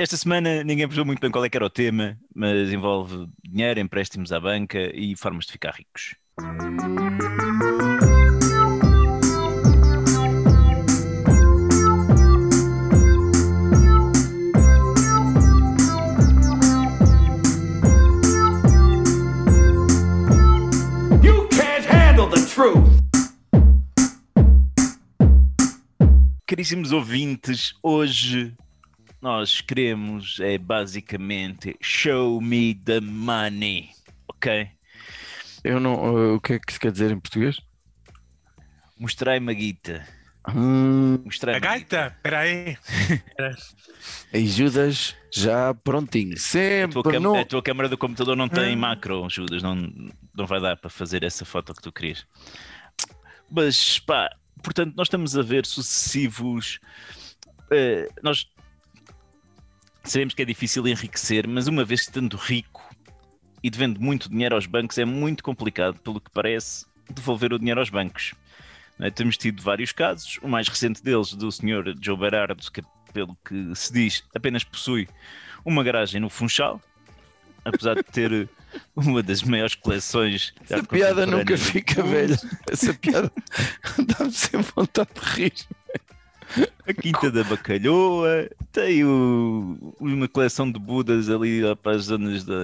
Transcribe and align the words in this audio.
Esta 0.00 0.16
semana 0.16 0.62
ninguém 0.62 0.86
percebeu 0.86 1.04
muito 1.04 1.18
bem 1.18 1.28
qual 1.28 1.44
é 1.44 1.50
que 1.50 1.56
era 1.56 1.66
o 1.66 1.68
tema, 1.68 2.16
mas 2.32 2.72
envolve 2.72 3.28
dinheiro, 3.42 3.80
empréstimos 3.80 4.30
à 4.30 4.38
banca 4.38 4.78
e 4.94 5.16
formas 5.16 5.44
de 5.44 5.50
ficar 5.50 5.74
ricos. 5.74 6.14
You 21.24 21.48
can't 21.48 21.84
handle 21.88 22.28
the 22.30 22.46
truth. 22.46 22.86
Caríssimos 26.46 26.92
ouvintes, 26.92 27.74
hoje 27.82 28.54
nós 29.20 29.60
queremos 29.60 30.38
é 30.40 30.56
basicamente 30.58 31.76
show 31.80 32.40
me 32.40 32.74
the 32.74 33.00
money, 33.00 33.90
ok? 34.28 34.68
Eu 35.64 35.80
não. 35.80 35.94
uh, 35.94 36.34
o 36.36 36.40
que 36.40 36.54
é 36.54 36.58
que 36.58 36.70
isso 36.70 36.80
quer 36.80 36.92
dizer 36.92 37.10
em 37.10 37.18
português? 37.18 37.60
Mostrai-me 38.98 39.50
a 39.52 39.54
guita. 39.54 40.06
Hum, 40.54 41.22
A 41.54 41.58
gaita, 41.58 42.16
peraí. 42.22 42.78
e 44.32 44.46
Judas 44.46 45.14
já 45.32 45.74
prontinho. 45.74 46.32
A 46.32 46.36
tua, 46.36 46.42
Sempre 46.42 47.18
no. 47.18 47.36
a 47.36 47.44
tua 47.44 47.62
câmara 47.62 47.88
do 47.88 47.98
computador 47.98 48.34
não 48.36 48.48
tem 48.48 48.72
Ah. 48.72 48.76
macro, 48.76 49.28
Judas, 49.28 49.62
não, 49.62 49.74
não 50.34 50.46
vai 50.46 50.60
dar 50.60 50.76
para 50.76 50.88
fazer 50.88 51.22
essa 51.22 51.44
foto 51.44 51.74
que 51.74 51.82
tu 51.82 51.92
querias. 51.92 52.24
Mas 53.50 53.98
pá, 53.98 54.30
portanto, 54.62 54.94
nós 54.96 55.06
estamos 55.06 55.36
a 55.36 55.42
ver 55.42 55.66
sucessivos. 55.66 56.78
eh, 57.70 58.08
nós 58.22 58.46
sabemos 60.10 60.34
que 60.34 60.42
é 60.42 60.44
difícil 60.44 60.86
enriquecer, 60.86 61.46
mas 61.46 61.66
uma 61.66 61.84
vez 61.84 62.02
estando 62.02 62.36
rico 62.36 62.82
e 63.62 63.70
devendo 63.70 64.00
muito 64.00 64.28
dinheiro 64.28 64.54
aos 64.54 64.66
bancos, 64.66 64.98
é 64.98 65.04
muito 65.04 65.42
complicado, 65.42 65.98
pelo 66.00 66.20
que 66.20 66.30
parece, 66.30 66.86
devolver 67.10 67.52
o 67.52 67.58
dinheiro 67.58 67.80
aos 67.80 67.90
bancos. 67.90 68.34
é? 69.00 69.10
Temos 69.10 69.36
tido 69.36 69.62
vários 69.62 69.92
casos, 69.92 70.38
o 70.42 70.48
mais 70.48 70.68
recente 70.68 71.02
deles, 71.02 71.32
do 71.34 71.50
Sr. 71.50 71.94
Joe 72.00 72.16
Berardo, 72.16 72.70
que, 72.70 72.82
pelo 73.12 73.36
que 73.44 73.74
se 73.74 73.92
diz, 73.92 74.24
apenas 74.34 74.64
possui 74.64 75.08
uma 75.64 75.82
garagem 75.82 76.20
no 76.20 76.30
Funchal, 76.30 76.80
apesar 77.64 77.94
de 77.94 78.04
ter 78.04 78.48
uma 78.94 79.22
das 79.22 79.42
maiores 79.42 79.74
coleções. 79.74 80.54
Essa 80.68 80.82
piada 80.84 81.26
nunca 81.26 81.56
fica 81.56 82.02
velha. 82.02 82.38
Essa 82.70 82.94
piada 82.94 83.32
dá-me 84.06 84.32
sempre 84.32 84.72
vontade 84.74 85.10
de 85.14 85.20
rir. 85.20 85.52
A 86.86 86.92
Quinta 86.94 87.30
da 87.30 87.44
Bacalhoa, 87.44 88.48
tem 88.72 89.04
o- 89.04 89.94
uma 90.00 90.26
coleção 90.28 90.70
de 90.70 90.78
Budas 90.78 91.28
ali 91.28 91.60
lá 91.62 91.76
para 91.76 91.92
as 91.96 92.04
zonas 92.04 92.44
da, 92.44 92.54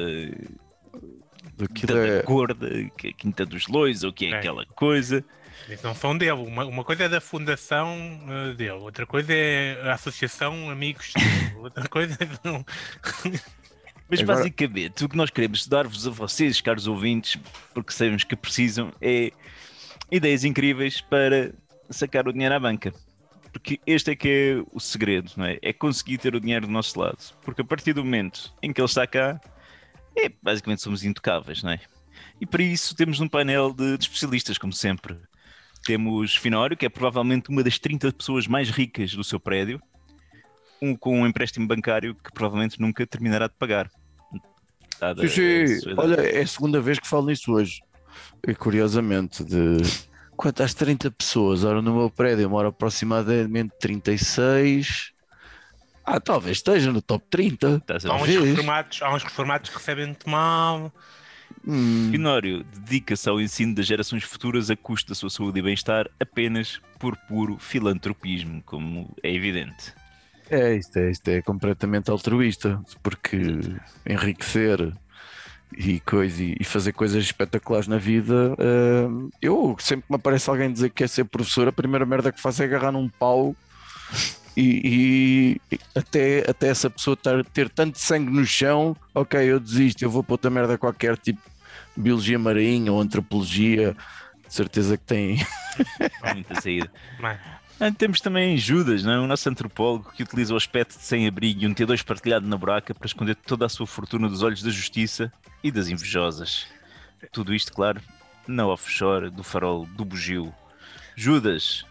da, 1.56 1.66
da 1.86 1.98
é. 2.06 2.22
Gorda, 2.22 2.68
que 2.96 3.08
é 3.08 3.10
a 3.10 3.12
Quinta 3.12 3.44
dos 3.44 3.68
Lois, 3.68 4.02
ou 4.02 4.12
que 4.12 4.26
é 4.26 4.30
É. 4.30 4.38
aquela 4.38 4.64
coisa. 4.66 5.24
Eles 5.68 5.82
não 5.82 5.94
são 5.94 6.16
dele. 6.16 6.32
Uma, 6.32 6.64
uma 6.64 6.84
coisa 6.84 7.04
é 7.04 7.08
da 7.08 7.20
fundação 7.20 7.88
eh, 8.28 8.54
dele, 8.54 8.72
outra 8.72 9.06
coisa 9.06 9.32
é 9.32 9.80
a 9.88 9.94
associação 9.94 10.68
Amigos 10.70 11.12
dele, 11.14 11.54
outra 11.60 11.88
coisa 11.88 12.16
é. 12.20 12.28
Não... 12.48 12.64
Mas 14.08 14.20
Agora- 14.20 14.38
basicamente 14.38 15.04
o 15.04 15.08
que 15.08 15.16
nós 15.16 15.30
queremos 15.30 15.66
dar-vos 15.66 16.06
a 16.06 16.10
vocês, 16.10 16.60
caros 16.60 16.86
ouvintes, 16.86 17.40
porque 17.72 17.90
sabemos 17.92 18.22
que 18.24 18.36
precisam, 18.36 18.92
é 19.00 19.30
ideias 20.10 20.44
incríveis 20.44 21.00
para 21.00 21.52
sacar 21.88 22.28
o 22.28 22.32
dinheiro 22.32 22.54
à 22.54 22.60
banca. 22.60 22.92
Porque 23.54 23.80
este 23.86 24.10
é 24.10 24.16
que 24.16 24.28
é 24.28 24.64
o 24.72 24.80
segredo, 24.80 25.30
não 25.36 25.44
é? 25.44 25.60
É 25.62 25.72
conseguir 25.72 26.18
ter 26.18 26.34
o 26.34 26.40
dinheiro 26.40 26.66
do 26.66 26.72
nosso 26.72 26.98
lado. 26.98 27.18
Porque 27.42 27.62
a 27.62 27.64
partir 27.64 27.92
do 27.92 28.04
momento 28.04 28.52
em 28.60 28.72
que 28.72 28.80
ele 28.80 28.86
está 28.86 29.06
cá, 29.06 29.40
é, 30.16 30.28
basicamente 30.42 30.82
somos 30.82 31.04
intocáveis, 31.04 31.62
não 31.62 31.70
é? 31.70 31.80
E 32.40 32.44
para 32.44 32.64
isso 32.64 32.96
temos 32.96 33.20
um 33.20 33.28
painel 33.28 33.72
de, 33.72 33.96
de 33.96 34.04
especialistas, 34.04 34.58
como 34.58 34.72
sempre. 34.72 35.16
Temos 35.84 36.34
Finório, 36.34 36.76
que 36.76 36.84
é 36.84 36.88
provavelmente 36.88 37.48
uma 37.48 37.62
das 37.62 37.78
30 37.78 38.12
pessoas 38.12 38.48
mais 38.48 38.70
ricas 38.70 39.14
do 39.14 39.22
seu 39.22 39.38
prédio, 39.38 39.80
um 40.82 40.96
com 40.96 41.20
um 41.20 41.26
empréstimo 41.26 41.66
bancário 41.66 42.16
que 42.16 42.32
provavelmente 42.32 42.80
nunca 42.80 43.06
terminará 43.06 43.46
de 43.46 43.54
pagar. 43.54 43.88
Dada 44.98 45.28
Sim, 45.28 45.66
sim. 45.68 45.94
Olha, 45.96 46.16
é 46.16 46.40
a 46.40 46.46
segunda 46.46 46.80
vez 46.80 46.98
que 46.98 47.06
falo 47.06 47.26
nisso 47.26 47.52
hoje. 47.52 47.80
E 48.46 48.52
curiosamente, 48.52 49.44
de 49.44 49.76
quanto 50.36 50.62
às 50.62 50.74
30 50.74 51.10
pessoas, 51.10 51.64
ora 51.64 51.80
no 51.80 51.94
meu 51.94 52.10
prédio 52.10 52.48
mora 52.48 52.68
aproximadamente 52.68 53.72
36. 53.80 55.12
Ah, 56.04 56.20
talvez 56.20 56.58
esteja 56.58 56.92
no 56.92 57.00
top 57.00 57.24
30. 57.30 57.76
Estás 57.76 58.04
a 58.04 58.12
Há 58.12 58.16
uns, 58.16 58.28
reformados, 58.28 59.02
há 59.02 59.14
uns 59.14 59.22
reformados 59.22 59.70
que 59.70 59.76
recebem 59.76 60.06
muito 60.06 60.28
mal. 60.28 60.92
Hum, 61.66 62.10
Finório 62.10 62.62
dedica-se 62.64 63.28
ao 63.28 63.40
ensino 63.40 63.74
das 63.74 63.86
gerações 63.86 64.22
futuras 64.22 64.70
a 64.70 64.76
custo 64.76 65.08
da 65.08 65.14
sua 65.14 65.30
saúde 65.30 65.60
e 65.60 65.62
bem-estar 65.62 66.10
apenas 66.20 66.78
por 66.98 67.16
puro 67.28 67.56
filantropismo, 67.58 68.62
como 68.66 69.14
é 69.22 69.32
evidente. 69.32 69.94
É, 70.50 70.74
isto 70.74 70.98
é, 70.98 71.10
isto 71.10 71.28
é 71.28 71.40
completamente 71.40 72.10
altruísta, 72.10 72.82
porque 73.02 73.38
enriquecer 74.06 74.92
e, 75.76 76.00
coisa, 76.00 76.42
e 76.42 76.64
fazer 76.64 76.92
coisas 76.92 77.22
espetaculares 77.22 77.88
na 77.88 77.98
vida. 77.98 78.54
hum, 79.08 79.30
eu 79.40 79.76
sempre 79.78 80.06
que 80.06 80.12
me 80.12 80.16
aparece 80.16 80.48
alguém 80.50 80.72
dizer 80.72 80.88
que 80.90 80.96
quer 80.96 81.08
ser 81.08 81.24
professor, 81.24 81.68
a 81.68 81.72
primeira 81.72 82.06
merda 82.06 82.30
que 82.32 82.40
faço 82.40 82.62
é 82.62 82.66
agarrar 82.66 82.92
num 82.92 83.08
pau 83.08 83.54
e, 84.56 85.58
e 85.72 85.80
até, 85.94 86.48
até 86.48 86.68
essa 86.68 86.88
pessoa 86.88 87.16
tar- 87.16 87.44
ter 87.46 87.68
tanto 87.68 87.98
sangue 87.98 88.30
no 88.30 88.44
chão, 88.46 88.96
ok, 89.14 89.40
eu 89.40 89.58
desisto, 89.58 90.04
eu 90.04 90.10
vou 90.10 90.22
para 90.22 90.34
outra 90.34 90.50
merda 90.50 90.78
qualquer, 90.78 91.16
tipo 91.18 91.40
biologia 91.96 92.38
marinha 92.38 92.92
ou 92.92 93.00
antropologia, 93.00 93.96
de 94.46 94.54
certeza 94.54 94.96
que 94.96 95.04
tem. 95.04 95.44
Há 96.22 96.34
muita 96.34 96.60
saída. 96.60 96.90
Ah, 97.80 97.90
temos 97.90 98.20
também 98.20 98.56
Judas, 98.56 99.02
não 99.02 99.12
é? 99.12 99.18
o 99.18 99.26
nosso 99.26 99.48
antropólogo 99.48 100.12
que 100.12 100.22
utiliza 100.22 100.54
o 100.54 100.56
aspecto 100.56 100.96
de 100.96 101.04
sem-abrigo 101.04 101.62
e 101.62 101.66
um 101.66 101.74
T2 101.74 102.04
partilhado 102.04 102.46
na 102.46 102.56
buraca 102.56 102.94
para 102.94 103.06
esconder 103.06 103.34
toda 103.34 103.66
a 103.66 103.68
sua 103.68 103.86
fortuna 103.86 104.28
dos 104.28 104.42
olhos 104.42 104.62
da 104.62 104.70
justiça 104.70 105.32
e 105.62 105.72
das 105.72 105.88
invejosas. 105.88 106.66
Tudo 107.32 107.52
isto, 107.54 107.72
claro, 107.72 108.00
na 108.46 108.66
offshore 108.66 109.28
do 109.30 109.42
farol 109.42 109.86
do 109.86 110.04
bugio. 110.04 110.54
Judas, 111.16 111.84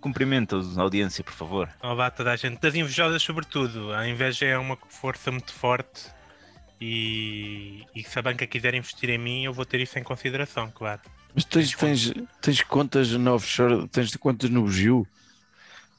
cumprimenta 0.00 0.56
a 0.56 0.80
audiência, 0.80 1.24
por 1.24 1.32
favor. 1.32 1.68
olá 1.82 2.10
toda 2.10 2.30
a 2.30 2.36
gente. 2.36 2.60
Das 2.60 2.74
invejosas, 2.74 3.22
sobretudo. 3.22 3.92
A 3.92 4.06
inveja 4.08 4.46
é 4.46 4.58
uma 4.58 4.78
força 4.88 5.30
muito 5.30 5.52
forte. 5.52 6.12
E, 6.80 7.84
e 7.94 8.04
se 8.04 8.18
a 8.18 8.22
banca 8.22 8.46
quiser 8.46 8.74
investir 8.74 9.08
em 9.10 9.18
mim, 9.18 9.44
eu 9.44 9.52
vou 9.52 9.64
ter 9.64 9.80
isso 9.80 9.98
em 9.98 10.02
consideração, 10.02 10.70
claro. 10.70 11.00
Mas 11.34 11.44
tens, 11.44 11.74
tens, 11.74 12.12
tens 12.40 12.62
contas 12.62 13.10
no 13.12 13.34
offshore, 13.34 13.88
tens 13.88 14.14
contas 14.16 14.50
no 14.50 14.62
Bugio? 14.62 15.06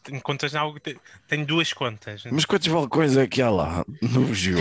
Tenho 0.06 0.22
contas 0.22 0.54
na 0.54 0.62
algo. 0.62 0.80
Tenho 1.28 1.46
duas 1.46 1.74
contas. 1.74 2.24
Mas 2.32 2.46
quantos 2.46 2.68
balcões 2.70 3.18
é 3.18 3.28
que 3.28 3.42
há 3.42 3.50
lá 3.50 3.84
no 4.02 4.22
Bugio? 4.26 4.58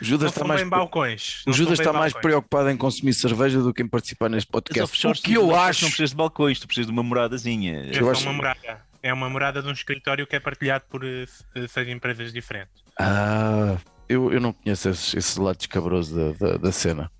O 0.00 0.04
Judas 0.04 0.24
não 0.24 0.28
está 0.28 0.44
mais, 0.44 0.68
balcões. 0.68 1.42
o 1.46 1.50
não 1.50 1.56
Judas 1.56 1.78
está 1.80 1.92
mais 1.92 2.12
balcões. 2.12 2.22
preocupado 2.22 2.70
em 2.70 2.76
consumir 2.76 3.14
cerveja 3.14 3.60
do 3.60 3.72
que 3.72 3.82
em 3.82 3.88
participar 3.88 4.28
neste 4.28 4.46
As 4.46 4.50
podcast. 4.50 5.06
O 5.06 5.12
que 5.14 5.34
eu 5.34 5.46
não 5.48 5.56
acho. 5.56 5.80
precisas 5.86 6.10
de 6.10 6.16
balcões, 6.16 6.60
tu 6.60 6.66
precisas 6.66 6.86
de 6.86 6.92
uma 6.92 7.02
moradazinha. 7.02 7.86
É 7.86 7.90
Eu 7.98 8.04
só 8.04 8.10
acho- 8.10 8.22
uma 8.22 8.32
morada. 8.34 8.86
É 9.02 9.12
uma 9.12 9.30
morada 9.30 9.62
de 9.62 9.68
um 9.68 9.72
escritório 9.72 10.26
que 10.26 10.36
é 10.36 10.40
partilhado 10.40 10.84
por 10.90 11.04
eh, 11.04 11.26
se- 11.26 11.68
seis 11.68 11.88
empresas 11.88 12.32
diferentes. 12.32 12.74
Ah, 12.98 13.76
eu, 14.08 14.32
eu 14.32 14.40
não 14.40 14.52
conheço 14.52 14.88
esse, 14.90 15.16
esse 15.18 15.40
lado 15.40 15.58
escabroso 15.60 16.14
da, 16.14 16.32
da, 16.50 16.56
da 16.58 16.72
cena. 16.72 17.10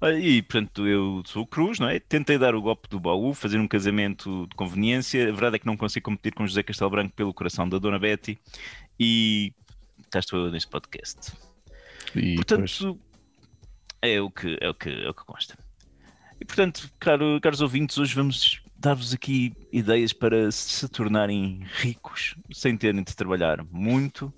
Olha, 0.00 0.18
E, 0.18 0.42
portanto, 0.42 0.86
eu 0.86 1.22
sou 1.26 1.42
o 1.42 1.46
Cruz, 1.46 1.78
não 1.80 1.88
é? 1.88 1.98
Tentei 1.98 2.38
dar 2.38 2.54
o 2.54 2.62
golpe 2.62 2.88
do 2.88 3.00
baú, 3.00 3.34
fazer 3.34 3.58
um 3.58 3.66
casamento 3.66 4.46
de 4.46 4.54
conveniência. 4.54 5.28
A 5.28 5.32
verdade 5.32 5.56
é 5.56 5.58
que 5.58 5.66
não 5.66 5.76
consigo 5.76 6.04
competir 6.04 6.34
com 6.34 6.46
José 6.46 6.62
Castelo 6.62 6.90
Branco 6.90 7.14
pelo 7.14 7.34
coração 7.34 7.68
da 7.68 7.78
Dona 7.78 7.98
Betty. 7.98 8.38
E 8.98 9.52
cá 10.10 10.20
estou 10.20 10.46
eu 10.46 10.52
neste 10.52 10.70
podcast. 10.70 11.32
E 12.14 12.36
Portanto, 12.36 12.98
é 14.00 14.20
o 14.20 14.30
que, 14.30 14.56
é 14.60 14.68
o 14.68 14.74
que, 14.74 14.88
é 14.88 15.08
o 15.08 15.14
que 15.14 15.24
consta. 15.24 15.58
E, 16.40 16.44
portanto, 16.44 16.88
caro, 17.00 17.40
caros 17.40 17.60
ouvintes, 17.60 17.98
hoje 17.98 18.14
vamos 18.14 18.62
dar-vos 18.76 19.12
aqui 19.12 19.52
ideias 19.72 20.12
para 20.12 20.50
se 20.52 20.88
tornarem 20.88 21.66
ricos 21.74 22.36
sem 22.52 22.76
terem 22.76 23.02
de 23.02 23.16
trabalhar 23.16 23.64
muito. 23.64 24.32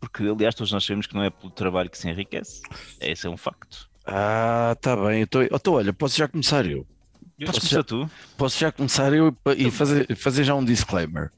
Porque, 0.00 0.22
aliás, 0.22 0.54
todos 0.54 0.70
nós 0.70 0.84
sabemos 0.84 1.08
que 1.08 1.14
não 1.14 1.24
é 1.24 1.30
pelo 1.30 1.50
trabalho 1.50 1.90
que 1.90 1.98
se 1.98 2.08
enriquece. 2.08 2.62
Esse 3.00 3.26
é 3.26 3.30
um 3.30 3.36
facto. 3.36 3.90
Ah, 4.10 4.74
tá 4.80 4.96
bem. 4.96 5.20
Então, 5.20 5.42
então, 5.42 5.74
olha, 5.74 5.92
posso 5.92 6.16
já 6.16 6.26
começar 6.26 6.64
eu. 6.64 6.86
Podes 7.38 7.52
Posso 7.52 7.60
começar 7.60 7.84
tu? 7.84 8.10
Posso 8.38 8.58
já 8.58 8.72
começar 8.72 9.12
eu 9.12 9.36
e 9.56 9.70
fazer, 9.70 10.16
fazer 10.16 10.44
já 10.44 10.54
um 10.54 10.64
disclaimer. 10.64 11.30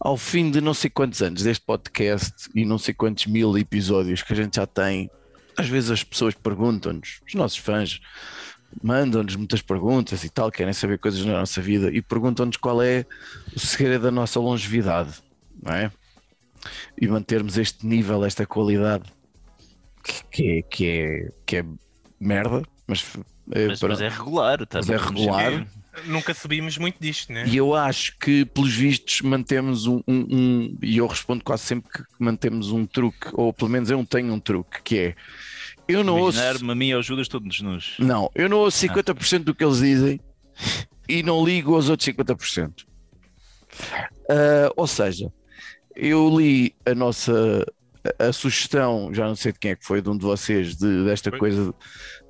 Ao 0.00 0.16
fim 0.16 0.50
de 0.50 0.62
não 0.62 0.72
sei 0.72 0.88
quantos 0.88 1.20
anos 1.20 1.42
deste 1.42 1.64
podcast 1.64 2.48
e 2.54 2.64
não 2.64 2.78
sei 2.78 2.94
quantos 2.94 3.26
mil 3.26 3.56
episódios 3.58 4.22
que 4.22 4.32
a 4.32 4.36
gente 4.36 4.56
já 4.56 4.66
tem, 4.66 5.10
às 5.56 5.68
vezes 5.68 5.90
as 5.90 6.02
pessoas 6.02 6.34
perguntam-nos, 6.34 7.20
os 7.28 7.34
nossos 7.34 7.58
fãs, 7.58 8.00
mandam-nos 8.82 9.36
muitas 9.36 9.60
perguntas 9.60 10.24
e 10.24 10.30
tal, 10.30 10.50
querem 10.50 10.72
saber 10.72 10.98
coisas 10.98 11.24
na 11.24 11.34
nossa 11.34 11.60
vida 11.60 11.90
e 11.92 12.00
perguntam-nos 12.00 12.56
qual 12.56 12.82
é 12.82 13.04
o 13.54 13.60
segredo 13.60 14.02
da 14.02 14.10
nossa 14.10 14.40
longevidade, 14.40 15.22
não 15.62 15.74
é? 15.74 15.92
E 17.00 17.06
mantermos 17.06 17.58
este 17.58 17.86
nível, 17.86 18.24
esta 18.24 18.46
qualidade 18.46 19.04
que- 20.30 20.62
que 20.64 20.86
é, 20.86 21.28
que 21.46 21.56
é, 21.58 21.64
merda, 22.20 22.62
mas, 22.86 23.04
é, 23.52 23.66
Mas, 23.68 23.80
para- 23.80 23.88
mas 23.90 24.00
é 24.00 24.08
regular. 24.08 24.66
Tá 24.66 24.78
Mas 24.78 24.90
é 24.90 24.96
regular. 24.96 25.66
Nunca 26.06 26.32
subimos 26.32 26.78
muito 26.78 26.96
disto, 26.98 27.30
né? 27.32 27.44
E 27.46 27.54
eu 27.56 27.74
acho 27.74 28.16
que, 28.18 28.46
pelos 28.46 28.72
vistos, 28.74 29.20
mantemos 29.20 29.86
um, 29.86 30.00
um- 30.08 30.26
um- 30.30 30.78
E 30.82 30.96
eu 30.96 31.06
respondo 31.06 31.44
quase 31.44 31.64
sempre 31.64 31.90
que 31.92 32.02
mantemos 32.18 32.70
um 32.72 32.86
truque, 32.86 33.28
ou 33.34 33.52
pelo 33.52 33.70
menos 33.70 33.90
eu 33.90 33.98
não 33.98 34.04
tenho 34.06 34.32
um 34.32 34.40
truque, 34.40 34.80
que 34.82 34.98
é. 34.98 35.14
Eu 35.86 36.02
não 36.02 36.18
ouço. 36.18 36.38
Imaginar-me 36.38 36.72
a 36.72 36.74
mim 36.96 37.02
Judas 37.02 37.28
todos 37.28 37.60
nus. 37.60 37.96
Não, 37.98 38.30
eu 38.34 38.48
não 38.48 38.58
ouço 38.58 38.78
50% 38.78 39.44
do 39.44 39.54
que 39.54 39.62
eles 39.62 39.78
dizem 39.80 40.18
e 41.08 41.22
não 41.22 41.44
ligo 41.44 41.74
aos 41.74 41.90
outros 41.90 42.06
50%. 42.06 42.86
Ah, 44.28 44.72
ou 44.76 44.86
seja, 44.86 45.30
eu 45.94 46.34
li 46.38 46.74
a 46.86 46.94
nossa 46.94 47.66
a, 48.18 48.26
a 48.26 48.32
sugestão, 48.32 49.12
já 49.12 49.26
não 49.26 49.36
sei 49.36 49.52
de 49.52 49.58
quem 49.58 49.70
é 49.72 49.76
que 49.76 49.84
foi, 49.84 50.00
de 50.00 50.08
um 50.08 50.16
de 50.16 50.24
vocês, 50.24 50.76
de, 50.76 51.04
desta 51.04 51.30
Foi. 51.30 51.38
coisa 51.38 51.74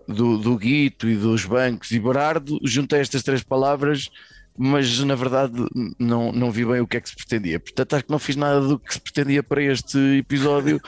do, 0.06 0.38
do 0.38 0.56
Guito 0.56 1.08
e 1.08 1.16
dos 1.16 1.44
bancos 1.44 1.90
e 1.90 1.98
Berardo, 1.98 2.58
juntei 2.64 3.00
estas 3.00 3.22
três 3.22 3.42
palavras, 3.42 4.10
mas 4.56 4.98
na 5.00 5.14
verdade 5.14 5.54
não, 5.98 6.32
não 6.32 6.50
vi 6.50 6.64
bem 6.64 6.80
o 6.80 6.86
que 6.86 6.96
é 6.96 7.00
que 7.00 7.08
se 7.08 7.16
pretendia. 7.16 7.58
Portanto, 7.58 7.94
acho 7.94 8.04
que 8.04 8.10
não 8.10 8.18
fiz 8.18 8.36
nada 8.36 8.60
do 8.60 8.78
que 8.78 8.92
se 8.92 9.00
pretendia 9.00 9.42
para 9.42 9.62
este 9.62 9.98
episódio, 10.18 10.80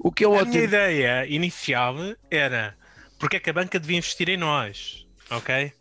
o 0.00 0.10
que 0.10 0.24
é 0.24 0.26
A 0.28 0.30
minha 0.30 0.42
ótimo. 0.42 0.64
ideia 0.64 1.26
inicial 1.26 1.96
era 2.30 2.74
porque 3.18 3.36
é 3.36 3.40
que 3.40 3.50
a 3.50 3.52
banca 3.52 3.78
devia 3.78 3.98
investir 3.98 4.28
em 4.28 4.36
nós, 4.36 5.06
ok? 5.30 5.72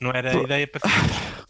Não 0.00 0.10
era 0.10 0.30
a 0.30 0.42
ideia 0.42 0.66
para 0.66 0.80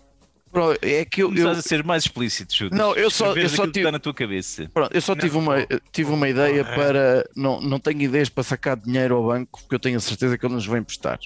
Pronto, 0.50 0.78
É 0.82 1.04
que 1.04 1.22
eu, 1.22 1.28
eu, 1.28 1.34
Começas 1.44 1.58
a 1.58 1.68
ser 1.68 1.84
mais 1.84 2.04
explícito, 2.04 2.54
Judas. 2.54 2.78
Não, 2.78 2.94
eu 2.94 3.10
só- 3.10 3.34
eu 3.36 3.48
só 3.48 3.66
tive- 3.66 3.80
está 3.80 3.92
na 3.92 3.98
tua 3.98 4.14
cabeça. 4.14 4.68
Pronto, 4.72 4.94
eu 4.94 5.00
só 5.00 5.14
Não, 5.14 5.20
tive, 5.20 5.36
uma, 5.36 5.66
pô. 5.66 5.80
tive 5.92 6.10
uma 6.10 6.28
ideia 6.28 6.64
Porra. 6.64 6.76
para. 6.76 7.30
Não, 7.36 7.60
não 7.60 7.78
tenho 7.78 8.00
ideias 8.02 8.28
para 8.28 8.42
sacar 8.44 8.76
dinheiro 8.76 9.14
ao 9.16 9.26
banco, 9.26 9.60
porque 9.60 9.74
eu 9.74 9.78
tenho 9.80 9.96
a 9.96 10.00
certeza 10.00 10.36
que 10.38 10.44
ele 10.46 10.54
nos 10.54 10.66
vai 10.66 10.80
emprestar. 10.80 11.18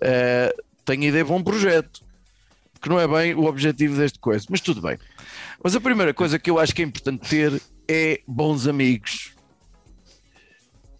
Eh, 0.00 0.54
tenho 0.84 1.04
ideia 1.04 1.24
para 1.24 1.34
um 1.34 1.42
projeto, 1.42 2.00
que 2.80 2.88
não 2.88 3.00
é 3.00 3.08
bem 3.08 3.34
o 3.34 3.44
objetivo 3.46 3.96
deste 3.96 4.18
coisa, 4.18 4.46
mas 4.50 4.60
tudo 4.60 4.80
bem. 4.80 4.98
Mas 5.62 5.74
a 5.74 5.80
primeira 5.80 6.12
coisa 6.14 6.38
que 6.38 6.50
eu 6.50 6.58
acho 6.58 6.74
que 6.74 6.82
é 6.82 6.84
importante 6.84 7.28
ter 7.28 7.60
é 7.88 8.20
bons 8.26 8.66
amigos. 8.66 9.32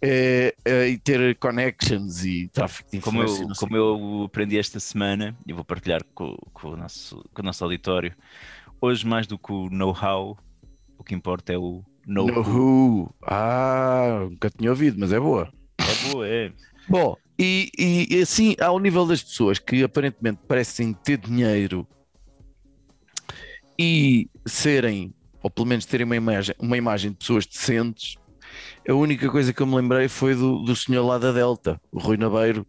É, 0.01 0.53
é, 0.63 0.87
e 0.89 0.97
ter 0.97 1.35
connections 1.37 2.23
e 2.23 2.47
tráfico 2.49 2.91
de 2.91 2.99
Como 3.01 3.23
eu, 3.23 3.47
como 3.57 3.75
eu 3.75 4.23
aprendi 4.25 4.57
esta 4.57 4.79
semana, 4.79 5.35
e 5.45 5.53
vou 5.53 5.63
partilhar 5.63 6.01
com, 6.13 6.35
com 6.53 6.69
o 6.69 6.77
nosso, 6.77 7.23
com 7.33 7.41
o 7.41 7.45
nosso 7.45 7.63
auditório, 7.63 8.13
hoje 8.79 9.05
mais 9.07 9.25
do 9.25 9.39
que 9.39 9.51
o 9.51 9.69
know-how, 9.71 10.37
o 10.99 11.03
que 11.03 11.15
importa 11.15 11.51
é 11.53 11.57
o 11.57 11.83
know 12.05 12.27
No 12.27 12.41
Who. 12.41 13.15
Ah, 13.25 14.27
nunca 14.29 14.49
tinha 14.51 14.69
ouvido, 14.69 14.99
mas 14.99 15.11
é 15.11 15.19
boa. 15.19 15.51
É 15.79 16.11
boa, 16.11 16.27
é. 16.27 16.51
Bom, 16.87 17.15
e, 17.39 17.71
e- 17.77 18.15
e 18.17 18.21
assim, 18.21 18.55
ao 18.61 18.79
nível 18.79 19.05
das 19.05 19.23
pessoas 19.23 19.57
que 19.57 19.83
aparentemente 19.83 20.39
parecem 20.47 20.93
ter 20.93 21.17
dinheiro 21.17 21.87
e 23.79 24.29
serem, 24.45 25.13
ou 25.41 25.49
pelo 25.49 25.67
menos 25.67 25.85
terem 25.85 26.05
uma 26.05 26.15
imagem, 26.15 26.55
uma 26.59 26.77
imagem 26.77 27.11
de 27.11 27.17
pessoas 27.17 27.45
decentes, 27.45 28.15
a 28.87 28.93
única 28.93 29.29
coisa 29.29 29.53
que 29.53 29.61
eu 29.61 29.67
me 29.67 29.75
lembrei 29.75 30.07
foi 30.07 30.35
do, 30.35 30.59
do 30.59 30.75
senhor 30.75 31.05
lá 31.05 31.17
da 31.17 31.31
Delta, 31.31 31.79
o 31.91 31.99
Rui 31.99 32.17
Nabeiro, 32.17 32.65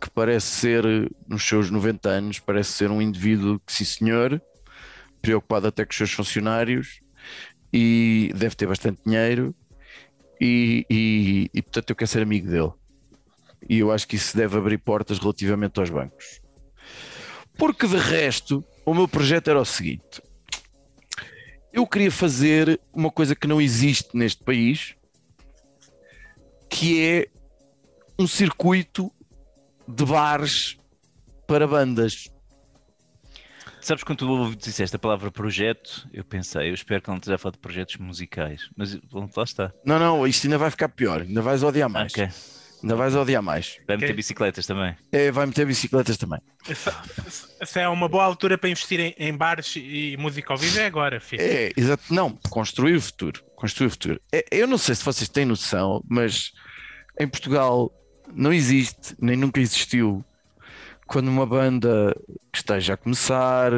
que 0.00 0.08
parece 0.10 0.46
ser, 0.46 0.84
nos 1.26 1.42
seus 1.42 1.70
90 1.70 2.08
anos, 2.08 2.38
parece 2.38 2.72
ser 2.72 2.90
um 2.90 3.02
indivíduo 3.02 3.60
que, 3.66 3.72
sim 3.72 3.84
senhor, 3.84 4.40
preocupado 5.20 5.66
até 5.66 5.84
com 5.84 5.90
os 5.90 5.96
seus 5.96 6.12
funcionários 6.12 7.00
e 7.72 8.32
deve 8.34 8.54
ter 8.54 8.66
bastante 8.66 9.00
dinheiro 9.04 9.54
e, 10.40 10.86
e, 10.88 11.50
e 11.52 11.62
portanto 11.62 11.90
eu 11.90 11.96
quero 11.96 12.10
ser 12.10 12.22
amigo 12.22 12.48
dele 12.48 12.72
e 13.68 13.78
eu 13.78 13.90
acho 13.90 14.06
que 14.06 14.16
isso 14.16 14.36
deve 14.36 14.56
abrir 14.56 14.78
portas 14.78 15.18
relativamente 15.18 15.78
aos 15.78 15.90
bancos. 15.90 16.40
Porque 17.56 17.86
de 17.86 17.96
resto, 17.96 18.64
o 18.86 18.94
meu 18.94 19.08
projeto 19.08 19.48
era 19.48 19.60
o 19.60 19.64
seguinte: 19.64 20.22
eu 21.72 21.86
queria 21.86 22.10
fazer 22.10 22.80
uma 22.92 23.10
coisa 23.10 23.34
que 23.34 23.46
não 23.46 23.60
existe 23.60 24.16
neste 24.16 24.44
país, 24.44 24.94
que 26.68 27.02
é 27.02 27.28
um 28.18 28.26
circuito 28.26 29.12
de 29.86 30.04
bares 30.04 30.76
para 31.46 31.66
bandas. 31.66 32.28
Sabes 33.80 34.04
quando 34.04 34.18
tu 34.18 34.56
disseste 34.56 34.96
a 34.96 34.98
palavra 34.98 35.30
projeto, 35.30 36.06
eu 36.12 36.24
pensei, 36.24 36.68
eu 36.68 36.74
espero 36.74 37.00
que 37.00 37.08
não 37.08 37.16
esteja 37.16 37.36
a 37.36 37.38
falar 37.38 37.52
de 37.52 37.58
projetos 37.58 37.96
musicais, 37.96 38.68
mas 38.76 38.98
lá 39.34 39.44
está. 39.44 39.72
Não, 39.84 39.98
não, 39.98 40.26
isto 40.26 40.46
ainda 40.46 40.58
vai 40.58 40.70
ficar 40.70 40.88
pior, 40.88 41.22
ainda 41.22 41.40
vais 41.40 41.62
odiar 41.62 41.88
mais. 41.88 42.12
Ok. 42.12 42.28
Ainda 42.82 42.94
vais 42.94 43.14
odiar 43.14 43.42
mais. 43.42 43.78
Vai 43.86 43.96
meter 43.96 44.14
bicicletas 44.14 44.66
também. 44.66 44.96
É, 45.10 45.30
vai 45.32 45.46
meter 45.46 45.66
bicicletas 45.66 46.16
também. 46.16 46.40
Essa, 46.68 47.02
essa 47.58 47.80
é 47.80 47.88
uma 47.88 48.08
boa 48.08 48.24
altura 48.24 48.56
para 48.56 48.70
investir 48.70 49.00
em, 49.00 49.14
em 49.18 49.36
bares 49.36 49.74
e 49.76 50.16
música 50.18 50.52
ao 50.52 50.58
vivo 50.58 50.78
é 50.78 50.86
agora, 50.86 51.20
filho. 51.20 51.42
É, 51.42 51.72
exato. 51.76 52.02
Não, 52.10 52.30
construir 52.48 52.94
o 52.94 53.00
futuro. 53.00 53.42
Construir 53.56 53.88
o 53.88 53.90
futuro. 53.90 54.20
É, 54.32 54.44
eu 54.52 54.66
não 54.66 54.78
sei 54.78 54.94
se 54.94 55.04
vocês 55.04 55.28
têm 55.28 55.44
noção, 55.44 56.04
mas 56.08 56.52
em 57.18 57.26
Portugal 57.26 57.92
não 58.32 58.52
existe, 58.52 59.16
nem 59.20 59.36
nunca 59.36 59.60
existiu, 59.60 60.24
quando 61.06 61.28
uma 61.28 61.46
banda 61.46 62.14
que 62.52 62.58
esteja 62.58 62.94
a 62.94 62.96
começar, 62.96 63.72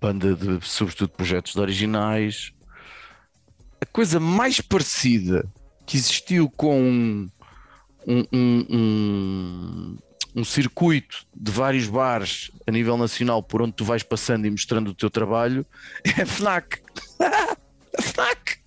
banda 0.00 0.34
de, 0.34 0.64
sobretudo, 0.66 1.10
projetos 1.10 1.52
de 1.52 1.60
originais, 1.60 2.52
a 3.80 3.86
coisa 3.86 4.18
mais 4.18 4.60
parecida 4.60 5.44
que 5.84 5.96
existiu 5.96 6.48
com 6.48 7.28
um, 8.06 8.18
um, 8.20 8.26
um, 8.32 8.66
um- 8.76 9.98
um 10.36 10.44
circuito 10.44 11.24
de 11.34 11.50
vários 11.52 11.86
bares 11.86 12.50
a 12.66 12.72
nível 12.72 12.96
nacional 12.98 13.40
por 13.42 13.62
onde 13.62 13.72
tu 13.74 13.84
vais 13.84 14.02
passando 14.02 14.46
e 14.46 14.50
mostrando 14.50 14.88
o 14.88 14.94
teu 14.94 15.08
trabalho 15.08 15.64
é 16.04 16.24
FNAC. 16.26 16.80
FNAC! 18.00 18.58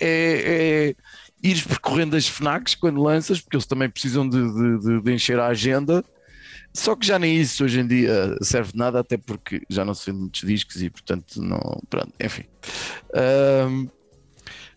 É, 0.00 0.94
é 0.94 0.94
ires 1.42 1.62
percorrendo 1.62 2.16
as 2.16 2.26
FNACs 2.28 2.74
quando 2.74 3.02
lanças, 3.02 3.40
porque 3.40 3.56
eles 3.56 3.66
também 3.66 3.90
precisam 3.90 4.26
de, 4.28 4.38
de- 4.80 5.02
de- 5.02 5.12
encher 5.12 5.38
a 5.38 5.48
agenda. 5.48 6.04
Só 6.72 6.96
que 6.96 7.06
já 7.06 7.18
nem 7.18 7.36
isso 7.38 7.64
hoje 7.64 7.80
em 7.80 7.86
dia 7.86 8.34
serve 8.40 8.72
de 8.72 8.78
nada, 8.78 9.00
até 9.00 9.18
porque 9.18 9.60
já 9.68 9.84
não 9.84 9.92
se 9.92 10.06
vende 10.06 10.20
muitos 10.22 10.40
discos 10.40 10.80
e 10.82 10.88
portanto 10.88 11.42
não. 11.42 11.58
Pronto, 11.90 12.12
enfim. 12.18 12.44
Ahm, 13.14 13.88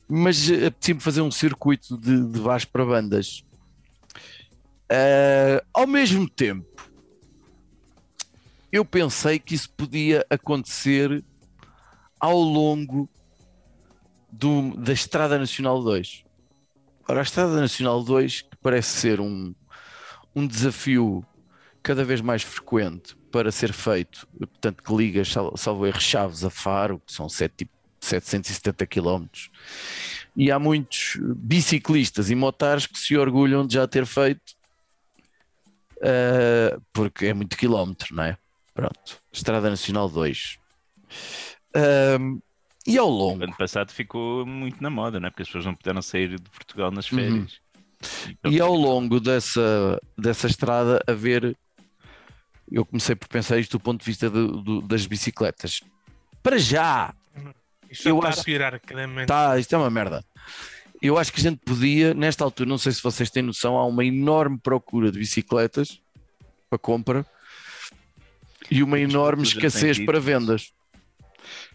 mas 0.10 0.52
apetecia-me 0.52 1.00
fazer 1.00 1.22
um 1.22 1.32
circuito 1.32 1.98
de, 1.98 2.28
de 2.28 2.40
para 2.72 2.86
bandas. 2.86 3.46
Ah, 4.90 5.64
ao 5.74 5.88
mesmo 5.88 6.30
tempo, 6.30 6.66
eu 8.72 8.84
pensei 8.86 9.40
que 9.40 9.56
isso 9.56 9.70
podia 9.72 10.26
acontecer 10.30 11.24
ao 12.20 12.38
longo 12.40 13.10
do- 14.32 14.76
da 14.78 14.94
Estrada 14.94 15.38
Nacional 15.40 15.82
2. 15.82 16.24
Ora, 17.08 17.20
a 17.20 17.24
Estrada 17.24 17.60
Nacional 17.60 18.04
2, 18.04 18.42
que 18.42 18.56
parece 18.62 18.90
ser 19.00 19.20
um, 19.22 19.54
um 20.36 20.46
desafio 20.46 21.26
cada 21.82 22.04
vez 22.04 22.20
mais 22.20 22.42
frequente 22.42 23.16
para 23.32 23.52
ser 23.52 23.72
feito, 23.72 24.28
portanto, 24.38 24.84
que 24.84 24.96
liga, 24.96 25.24
sal- 25.24 25.56
salvo 25.56 25.86
erro, 25.86 26.00
Chaves 26.02 26.44
a 26.44 26.50
Faro, 26.50 27.00
que 27.06 27.14
são 27.14 27.30
sete- 27.30 27.54
tipo, 27.60 27.72
770 28.02 28.86
km. 28.86 29.50
E 30.36 30.52
há 30.52 30.60
muitos 30.60 31.18
biciclistas 31.38 32.30
e 32.30 32.36
motares 32.36 32.86
que 32.88 33.00
se 33.00 33.16
orgulham 33.18 33.66
de 33.66 33.76
já 33.76 33.88
ter 33.88 34.06
feito, 34.06 34.42
ah, 36.02 36.78
porque 36.94 37.28
é 37.28 37.34
muito 37.34 37.58
quilómetro, 37.58 38.16
não 38.16 38.24
é? 38.24 38.38
Pronto, 38.74 39.22
Estrada 39.32 39.70
Nacional 39.70 40.10
2. 40.10 40.58
Ahm, 41.76 42.40
e 42.88 42.98
ao 42.98 43.08
O 43.08 43.12
longo, 43.12 43.44
ano 43.44 43.56
passado 43.58 43.92
ficou 43.92 44.46
muito 44.46 44.82
na 44.82 44.90
moda, 44.90 45.20
não 45.20 45.28
é? 45.28 45.30
Porque 45.30 45.42
as 45.44 45.48
pessoas 45.48 45.66
não 45.66 45.76
puderam 45.76 46.02
sair 46.02 46.40
de 46.40 46.50
Portugal 46.50 46.92
nas 46.92 47.12
Uhum. 47.12 47.18
férias. 47.20 47.60
e 48.46 48.60
ao 48.60 48.74
longo 48.76 49.20
dessa, 49.20 50.00
dessa 50.18 50.48
estrada, 50.48 51.02
haver. 51.08 51.58
Eu 52.72 52.86
comecei 52.86 53.16
por 53.16 53.28
pensar 53.28 53.58
isto 53.58 53.78
do 53.78 53.80
ponto 53.80 54.00
de 54.02 54.06
vista 54.06 54.30
do- 54.30 54.62
do- 54.62 54.82
das 54.82 55.06
bicicletas. 55.08 55.82
Para 56.44 56.58
já, 56.58 57.14
Isto 57.90 58.10
eu 58.10 58.18
está 58.18 58.30
acho- 58.30 58.42
a 58.42 58.44
piorar 58.44 58.80
cada 58.80 59.26
tá, 59.26 59.58
isto 59.58 59.74
é 59.74 59.78
uma 59.78 59.90
merda. 59.90 60.24
Eu 61.06 61.20
acho 61.20 61.32
que 61.32 61.40
a 61.40 61.44
gente 61.44 61.60
podia, 61.64 62.16
nesta 62.16 62.44
altura, 62.44 62.68
não 62.68 62.80
sei 62.80 62.92
se 62.92 63.04
vocês 63.04 63.30
têm 63.30 63.44
noção, 63.44 63.78
há 63.78 63.86
uma 63.86 64.04
enorme 64.04 64.58
procura 64.58 65.12
de 65.12 65.20
bicicletas 65.20 66.02
para 66.68 66.80
compra 66.80 67.24
e 68.72 68.82
uma 68.82 69.00
enorme 69.00 69.44
escassez 69.44 70.04
para 70.04 70.20
vendas. 70.20 70.74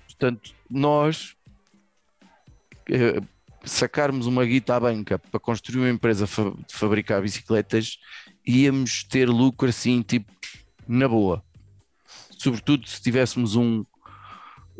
Portanto, 0.06 0.52
nós 0.68 1.36
eh, 2.88 3.20
sacarmos 3.64 4.26
uma 4.26 4.44
guita 4.44 4.74
à 4.74 4.80
banca 4.80 5.16
para 5.16 5.38
construir 5.38 5.78
uma 5.78 5.90
empresa 5.90 6.26
fa- 6.26 6.50
de 6.66 6.74
fabricar 6.74 7.22
bicicletas, 7.22 7.98
íamos 8.44 9.04
ter 9.04 9.28
lucro 9.28 9.68
assim, 9.68 10.02
tipo, 10.02 10.32
na 10.88 11.06
boa. 11.06 11.40
Sobretudo 12.36 12.84
se 12.88 13.00
tivéssemos 13.00 13.54
um, 13.54 13.84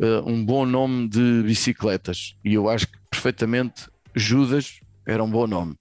eh, 0.01 0.23
um 0.27 0.45
bom 0.45 0.67
nome 0.67 1.07
de 1.09 1.45
bicicletas. 1.45 2.35
E 2.45 2.55
eu 2.55 2.69
acho 2.69 2.89
que 2.89 2.99
perfeitamente 3.09 3.89
Judas 4.15 4.81
era 5.07 5.23
um 5.23 5.31
bom 5.31 5.47
nome. 5.47 5.77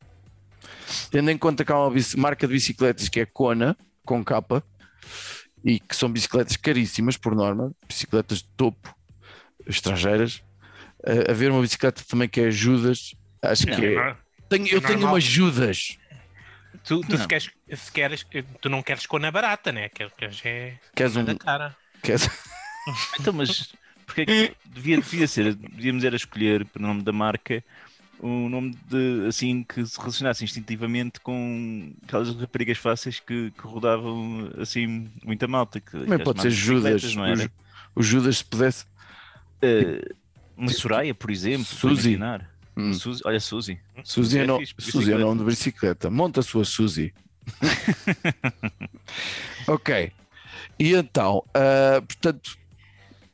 Tendo 1.11 1.29
em 1.29 1.37
conta 1.37 1.63
que 1.63 1.71
há 1.71 1.77
uma 1.77 1.95
marca 2.17 2.47
de 2.47 2.53
bicicletas 2.53 3.09
que 3.09 3.19
é 3.19 3.25
Kona, 3.25 3.77
com 4.05 4.23
capa, 4.23 4.63
e 5.63 5.79
que 5.79 5.95
são 5.95 6.11
bicicletas 6.11 6.55
caríssimas 6.57 7.17
por 7.17 7.35
norma, 7.35 7.71
bicicletas 7.87 8.39
de 8.39 8.49
topo, 8.55 8.95
estrangeiras. 9.67 10.41
Eh, 11.05 11.31
haver 11.31 11.51
uma 11.51 11.61
bicicleta 11.61 12.03
também 12.07 12.27
que 12.27 12.41
é 12.41 12.51
Judas, 12.51 13.13
acho 13.41 13.67
Não, 13.67 13.75
que 13.75 13.85
é. 13.85 14.15
Tenho- 14.49 14.67
eu 14.67 14.81
tenho 14.81 14.93
normal. 14.93 15.13
uma 15.13 15.19
Judas. 15.19 15.97
Tu, 16.83 17.01
tu 17.01 17.11
Não. 17.11 17.17
se 17.19 17.27
queres, 17.27 17.49
se 17.75 17.91
queres, 17.91 18.25
tu 18.61 18.69
não 18.69 18.81
queres 18.81 19.05
cona 19.05 19.31
barata, 19.31 19.71
né? 19.71 19.89
Queres, 19.89 20.13
queres 20.17 20.41
é 20.45 20.79
Queres 20.95 21.15
um. 21.15 21.23
da 21.23 21.35
cara. 21.35 21.75
Queres... 22.01 22.29
Então, 23.19 23.33
mas 23.33 23.73
porque 24.05 24.21
é 24.21 24.25
que 24.25 24.55
devia, 24.65 24.97
devia 24.99 25.27
ser, 25.27 25.53
devíamos 25.53 26.03
era 26.03 26.15
escolher 26.15 26.65
o 26.75 26.81
nome 26.81 27.03
da 27.03 27.11
marca 27.11 27.63
um 28.21 28.49
nome 28.49 28.75
de 28.89 29.25
assim 29.27 29.63
que 29.63 29.85
se 29.85 29.97
relacionasse 29.97 30.43
instintivamente 30.43 31.19
com 31.19 31.93
aquelas 32.03 32.33
raparigas 32.35 32.77
fáceis 32.77 33.19
que, 33.19 33.51
que 33.51 33.61
rodavam 33.61 34.51
assim 34.57 35.09
muita 35.23 35.47
malta. 35.47 35.79
Que, 35.79 35.91
Também 35.91 36.19
pode 36.19 36.41
ser 36.41 36.51
Judas. 36.51 37.15
Não 37.15 37.23
O, 37.23 37.25
era? 37.25 37.35
Ju- 37.37 37.51
o 37.95 38.03
Judas, 38.03 38.37
se 38.37 38.45
pudesse. 38.45 38.85
Eh, 39.61 40.13
uma 40.57 40.71
Soraya, 40.71 41.13
por 41.15 41.31
exemplo. 41.31 41.65
Suzy. 41.65 42.19
Hum. 42.77 42.93
Suzy- 42.93 43.21
olha, 43.25 43.39
Suzy. 43.39 43.79
Suzy 44.03 44.39
é, 44.39 44.43
é 44.43 44.47
no... 44.47 44.59
Suzy 44.77 45.11
é 45.11 45.15
o 45.15 45.19
nome 45.19 45.39
de 45.39 45.45
bicicleta. 45.45 46.09
Monta 46.09 46.41
a 46.41 46.43
sua 46.43 46.65
Suzy. 46.65 47.13
ok. 49.67 50.11
E 50.77 50.93
então, 50.93 51.43
ah, 51.53 52.01
portanto, 52.01 52.57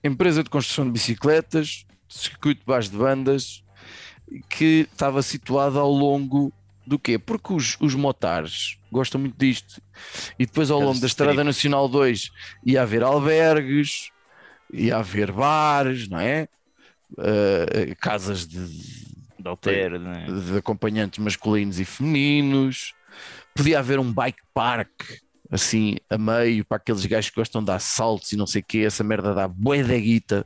empresa 0.04 0.44
de 0.44 0.50
construção 0.50 0.86
de 0.86 0.92
bicicletas, 0.92 1.86
circuito 2.10 2.62
de 2.62 2.66
baixo 2.66 2.90
de 2.90 2.98
bandas, 2.98 3.64
que 4.50 4.88
estava 4.92 5.22
situada 5.22 5.80
ao 5.80 5.92
longo 5.92 6.52
do 6.86 7.00
quê? 7.00 7.18
Porque 7.18 7.54
os, 7.54 7.78
os 7.80 7.96
motares 7.96 8.78
gostam 8.92 9.20
muito 9.20 9.38
disto. 9.38 9.82
E 10.38 10.46
depois 10.46 10.70
ao 10.70 10.80
longo 10.80 10.96
da 10.96 11.02
de 11.02 11.06
Estrada. 11.06 11.44
Nacional 11.44 11.88
2 11.88 12.32
ia 12.66 12.82
haver 12.82 13.04
albergues, 13.04 14.12
ia 14.72 14.98
haver 14.98 15.32
bares, 15.32 16.08
não 16.08 16.20
é? 16.20 16.48
Ah, 17.18 17.96
casas 18.00 18.48
de, 18.48 18.60
Da 19.40 19.52
Altera, 19.52 20.00
não 20.00 20.12
é? 20.12 20.26
de 20.26 20.58
acompanhantes 20.58 21.20
masculinos 21.20 21.80
e 21.80 21.86
femininos. 21.86 22.94
Podia 23.56 23.80
haver 23.80 24.00
um 24.00 24.12
bike 24.12 24.42
park 24.54 24.90
assim 25.50 25.98
a 26.10 26.18
meio 26.18 26.66
para 26.66 26.78
aqueles 26.78 27.06
gajos 27.06 27.30
que 27.30 27.36
gostam 27.36 27.62
de 27.62 27.68
dar 27.68 27.80
saltos 27.80 28.32
e 28.32 28.38
não 28.38 28.48
sei 28.48 28.62
o 28.62 28.66
que. 28.66 28.84
Essa 28.84 29.04
merda 29.04 29.34
dá 29.34 29.48
bué 29.48 29.84
da 29.84 29.98
guita. 29.98 30.46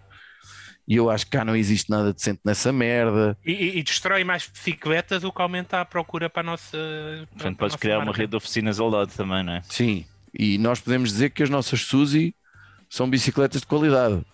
E 0.89 0.95
eu 0.95 1.07
acho 1.11 1.25
que 1.25 1.31
cá 1.37 1.45
não 1.45 1.55
existe 1.55 1.87
nada 1.91 2.11
decente 2.11 2.41
nessa 2.43 2.73
merda. 2.73 3.37
E, 3.45 3.51
e- 3.51 3.77
e 3.77 3.83
destrói 3.83 4.23
mais 4.23 4.47
bicicletas 4.47 5.23
o 5.23 5.31
que 5.31 5.39
aumenta 5.41 5.79
a 5.79 5.85
procura 5.85 6.27
para 6.31 6.41
a 6.41 6.43
nossa. 6.43 6.71
para- 6.77 7.27
Portanto, 7.27 7.57
podes 7.57 7.73
nossa 7.73 7.77
criar 7.77 7.97
uma 7.99 8.05
marca. 8.05 8.21
rede 8.21 8.31
de 8.31 8.35
oficinas 8.37 8.79
ao 8.79 8.89
lado 8.89 9.11
também, 9.15 9.43
não 9.43 9.53
é? 9.53 9.61
Sim. 9.69 10.03
E 10.33 10.57
nós 10.57 10.79
podemos 10.79 11.09
dizer 11.11 11.29
que 11.29 11.43
as 11.43 11.49
nossas 11.49 11.81
Suzy 11.81 12.33
são 12.89 13.07
bicicletas 13.07 13.61
de 13.61 13.67
qualidade. 13.67 14.25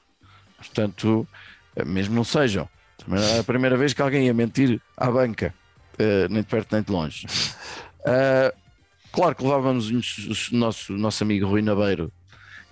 Portanto, 0.57 1.27
eh, 1.75 1.83
mesmo 1.83 2.15
não 2.15 2.24
sejam. 2.24 2.69
Também 2.97 3.19
não 3.19 3.27
é 3.27 3.39
a 3.39 3.43
primeira 3.43 3.75
vez 3.75 3.91
que 3.93 4.01
alguém 4.01 4.25
ia 4.27 4.33
mentir 4.33 4.81
à 4.95 5.12
banca, 5.12 5.53
eh, 6.00 6.27
nem 6.29 6.41
de 6.41 6.47
perto 6.47 6.71
nem 6.71 6.81
de 6.81 6.89
longe. 6.91 7.27
Ah, 8.05 8.53
claro 9.12 9.35
que 9.35 9.43
levávamos 9.43 9.89
o 9.89 10.55
nosso, 10.55 10.93
nosso 10.93 11.21
amigo 11.24 11.47
Rui 11.47 11.62
Nabeiro 11.62 12.13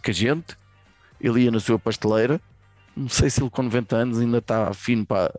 com 0.04 0.10
a 0.10 0.14
gente, 0.14 0.56
ele 1.20 1.42
ia 1.42 1.52
na 1.52 1.60
sua 1.60 1.78
pasteleira. 1.78 2.40
Não 2.96 3.10
sei 3.10 3.30
se 3.30 3.42
ele 3.42 3.50
com 3.50 3.64
90 3.64 3.96
anos 3.96 4.20
ainda 4.20 4.38
está 4.38 4.74
fino 4.74 5.06
para, 5.06 5.34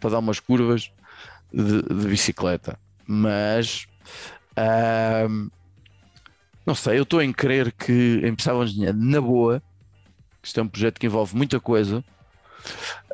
para 0.00 0.10
dar 0.10 0.18
umas 0.18 0.38
curvas 0.38 0.92
de, 1.52 1.82
de 1.82 2.08
bicicleta, 2.08 2.78
mas 3.06 3.86
não 6.66 6.74
sei, 6.74 6.98
eu 6.98 7.02
estou 7.04 7.22
em 7.22 7.32
crer 7.32 7.72
que 7.72 8.20
empeçávamos 8.24 8.74
dinheiro 8.74 8.96
na 8.96 9.20
boa. 9.20 9.62
que 10.42 10.48
Isto 10.48 10.60
é 10.60 10.62
um 10.62 10.68
projeto 10.68 10.98
que 11.00 11.06
envolve 11.06 11.36
muita 11.36 11.58
coisa. 11.58 12.04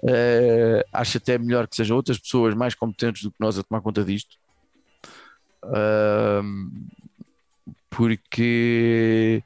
Eh, 0.06 0.84
acho 0.92 1.18
até 1.18 1.38
melhor 1.38 1.66
que 1.66 1.76
sejam 1.76 1.96
outras 1.96 2.18
pessoas 2.18 2.54
mais 2.54 2.74
competentes 2.74 3.22
do 3.22 3.30
que 3.30 3.36
nós 3.40 3.58
a 3.58 3.62
tomar 3.62 3.80
conta 3.80 4.04
disto. 4.04 4.36
Ahm, 5.62 6.88
porque, 7.88 9.42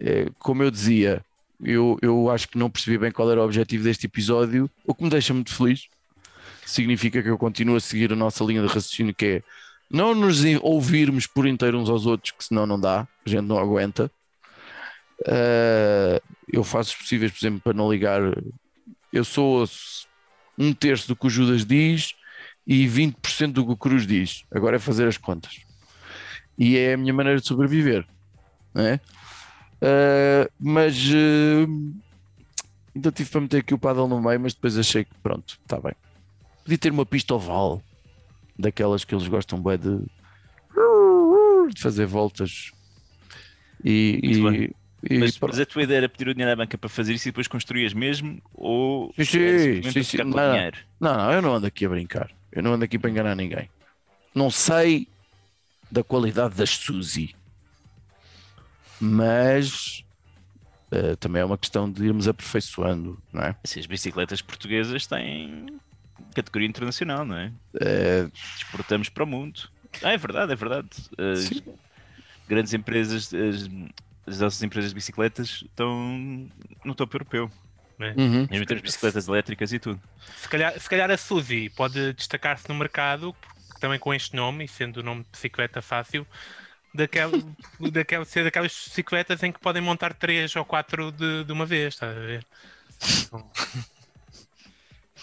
eh, 0.00 0.26
como 0.38 0.62
eu 0.62 0.70
dizia, 0.70 1.24
eu, 1.62 1.98
eu 2.00 2.30
acho 2.30 2.48
que 2.48 2.58
não 2.58 2.70
percebi 2.70 2.98
bem 2.98 3.10
qual 3.10 3.30
era 3.30 3.40
o 3.40 3.44
objetivo 3.44 3.84
deste 3.84 4.06
episódio, 4.06 4.70
o 4.84 4.94
que 4.94 5.02
me 5.02 5.10
deixa 5.10 5.34
muito 5.34 5.54
feliz. 5.54 5.88
Significa 6.64 7.22
que 7.22 7.28
eu 7.28 7.38
continuo 7.38 7.76
a 7.76 7.80
seguir 7.80 8.12
a 8.12 8.16
nossa 8.16 8.44
linha 8.44 8.60
de 8.60 8.68
raciocínio, 8.68 9.14
que 9.14 9.26
é 9.26 9.42
não 9.90 10.14
nos 10.14 10.42
ouvirmos 10.60 11.26
por 11.26 11.46
inteiro 11.46 11.78
uns 11.78 11.88
aos 11.88 12.04
outros, 12.04 12.32
que 12.32 12.44
senão 12.44 12.66
não 12.66 12.78
dá, 12.78 13.08
a 13.24 13.28
gente 13.28 13.46
não 13.46 13.58
aguenta. 13.58 14.10
Uh, 15.22 16.20
eu 16.46 16.62
faço 16.62 16.90
os 16.90 16.96
possíveis, 16.96 17.32
por 17.32 17.38
exemplo, 17.38 17.60
para 17.60 17.72
não 17.72 17.90
ligar. 17.90 18.20
Eu 19.12 19.24
sou 19.24 19.66
um 20.56 20.72
terço 20.72 21.08
do 21.08 21.16
que 21.16 21.26
o 21.26 21.30
Judas 21.30 21.64
diz 21.64 22.14
e 22.66 22.86
20% 22.86 23.52
do 23.52 23.64
que 23.64 23.72
o 23.72 23.76
Cruz 23.76 24.06
diz. 24.06 24.44
Agora 24.50 24.76
é 24.76 24.78
fazer 24.78 25.08
as 25.08 25.16
contas. 25.16 25.60
E 26.58 26.76
é 26.76 26.94
a 26.94 26.96
minha 26.96 27.14
maneira 27.14 27.40
de 27.40 27.46
sobreviver. 27.46 28.06
Não 28.74 28.84
é? 28.84 29.00
Uh, 29.80 30.50
mas 30.58 30.96
uh, 31.08 31.94
ainda 32.94 33.12
tive 33.12 33.30
para 33.30 33.40
meter 33.40 33.58
aqui 33.58 33.74
o 33.74 33.78
paddle 33.78 34.08
no 34.08 34.20
meio, 34.20 34.40
mas 34.40 34.54
depois 34.54 34.76
achei 34.76 35.04
que 35.04 35.14
pronto, 35.22 35.58
está 35.62 35.80
bem. 35.80 35.94
Podia 36.64 36.78
ter 36.78 36.92
uma 36.92 37.06
pista 37.06 37.34
oval 37.34 37.82
daquelas 38.58 39.04
que 39.04 39.14
eles 39.14 39.28
gostam 39.28 39.62
bem 39.62 39.78
de, 39.78 39.98
de 41.72 41.80
fazer 41.80 42.06
voltas 42.06 42.72
e, 43.84 44.20
e, 44.22 45.10
e 45.10 45.18
Mas, 45.18 45.38
mas 45.38 45.60
a 45.60 45.66
tua 45.66 45.82
ideia 45.82 45.98
era 45.98 46.08
pedir 46.08 46.28
o 46.28 46.34
dinheiro 46.34 46.52
à 46.52 46.56
banca 46.56 46.76
para 46.76 46.88
fazer 46.88 47.14
isso 47.14 47.28
e 47.28 47.30
depois 47.30 47.46
construías 47.46 47.92
mesmo? 47.92 48.42
Ou 48.54 49.12
Sim, 49.16 49.24
sim, 49.24 49.90
sim, 49.90 50.02
sim. 50.02 50.16
Não, 50.18 50.30
não. 50.30 50.52
dinheiro? 50.52 50.78
Não, 50.98 51.16
não, 51.16 51.32
eu 51.32 51.42
não 51.42 51.54
ando 51.54 51.66
aqui 51.66 51.86
a 51.86 51.88
brincar. 51.88 52.30
Eu 52.50 52.62
não 52.62 52.72
ando 52.72 52.84
aqui 52.84 52.98
para 52.98 53.10
enganar 53.10 53.36
ninguém. 53.36 53.70
Não 54.34 54.50
sei 54.50 55.06
da 55.90 56.02
qualidade 56.02 56.56
das 56.56 56.70
Suzy, 56.70 57.34
mas 59.00 60.04
eh, 60.90 61.16
também 61.16 61.42
é 61.42 61.44
uma 61.44 61.58
questão 61.58 61.90
de 61.90 62.04
irmos 62.04 62.26
aperfeiçoando, 62.28 63.20
não 63.32 63.42
é? 63.42 63.56
Assim, 63.62 63.80
as 63.80 63.86
bicicletas 63.86 64.40
portuguesas 64.40 65.06
têm 65.06 65.66
categoria 66.34 66.68
internacional, 66.68 67.24
não 67.24 67.36
é? 67.36 67.52
Eh, 67.80 68.28
Exportamos 68.56 69.08
para 69.08 69.24
o 69.24 69.26
mundo. 69.26 69.68
Ah, 70.02 70.12
é 70.12 70.16
verdade, 70.16 70.52
é 70.52 70.56
verdade. 70.56 70.88
As 71.16 71.40
Sim. 71.40 71.62
grandes 72.48 72.72
empresas, 72.72 73.32
as, 73.34 73.68
as 74.26 74.40
nossas 74.40 74.62
empresas 74.62 74.90
de 74.90 74.94
bicicletas 74.94 75.64
estão 75.64 76.48
no 76.84 76.94
topo 76.94 77.16
europeu. 77.16 77.50
uhum. 77.98 78.46
Mesmo 78.50 78.66
temos 78.66 78.82
bicicletas 78.82 79.28
elétricas 79.28 79.72
e 79.72 79.78
tudo. 79.78 80.00
Se 80.36 80.48
calhar, 80.48 80.78
se 80.78 80.88
calhar 80.88 81.10
a 81.10 81.16
Suzy 81.16 81.70
pode 81.70 82.12
destacar-se 82.14 82.68
no 82.68 82.74
mercado, 82.74 83.34
também 83.80 83.98
com 83.98 84.12
este 84.14 84.36
nome, 84.36 84.64
e 84.64 84.68
sendo 84.68 84.98
o 84.98 85.02
nome 85.02 85.22
de 85.24 85.30
bicicleta 85.30 85.82
fácil, 85.82 86.26
daquela, 86.98 87.32
daquela, 87.80 88.24
ser 88.24 88.44
daquelas 88.44 88.72
bicicletas 88.72 89.42
em 89.42 89.52
que 89.52 89.60
podem 89.60 89.82
montar 89.82 90.14
três 90.14 90.54
ou 90.56 90.64
quatro 90.64 91.12
de, 91.12 91.44
de 91.44 91.52
uma 91.52 91.66
vez, 91.66 91.94
estás 91.94 92.16
a 92.16 92.20
ver? 92.20 92.46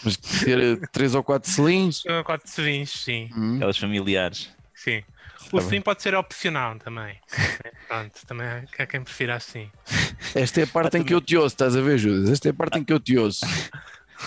Mas 0.04 0.18
ter 0.18 0.60
eh, 0.60 0.88
três 0.92 1.16
ou 1.16 1.24
quatro. 1.24 1.50
São 1.52 2.24
Quatro 2.24 2.50
cilindros, 2.50 3.04
sim. 3.04 3.30
hum, 3.36 3.56
Aquelas 3.58 3.78
familiares. 3.78 4.50
sim. 4.76 5.02
Tá 5.02 5.46
O 5.52 5.58
bem. 5.58 5.70
sim 5.70 5.82
pode 5.82 6.02
ser 6.02 6.16
opcional 6.16 6.78
também. 6.80 7.20
Pronto, 7.88 8.20
também 8.26 8.48
há- 8.48 8.88
quem 8.88 9.04
prefira 9.04 9.36
assim. 9.36 9.70
Esta 10.36 10.62
é 10.62 10.64
a 10.64 10.68
parte 10.68 10.98
em 10.98 11.04
que 11.04 11.14
eu 11.14 11.22
te 11.22 11.38
ouço, 11.38 11.54
estás 11.56 11.76
a 11.76 11.82
ver, 11.82 11.98
Judas? 11.98 12.30
Esta 12.30 12.50
é 12.50 12.52
a 12.52 12.54
parte 12.54 12.80
em 12.80 12.84
que 12.84 12.92
eu 12.94 13.00
te 13.00 13.18
ouço. 13.18 13.46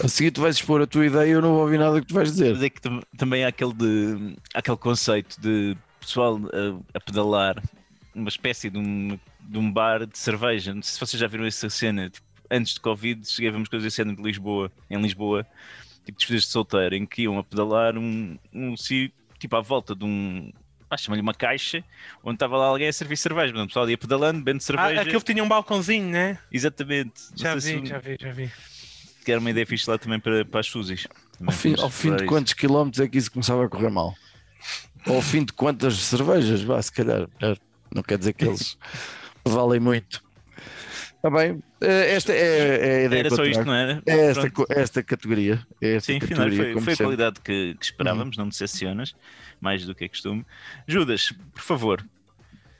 A 0.02 0.08
seguir 0.08 0.30
tu 0.30 0.40
vais 0.40 0.56
expor 0.56 0.80
a 0.82 0.86
tua 0.86 1.06
ideia 1.06 1.28
e 1.28 1.32
eu 1.32 1.42
não 1.42 1.50
vou 1.52 1.62
ouvir 1.62 1.78
nada 1.78 2.00
que 2.00 2.06
tu 2.06 2.14
vais 2.14 2.30
dizer. 2.30 2.54
Mas 2.54 2.62
é 2.62 2.70
que 2.70 2.80
tam- 2.80 3.00
também 3.16 3.44
há 3.44 3.48
aquele, 3.48 3.72
de, 3.74 4.36
há 4.54 4.58
aquele 4.60 4.76
conceito 4.76 5.40
de 5.40 5.76
pessoal 6.08 6.40
a, 6.94 6.96
a 6.96 7.00
pedalar 7.00 7.62
uma 8.14 8.28
espécie 8.28 8.70
de 8.70 8.78
um, 8.78 9.18
de 9.40 9.58
um 9.58 9.70
bar 9.70 10.06
de 10.06 10.18
cerveja. 10.18 10.74
Não 10.74 10.82
sei 10.82 10.94
se 10.94 11.00
vocês 11.00 11.20
já 11.20 11.26
viram 11.26 11.44
essa 11.44 11.68
cena. 11.70 12.08
Tipo, 12.10 12.26
antes 12.50 12.74
de 12.74 12.80
Covid, 12.80 13.28
cheguei 13.28 13.48
a 13.48 13.52
ver 13.52 13.58
umas 13.58 13.68
coisas 13.68 13.92
cena 13.94 14.14
de 14.14 14.22
Lisboa, 14.22 14.72
em 14.90 15.00
Lisboa, 15.00 15.46
tipo 16.04 16.18
despedidas 16.18 16.44
de 16.46 16.50
solteiro, 16.50 16.94
em 16.94 17.06
que 17.06 17.22
iam 17.22 17.38
a 17.38 17.44
pedalar 17.44 17.96
um, 17.96 18.36
um 18.52 18.76
sítio, 18.76 19.12
tipo 19.38 19.54
à 19.56 19.60
volta 19.60 19.94
de 19.94 20.04
um. 20.04 20.50
Ah, 20.90 20.96
chama-lhe 20.96 21.20
uma 21.20 21.34
caixa 21.34 21.84
onde 22.24 22.36
estava 22.36 22.56
lá 22.56 22.64
alguém 22.64 22.88
a 22.88 22.92
servir 22.92 23.18
cerveja. 23.18 23.52
Portanto, 23.52 23.66
o 23.66 23.68
pessoal 23.68 23.90
ia 23.90 23.98
pedalando, 23.98 24.38
bebendo 24.38 24.56
Ah, 24.58 24.60
cerveja. 24.66 25.00
aquele 25.02 25.20
tinha 25.20 25.44
um 25.44 25.48
balcãozinho, 25.48 26.08
né? 26.08 26.38
Exatamente. 26.50 27.20
Já 27.36 27.54
vi, 27.54 27.60
se- 27.60 27.84
já 27.86 27.98
vi, 27.98 28.16
já 28.18 28.32
vi. 28.32 28.50
que 29.22 29.30
era 29.30 29.38
uma 29.38 29.50
ideia 29.50 29.66
fixe 29.66 29.88
lá 29.90 29.98
também 29.98 30.18
para, 30.18 30.46
para 30.46 30.60
as 30.60 30.66
Suzis. 30.66 31.06
Ao 31.46 31.52
fim, 31.52 31.74
ao 31.78 31.90
fim 31.90 32.08
de 32.12 32.16
isso. 32.22 32.26
quantos 32.26 32.54
quilómetros 32.54 33.00
é 33.00 33.06
que 33.06 33.18
isso 33.18 33.30
começava 33.30 33.66
a 33.66 33.68
correr 33.68 33.90
mal? 33.90 34.16
Ao 35.08 35.22
fim 35.22 35.44
de 35.44 35.52
quantas 35.52 35.94
cervejas? 35.96 36.62
Vá, 36.62 36.80
se 36.82 36.92
calhar. 36.92 37.28
melhor. 37.40 37.58
Não 37.94 38.02
quer 38.02 38.18
dizer 38.18 38.34
que 38.34 38.44
eles 38.44 38.76
valem 39.46 39.80
muito. 39.80 40.20
Está 41.16 41.30
bem, 41.30 41.60
eh, 41.80 42.14
esta 42.14 42.32
é, 42.32 42.36
é 42.38 42.96
a 43.02 43.04
ideia 43.04 43.20
Era 43.20 43.28
que 43.28 43.32
eu 43.32 43.36
só 43.36 43.44
isto, 43.44 43.64
não 43.64 43.74
era? 43.74 44.02
É 44.06 44.16
esta, 44.26 44.40
Pronto. 44.42 44.52
co- 44.52 44.66
esta 44.70 45.02
categoria. 45.02 45.66
É 45.80 45.94
esta 45.96 46.12
Sim, 46.12 46.18
categoria, 46.20 46.56
foi, 46.56 46.72
como 46.74 46.84
foi 46.84 46.92
a 46.92 46.96
qualidade 46.96 47.40
que, 47.40 47.74
que 47.74 47.84
esperávamos, 47.84 48.36
Uhum. 48.36 48.44
não 48.44 48.48
decepcionas, 48.48 49.14
mais 49.60 49.84
do 49.84 49.94
que 49.94 50.04
é 50.04 50.08
costume. 50.08 50.44
Judas, 50.86 51.32
por 51.52 51.62
favor, 51.62 52.04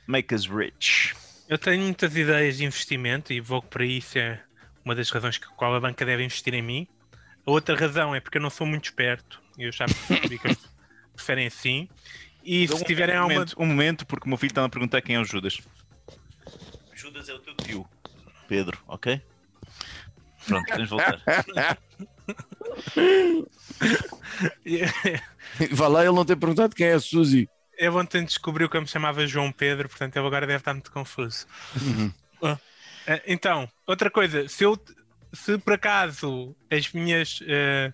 make 0.07 0.33
us 0.33 0.45
rich. 0.47 1.13
Eu 1.47 1.57
tenho 1.57 1.83
muitas 1.83 2.15
ideias 2.15 2.57
de 2.57 2.65
investimento 2.65 3.33
e 3.33 3.41
vou 3.41 3.61
para 3.61 3.83
isso 3.85 4.17
é 4.17 4.41
uma 4.85 4.95
das 4.95 5.09
razões 5.09 5.37
que 5.37 5.47
qual 5.57 5.73
a 5.75 5.79
banca 5.79 6.05
deve 6.05 6.23
investir 6.23 6.53
em 6.53 6.61
mim. 6.61 6.87
A 7.45 7.51
outra 7.51 7.75
razão 7.75 8.13
é 8.15 8.19
porque 8.21 8.37
eu 8.37 8.41
não 8.41 8.49
sou 8.49 8.65
muito 8.67 8.85
esperto 8.85 9.41
e 9.57 9.63
eu 9.63 9.71
já 9.71 9.85
percebi 10.07 10.37
que 10.39 10.47
eles 10.47 10.68
preferem 11.19 11.47
assim. 11.47 11.87
E 12.43 12.67
se 12.67 12.83
tiverem 12.85 13.15
um 13.15 13.19
alguma. 13.19 13.33
momento, 13.35 13.55
um 13.59 13.65
momento, 13.65 14.05
porque 14.05 14.25
o 14.25 14.29
meu 14.29 14.37
filho 14.37 14.51
está 14.51 14.63
a 14.63 14.69
perguntar 14.69 15.01
quem 15.01 15.15
é 15.15 15.19
o 15.19 15.25
Judas. 15.25 15.59
Judas 16.95 17.27
é 17.29 17.33
o 17.33 17.39
teu 17.39 17.53
tio, 17.55 17.85
Pedro, 18.47 18.79
ok? 18.87 19.21
Pronto, 20.47 20.65
tens 20.65 20.83
de 20.83 20.89
voltar. 20.89 21.21
Vá 25.71 25.87
lá, 25.87 26.03
ele 26.03 26.15
não 26.15 26.25
tem 26.25 26.37
perguntado 26.37 26.75
quem 26.75 26.87
é 26.87 26.93
a 26.93 26.99
Suzy. 26.99 27.49
Eu 27.77 27.95
ontem 27.95 28.23
descobriu 28.23 28.69
que 28.69 28.75
eu 28.77 28.81
me 28.81 28.87
chamava 28.87 29.25
João 29.27 29.51
Pedro, 29.51 29.87
portanto 29.87 30.15
ele 30.15 30.27
agora 30.27 30.47
deve 30.47 30.59
estar 30.59 30.73
muito 30.73 30.91
confuso. 30.91 31.45
Ah, 32.41 32.57
eh, 33.07 33.23
Então, 33.27 33.69
outra 33.85 34.09
coisa, 34.09 34.47
se 34.47 34.63
eu 34.63 34.77
se 35.31 35.57
por 35.59 35.73
acaso 35.73 36.55
as 36.71 36.91
minhas 36.91 37.39
eh, 37.47 37.93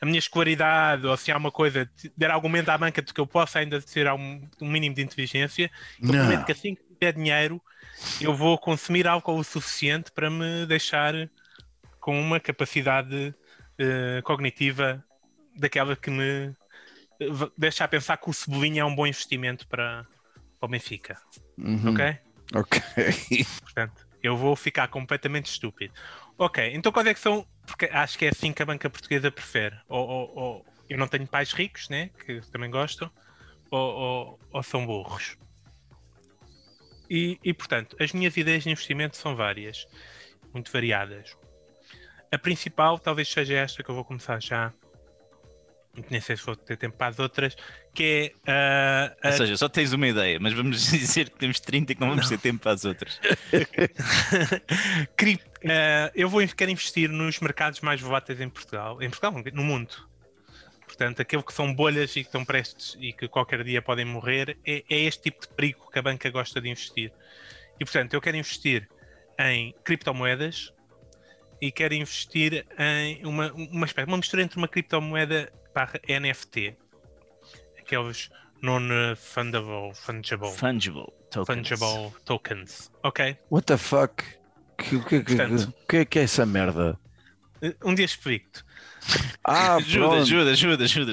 a 0.00 0.06
minha 0.06 0.18
escolaridade 0.18 1.06
ou 1.06 1.16
se 1.16 1.32
há 1.32 1.36
uma 1.36 1.50
coisa 1.50 1.90
der 2.16 2.30
argumento 2.30 2.68
à 2.70 2.76
banca 2.78 3.00
de 3.02 3.12
que 3.12 3.20
eu 3.20 3.26
possa 3.26 3.58
ainda 3.60 3.80
ter 3.80 4.10
um, 4.12 4.48
um 4.60 4.70
mínimo 4.70 4.94
de 4.94 5.02
inteligência, 5.02 5.70
eu 6.02 6.08
Não. 6.08 6.18
prometo 6.20 6.44
que 6.44 6.52
assim 6.52 6.74
que 6.74 6.82
tiver 6.94 7.12
dinheiro 7.12 7.60
eu 8.20 8.34
vou 8.34 8.58
consumir 8.58 9.06
álcool 9.06 9.38
o 9.38 9.44
suficiente 9.44 10.10
para 10.12 10.30
me 10.30 10.66
deixar 10.66 11.14
com 12.00 12.20
uma 12.20 12.38
capacidade 12.38 13.34
eh, 13.78 14.20
cognitiva 14.22 15.02
daquela 15.56 15.96
que 15.96 16.10
me 16.10 16.54
eh, 17.20 17.26
deixa 17.56 17.84
a 17.84 17.88
pensar 17.88 18.16
que 18.16 18.30
o 18.30 18.32
Cebolinha 18.32 18.82
é 18.82 18.84
um 18.84 18.94
bom 18.94 19.06
investimento 19.06 19.66
para, 19.66 20.06
para 20.58 20.66
o 20.66 20.68
Benfica, 20.68 21.18
Uhum. 21.58 21.92
ok? 21.92 22.18
Ok. 22.54 22.80
Portanto, 23.62 24.06
eu 24.22 24.36
vou 24.36 24.54
ficar 24.56 24.88
completamente 24.88 25.46
estúpido. 25.46 25.92
Ok, 26.38 26.70
então 26.74 26.92
quais 26.92 27.08
é 27.08 27.14
que 27.14 27.20
são? 27.20 27.46
Porque 27.66 27.86
acho 27.86 28.18
que 28.18 28.24
é 28.26 28.28
assim 28.30 28.52
que 28.52 28.62
a 28.62 28.66
banca 28.66 28.88
portuguesa 28.88 29.30
prefere. 29.30 29.76
Ou, 29.88 30.06
ou- 30.08 30.38
ou 30.38 30.66
eu 30.88 30.96
não 30.96 31.08
tenho 31.08 31.26
pais 31.26 31.52
ricos, 31.52 31.88
né? 31.88 32.10
Que 32.24 32.40
também 32.52 32.70
gostam, 32.70 33.10
ou, 33.70 34.38
ou- 34.52 34.62
são 34.62 34.86
burros. 34.86 35.36
E, 37.10 37.38
e, 37.44 37.52
portanto, 37.52 37.96
as 38.00 38.12
minhas 38.12 38.36
ideias 38.36 38.64
de 38.64 38.70
investimento 38.70 39.16
são 39.16 39.36
várias, 39.36 39.86
muito 40.52 40.72
variadas. 40.72 41.36
A 42.32 42.38
principal 42.38 42.98
talvez 42.98 43.28
seja 43.28 43.54
esta 43.54 43.82
que 43.82 43.88
eu 43.88 43.94
vou 43.94 44.04
começar 44.04 44.40
já. 44.42 44.72
Nem 46.10 46.20
sei 46.20 46.36
se 46.36 46.44
vou 46.44 46.54
ter 46.54 46.76
tempo 46.76 46.96
para 46.96 47.08
as 47.08 47.18
outras, 47.18 47.56
que 47.94 48.32
é 48.46 48.50
ah, 48.50 49.16
a 49.22 49.28
Ou 49.28 49.32
seja, 49.32 49.56
só 49.56 49.68
tens 49.68 49.92
uma 49.92 50.06
ideia, 50.06 50.38
mas 50.40 50.52
vamos 50.52 50.82
dizer 50.90 51.30
que 51.30 51.38
temos 51.38 51.60
30 51.60 51.92
e 51.92 51.94
que 51.94 52.00
não 52.00 52.10
vamos 52.10 52.28
ter 52.28 52.38
tempo 52.38 52.60
para 52.60 52.72
as 52.72 52.84
outras. 52.84 53.20
Cri- 55.16 55.40
eh, 55.62 56.12
eu 56.14 56.28
vou 56.28 56.46
quero 56.48 56.70
investir 56.70 57.08
nos 57.10 57.40
mercados 57.40 57.80
mais 57.80 58.00
voláteis 58.00 58.40
em 58.40 58.48
Portugal, 58.48 59.02
em 59.02 59.08
Portugal, 59.10 59.42
no 59.52 59.64
mundo. 59.64 59.94
Portanto, 60.86 61.20
aquele 61.20 61.42
que 61.42 61.52
são 61.52 61.74
bolhas 61.74 62.10
e 62.10 62.20
que 62.22 62.28
estão 62.28 62.44
prestes 62.44 62.96
e 63.00 63.12
que 63.12 63.28
qualquer 63.28 63.62
dia 63.64 63.82
podem 63.82 64.04
morrer, 64.04 64.56
é, 64.64 64.84
é 64.88 65.00
este 65.00 65.24
tipo 65.24 65.42
de 65.42 65.48
perigo 65.48 65.90
que 65.90 65.98
a 65.98 66.02
banca 66.02 66.30
gosta 66.30 66.60
de 66.60 66.68
investir. 66.68 67.12
E 67.78 67.84
portanto, 67.84 68.14
eu 68.14 68.20
quero 68.20 68.36
investir 68.36 68.88
em 69.38 69.74
criptomoedas 69.84 70.72
e 71.60 71.70
quero 71.72 71.94
investir 71.94 72.64
em 72.78 73.24
uma, 73.26 73.52
uma 73.52 73.86
espécie, 73.86 74.06
uma 74.08 74.16
mistura 74.16 74.42
entre 74.42 74.56
uma 74.56 74.68
criptomoeda 74.68 75.52
barra 75.76 76.00
NFT, 76.08 76.74
aqueles 77.78 78.30
non-fundable, 78.62 79.92
fungible, 79.94 80.50
Fungible 80.52 81.12
tokens. 81.30 81.68
fungible 81.68 82.12
tokens. 82.24 82.90
Ok? 83.02 83.36
What 83.50 83.66
the 83.66 83.76
fuck? 83.76 84.24
Que- 84.78 84.96
O 84.96 85.04
que, 85.04 85.22
que, 85.22 85.36
Portanto. 85.36 85.74
que 85.88 85.96
é 85.98 86.04
que 86.06 86.18
é 86.18 86.22
essa 86.22 86.46
merda? 86.46 86.98
Um 87.84 87.94
dia 87.94 88.04
explico-te. 88.06 88.64
Ah, 89.44 89.76
Ajuda, 89.80 90.16
ajuda, 90.22 90.50
ajuda, 90.52 90.84
ajuda. 90.84 91.12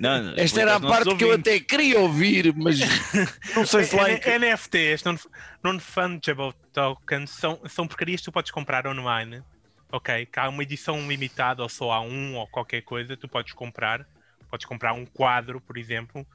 Não, 0.00 0.22
não, 0.22 0.34
Esta 0.36 0.60
era 0.60 0.76
a 0.76 0.80
parte 0.80 1.14
que 1.16 1.24
eu 1.24 1.28
ouvintes. 1.30 1.52
até 1.54 1.60
queria 1.60 1.98
ouvir, 2.00 2.54
mas 2.54 2.78
não 3.56 3.66
sei 3.66 3.84
se 3.84 3.96
lá 3.96 4.10
em... 4.10 4.16
N- 4.20 4.38
NFTs, 4.52 5.02
non- 5.04 5.18
Non-Fungible 5.62 6.52
Tokens, 6.74 7.30
são, 7.30 7.58
são 7.68 7.86
porcarias 7.86 8.20
que 8.20 8.26
tu 8.26 8.32
podes 8.32 8.50
comprar 8.50 8.86
online. 8.86 9.42
Ok? 9.94 10.28
Há 10.36 10.48
uma 10.48 10.62
edição 10.64 11.06
limitada 11.08 11.62
ou 11.62 11.68
só 11.68 11.92
há 11.92 12.00
um 12.00 12.34
ou 12.36 12.46
qualquer 12.48 12.82
coisa, 12.82 13.16
tu 13.16 13.28
podes 13.28 13.52
comprar. 13.52 14.04
Podes 14.50 14.66
comprar 14.66 14.92
um 14.92 15.06
quadro, 15.06 15.60
por 15.60 15.78
exemplo, 15.78 16.26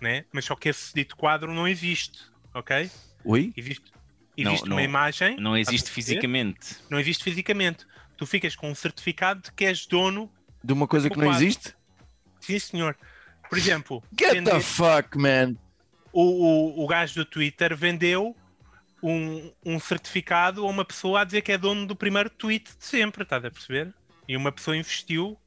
né? 0.00 0.24
mas 0.32 0.44
só 0.46 0.54
que 0.56 0.68
esse 0.70 0.94
dito 0.94 1.14
quadro 1.16 1.52
não 1.52 1.68
existe. 1.68 2.20
Ok? 2.54 2.90
Oi? 3.24 3.52
Existe, 3.56 3.92
Não, 4.38 4.50
existe 4.52 4.68
não- 4.68 4.76
uma 4.76 4.82
imagem. 4.82 5.36
Não 5.38 5.56
existe 5.56 5.90
fisicamente. 5.90 6.76
Não 6.88 6.98
existe 6.98 7.22
fisicamente. 7.22 7.86
Tu 8.16 8.24
ficas 8.26 8.56
com 8.56 8.70
um 8.70 8.74
certificado 8.74 9.42
de 9.42 9.52
que 9.52 9.66
és 9.66 9.84
dono. 9.86 10.32
De 10.64 10.72
uma 10.72 10.86
coisa 10.88 11.10
que 11.10 11.16
não 11.18 11.26
quadro. 11.26 11.42
existe? 11.44 11.74
Sim, 12.40 12.58
senhor. 12.58 12.96
Por 13.50 13.58
exemplo, 13.58 14.02
Get 14.18 14.32
vender- 14.32 14.52
the 14.54 14.60
fuck, 14.60 15.18
man! 15.18 15.54
o, 16.12 16.22
o, 16.22 16.84
o 16.84 16.86
gajo 16.86 17.14
do 17.16 17.24
Twitter 17.26 17.76
vendeu 17.76 18.34
um, 19.08 19.52
um 19.64 19.78
certificado 19.78 20.64
a 20.66 20.68
uma 20.70 20.84
pessoa 20.84 21.20
a 21.20 21.24
dizer 21.24 21.42
que 21.42 21.52
é 21.52 21.58
dono 21.58 21.86
do 21.86 21.94
primeiro 21.94 22.28
tweet 22.30 22.64
de 22.78 22.84
sempre, 22.84 23.22
estás 23.22 23.44
a 23.44 23.50
perceber? 23.50 23.92
E 24.28 24.36
uma 24.36 24.50
pessoa 24.50 24.76
investiu 24.76 25.38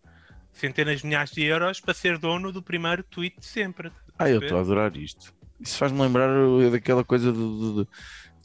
centenas 0.54 1.02
de 1.02 1.08
milhares 1.08 1.32
de 1.32 1.44
euros 1.44 1.80
para 1.80 1.94
ser 1.94 2.18
dono 2.18 2.52
do 2.52 2.62
primeiro 2.62 3.04
tweet 3.04 3.40
de 3.40 3.46
sempre. 3.46 3.92
Ah, 4.18 4.30
eu 4.30 4.42
estou 4.42 4.58
a 4.58 4.62
adorar 4.62 4.96
isto. 4.98 5.34
Isso 5.60 5.78
faz-me 5.78 6.00
lembrar 6.02 6.30
daquela 6.72 7.04
coisa 7.04 7.32
de, 7.32 7.38
de- 7.38 7.88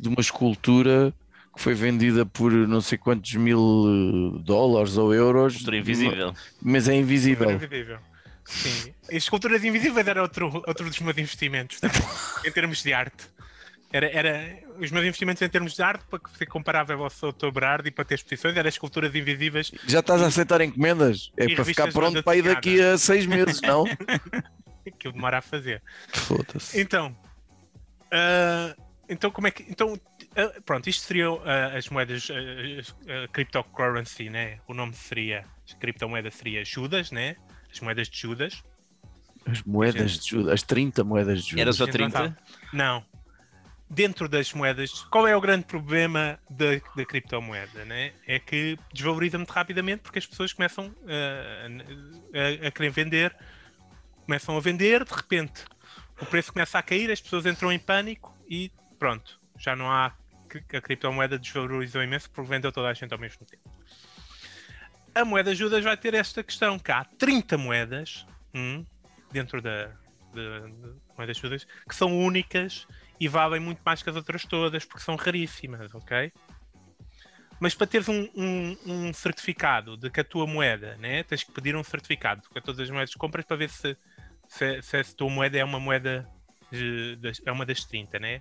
de- 0.00 0.08
uma 0.08 0.20
escultura 0.20 1.14
que 1.54 1.62
foi 1.62 1.74
vendida 1.74 2.26
por 2.26 2.50
não 2.52 2.80
sei 2.80 2.98
quantos 2.98 3.32
mil 3.34 3.60
uh, 3.60 4.38
dólares 4.40 4.96
ou 4.96 5.14
euros, 5.14 5.54
Cultura 5.56 5.76
invisível. 5.76 6.34
mas 6.60 6.88
é 6.88 6.94
invisível. 6.96 7.50
Invisível. 7.52 7.98
Sim. 8.44 8.92
E 9.10 9.16
Esculturas 9.16 9.62
invisíveis 9.64 10.06
era 10.08 10.20
outro, 10.20 10.48
outro 10.66 10.88
dos 10.88 10.98
meus 10.98 11.16
investimentos, 11.16 11.78
em 12.44 12.50
termos 12.50 12.82
de 12.82 12.92
arte. 12.92 13.32
Era, 13.94 14.10
era 14.10 14.58
os 14.80 14.90
meus 14.90 15.04
investimentos 15.04 15.40
em 15.40 15.48
termos 15.48 15.74
de 15.74 15.80
arte 15.80 16.04
para 16.10 16.20
ser 16.36 16.46
comparável 16.46 17.04
ao 17.04 17.08
Souto 17.08 17.52
Berardi 17.52 17.90
e 17.90 17.90
para 17.92 18.04
ter 18.04 18.16
exposições, 18.16 18.56
era 18.56 18.68
esculturas 18.68 19.14
invisíveis 19.14 19.70
Já 19.86 20.00
estás 20.00 20.20
a 20.20 20.26
aceitar 20.26 20.60
encomendas? 20.60 21.30
É 21.36 21.54
para 21.54 21.64
ficar 21.64 21.92
pronto 21.92 22.20
para 22.20 22.36
ir 22.36 22.42
daqui 22.42 22.82
a 22.82 22.98
seis 22.98 23.24
meses, 23.24 23.60
não? 23.62 23.84
que 24.98 25.06
eu 25.06 25.12
demoro 25.12 25.36
a 25.36 25.40
fazer. 25.40 25.80
Foda-se. 26.08 26.80
Então, 26.80 27.16
ah, 28.10 28.74
então 29.08 29.30
como 29.30 29.46
é 29.46 29.52
que. 29.52 29.62
Então, 29.68 29.96
ah, 30.36 30.60
pronto, 30.64 30.88
isto 30.88 31.04
seriam 31.04 31.40
ah, 31.44 31.76
as 31.76 31.88
moedas 31.88 32.28
cryptocurrency, 33.32 34.28
né? 34.28 34.58
O 34.66 34.74
nome 34.74 34.94
seria. 34.94 35.44
A 35.70 35.76
criptomoeda 35.76 36.32
seria 36.32 36.64
Judas, 36.64 37.12
né? 37.12 37.36
As 37.72 37.78
moedas 37.78 38.08
de 38.08 38.18
Judas. 38.18 38.62
As 39.46 39.62
moedas 39.62 40.18
de 40.18 40.30
Judas, 40.30 40.52
as 40.52 40.62
30 40.62 41.04
moedas 41.04 41.42
de 41.44 41.50
Judas. 41.50 41.60
Era 41.60 41.72
só 41.72 41.86
Gente, 41.86 41.98
não 41.98 42.10
30? 42.10 42.18
sabe. 42.18 42.36
Não. 42.72 43.13
Dentro 43.88 44.28
das 44.28 44.52
moedas, 44.52 45.02
qual 45.10 45.28
é 45.28 45.36
o 45.36 45.40
grande 45.40 45.66
problema 45.66 46.38
da, 46.48 46.80
da 46.96 47.04
criptomoeda? 47.04 47.84
Né? 47.84 48.12
É 48.26 48.38
que 48.38 48.78
desvaloriza 48.92 49.38
muito 49.38 49.50
rapidamente 49.50 50.02
porque 50.02 50.18
as 50.18 50.26
pessoas 50.26 50.52
começam 50.52 50.94
ah, 51.06 52.62
a, 52.64 52.68
a 52.68 52.70
querer 52.70 52.90
vender, 52.90 53.36
começam 54.24 54.56
a 54.56 54.60
vender, 54.60 55.04
de 55.04 55.14
repente 55.14 55.64
o 56.20 56.26
preço 56.26 56.52
começa 56.52 56.78
a 56.78 56.82
cair, 56.82 57.10
as 57.10 57.20
pessoas 57.20 57.44
entram 57.46 57.72
em 57.72 57.78
pânico 57.78 58.34
e 58.48 58.70
pronto, 58.98 59.40
já 59.58 59.74
não 59.74 59.90
há. 59.90 60.12
A 60.72 60.80
criptomoeda 60.80 61.36
desvalorizou 61.36 62.00
imenso 62.00 62.30
porque 62.30 62.48
vendeu 62.48 62.70
toda 62.70 62.88
a 62.88 62.94
gente 62.94 63.12
ao 63.12 63.18
mesmo 63.18 63.44
tempo. 63.44 63.68
A 65.12 65.24
moeda 65.24 65.52
Judas 65.52 65.82
vai 65.82 65.96
ter 65.96 66.14
esta 66.14 66.44
questão: 66.44 66.78
que 66.78 66.92
há 66.92 67.04
30 67.04 67.58
moedas 67.58 68.24
hum, 68.54 68.84
dentro 69.32 69.60
da, 69.60 69.86
da, 70.32 70.60
da 70.60 70.90
moeda 71.18 71.34
Judas 71.34 71.66
que 71.88 71.94
são 71.94 72.16
únicas 72.16 72.86
e 73.20 73.28
valem 73.28 73.60
muito 73.60 73.80
mais 73.84 74.02
que 74.02 74.10
as 74.10 74.16
outras 74.16 74.44
todas 74.44 74.84
porque 74.84 75.02
são 75.02 75.16
raríssimas, 75.16 75.94
ok? 75.94 76.32
Mas 77.60 77.74
para 77.74 77.86
teres 77.86 78.08
um, 78.08 78.28
um- 78.34 78.76
um 78.86 79.12
certificado 79.12 79.96
de 79.96 80.10
que 80.10 80.20
a 80.20 80.24
tua 80.24 80.46
moeda, 80.46 80.96
né, 80.96 81.22
tens 81.22 81.44
que 81.44 81.52
pedir 81.52 81.76
um 81.76 81.84
certificado 81.84 82.42
a 82.54 82.60
todas 82.60 82.80
as 82.80 82.90
moedas 82.90 83.10
que 83.12 83.18
compras 83.18 83.44
para 83.44 83.56
ver 83.56 83.70
se, 83.70 83.96
se, 84.48 84.82
se 84.82 84.96
a 84.96 85.04
tua 85.04 85.30
moeda 85.30 85.56
é 85.56 85.64
uma 85.64 85.78
moeda 85.80 86.28
de- 86.72 87.16
das- 87.16 87.40
é 87.46 87.52
uma 87.52 87.64
das 87.64 87.84
30, 87.84 88.18
né? 88.18 88.40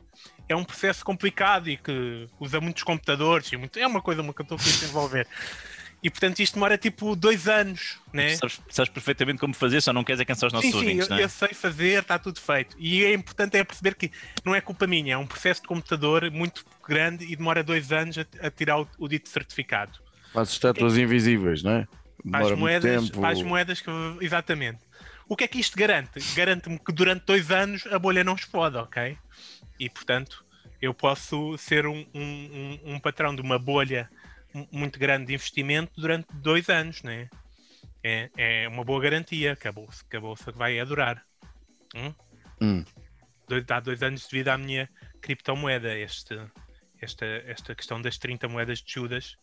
É 0.49 0.55
um 0.55 0.63
processo 0.63 1.05
complicado 1.05 1.69
e 1.69 1.77
que 1.77 2.27
usa 2.39 2.59
muitos 2.59 2.81
computadores 2.83 3.51
e 3.51 3.57
muito, 3.57 3.77
é 3.77 3.85
uma 3.85 4.01
coisa 4.01 4.21
que 4.23 4.29
eu 4.29 4.43
estou 4.43 4.57
a 4.57 4.61
desenvolver. 4.61 5.27
E 6.03 6.09
portanto 6.09 6.39
isto 6.41 6.55
demora 6.55 6.77
tipo 6.77 7.15
dois 7.15 7.47
anos, 7.47 7.97
né? 8.11 8.35
Sabes, 8.35 8.59
sabes 8.69 8.91
perfeitamente 8.91 9.39
como 9.39 9.53
fazer, 9.53 9.79
só 9.81 9.93
não 9.93 10.03
queres 10.03 10.19
é 10.19 10.25
cansar 10.25 10.47
os 10.47 10.53
nossos 10.53 10.69
Sim, 10.69 10.77
sim, 10.77 10.85
ouvintes, 10.85 11.07
eu, 11.07 11.11
não 11.11 11.17
é? 11.17 11.23
eu 11.23 11.29
sei 11.29 11.53
fazer, 11.53 12.01
está 12.01 12.19
tudo 12.19 12.41
feito. 12.41 12.75
E 12.77 13.05
é 13.05 13.13
importante 13.13 13.55
é 13.57 13.63
perceber 13.63 13.95
que 13.95 14.11
não 14.43 14.53
é 14.53 14.59
culpa 14.59 14.85
minha, 14.85 15.13
é 15.13 15.17
um 15.17 15.25
processo 15.25 15.61
de 15.61 15.67
computador 15.67 16.29
muito 16.29 16.65
grande 16.85 17.23
e 17.25 17.35
demora 17.37 17.63
dois 17.63 17.91
anos 17.93 18.17
a, 18.17 18.25
a 18.45 18.51
tirar 18.51 18.81
o, 18.81 18.87
o 18.97 19.07
dito 19.07 19.29
certificado. 19.29 19.97
Faz 20.33 20.49
estátuas 20.49 20.97
invisíveis, 20.97 21.63
não 21.63 21.71
é? 21.71 21.79
As 21.79 21.87
Demora 22.25 22.43
muito 22.47 22.59
moedas, 22.59 23.09
tempo. 23.09 23.25
as 23.25 23.41
moedas 23.41 23.81
que. 23.81 23.89
Exatamente. 24.21 24.79
O 25.27 25.37
que 25.37 25.45
é 25.45 25.47
que 25.47 25.59
isto 25.59 25.77
garante? 25.77 26.19
Garante-me 26.35 26.77
que 26.79 26.91
durante 26.91 27.23
dois 27.25 27.49
anos 27.49 27.85
a 27.87 27.97
bolha 27.97 28.23
não 28.25 28.35
explode, 28.35 28.75
ok? 28.77 29.17
E 29.79 29.89
portanto, 29.89 30.43
eu 30.81 30.93
posso 30.93 31.57
ser 31.57 31.85
um, 31.87 32.05
um, 32.13 32.79
um- 32.85 32.95
um 32.95 32.99
patrão 32.99 33.33
de 33.33 33.41
uma 33.41 33.57
bolha 33.57 34.09
muito 34.71 34.99
grande 34.99 35.27
de 35.27 35.33
investimento 35.33 35.91
durante 35.99 36.27
dois 36.33 36.69
anos, 36.69 37.01
né? 37.03 37.29
É, 38.03 38.29
é 38.37 38.67
uma 38.67 38.83
boa 38.83 39.01
garantia 39.01 39.55
que 39.55 39.67
a 39.67 39.71
bolsa, 39.71 40.03
que 40.09 40.17
a 40.17 40.19
bolsa 40.19 40.51
vai 40.51 40.79
adorar. 40.79 41.23
Hum? 41.95 42.13
Hum. 42.61 42.85
Dois, 43.47 43.63
há 43.69 43.79
dois 43.79 44.03
anos 44.03 44.27
devido 44.27 44.49
à 44.49 44.57
minha 44.57 44.89
criptomoeda, 45.21 45.97
este, 45.97 46.39
esta, 47.01 47.25
esta 47.25 47.75
questão 47.75 48.01
das 48.01 48.17
30 48.17 48.47
moedas 48.47 48.79
de 48.79 48.91
Judas, 48.91 49.37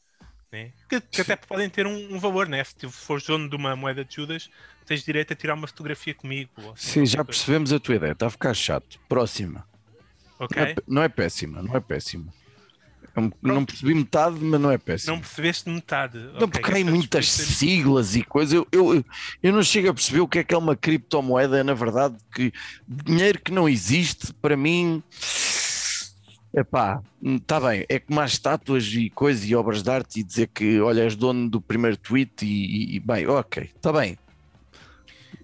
né? 0.52 0.72
que, 0.88 1.00
que 1.00 1.20
até 1.20 1.36
podem 1.36 1.70
ter 1.70 1.86
um, 1.86 2.14
um 2.14 2.18
valor, 2.18 2.48
né? 2.48 2.62
Se 2.64 2.88
fores 2.88 3.24
dono 3.24 3.48
de 3.48 3.56
uma 3.56 3.74
moeda 3.76 4.04
de 4.04 4.14
Judas, 4.14 4.50
tens 4.84 5.04
direito 5.04 5.32
a 5.32 5.36
tirar 5.36 5.54
uma 5.54 5.66
fotografia 5.66 6.14
comigo. 6.14 6.50
assim, 6.72 7.00
Sim, 7.00 7.06
já 7.06 7.24
percebemos 7.24 7.72
a 7.72 7.80
tua 7.80 7.94
ideia. 7.94 8.12
Está 8.12 8.26
a 8.26 8.30
ficar 8.30 8.54
chato. 8.54 8.98
Próxima. 9.08 9.66
Ok? 10.38 10.56
Não, 10.56 10.68
é, 10.68 10.74
não 10.86 11.02
é 11.02 11.08
péssima, 11.08 11.62
não 11.62 11.76
é 11.76 11.80
péssima. 11.80 12.32
É 13.20 13.48
um- 13.52 13.54
não 13.54 13.64
percebi 13.64 13.94
metade, 13.94 14.36
mas 14.40 14.60
não 14.60 14.70
é 14.70 14.78
péssima. 14.78 15.14
Não 15.14 15.20
percebeste 15.20 15.68
metade. 15.70 16.18
Não, 16.18 16.34
Ok, 16.44 16.48
porque 16.48 16.70
há 16.72 16.74
aí 16.76 16.80
esta 16.82 16.90
muitas 16.92 17.26
siglas 17.28 18.14
e 18.16 18.22
coisas. 18.22 18.52
Eu, 18.54 18.66
eu, 18.72 19.04
eu 19.42 19.52
não 19.52 19.62
chego 19.62 19.90
a 19.90 19.94
perceber 19.94 20.20
o 20.20 20.28
que 20.28 20.38
é 20.40 20.44
que 20.44 20.54
é 20.54 20.58
uma 20.58 20.74
criptomoeda, 20.76 21.62
na 21.64 21.74
verdade, 21.74 22.16
que 22.34 22.52
dinheiro 22.86 23.40
que 23.40 23.52
não 23.52 23.68
existe, 23.68 24.32
para 24.34 24.56
mim. 24.56 25.02
Epá, 26.52 27.00
está 27.24 27.60
bem, 27.60 27.86
é 27.88 28.00
como 28.00 28.20
as 28.20 28.32
estátuas 28.32 28.84
e 28.86 29.08
coisas 29.08 29.44
e 29.48 29.54
obras 29.54 29.84
de 29.84 29.90
arte 29.90 30.18
e 30.18 30.24
dizer 30.24 30.48
que, 30.48 30.80
olha, 30.80 31.02
és 31.02 31.14
dono 31.14 31.48
do 31.48 31.60
primeiro 31.60 31.96
tweet 31.96 32.44
e, 32.44 32.48
e- 32.48 32.96
e 32.96 33.00
bem, 33.00 33.24
ok, 33.28 33.70
está 33.76 33.92
bem. 33.92 34.18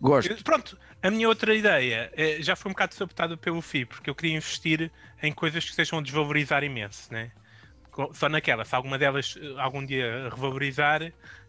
Gosto. 0.01 0.43
Pronto, 0.43 0.77
a 1.01 1.09
minha 1.11 1.29
outra 1.29 1.55
ideia 1.55 2.11
eh, 2.17 2.39
já 2.41 2.57
foi 2.57 2.71
um 2.71 2.73
bocado 2.73 2.95
sabotada 2.97 3.37
pelo 3.37 3.63
FI, 3.63 3.85
porque 3.85 4.11
eu 4.11 4.17
queria 4.17 4.37
investir 4.37 4.91
em 5.23 5.33
coisas 5.33 5.63
que 5.65 5.71
estejam 5.71 6.01
a 6.01 6.03
desvalorizar 6.03 6.65
imenso, 6.65 7.13
né? 7.13 7.31
Só 8.13 8.29
naquela, 8.29 8.65
se 8.65 8.75
alguma 8.75 8.99
delas 8.99 9.37
eh, 9.41 9.55
algum 9.61 9.85
dia 9.85 10.29
revalorizar, 10.31 11.03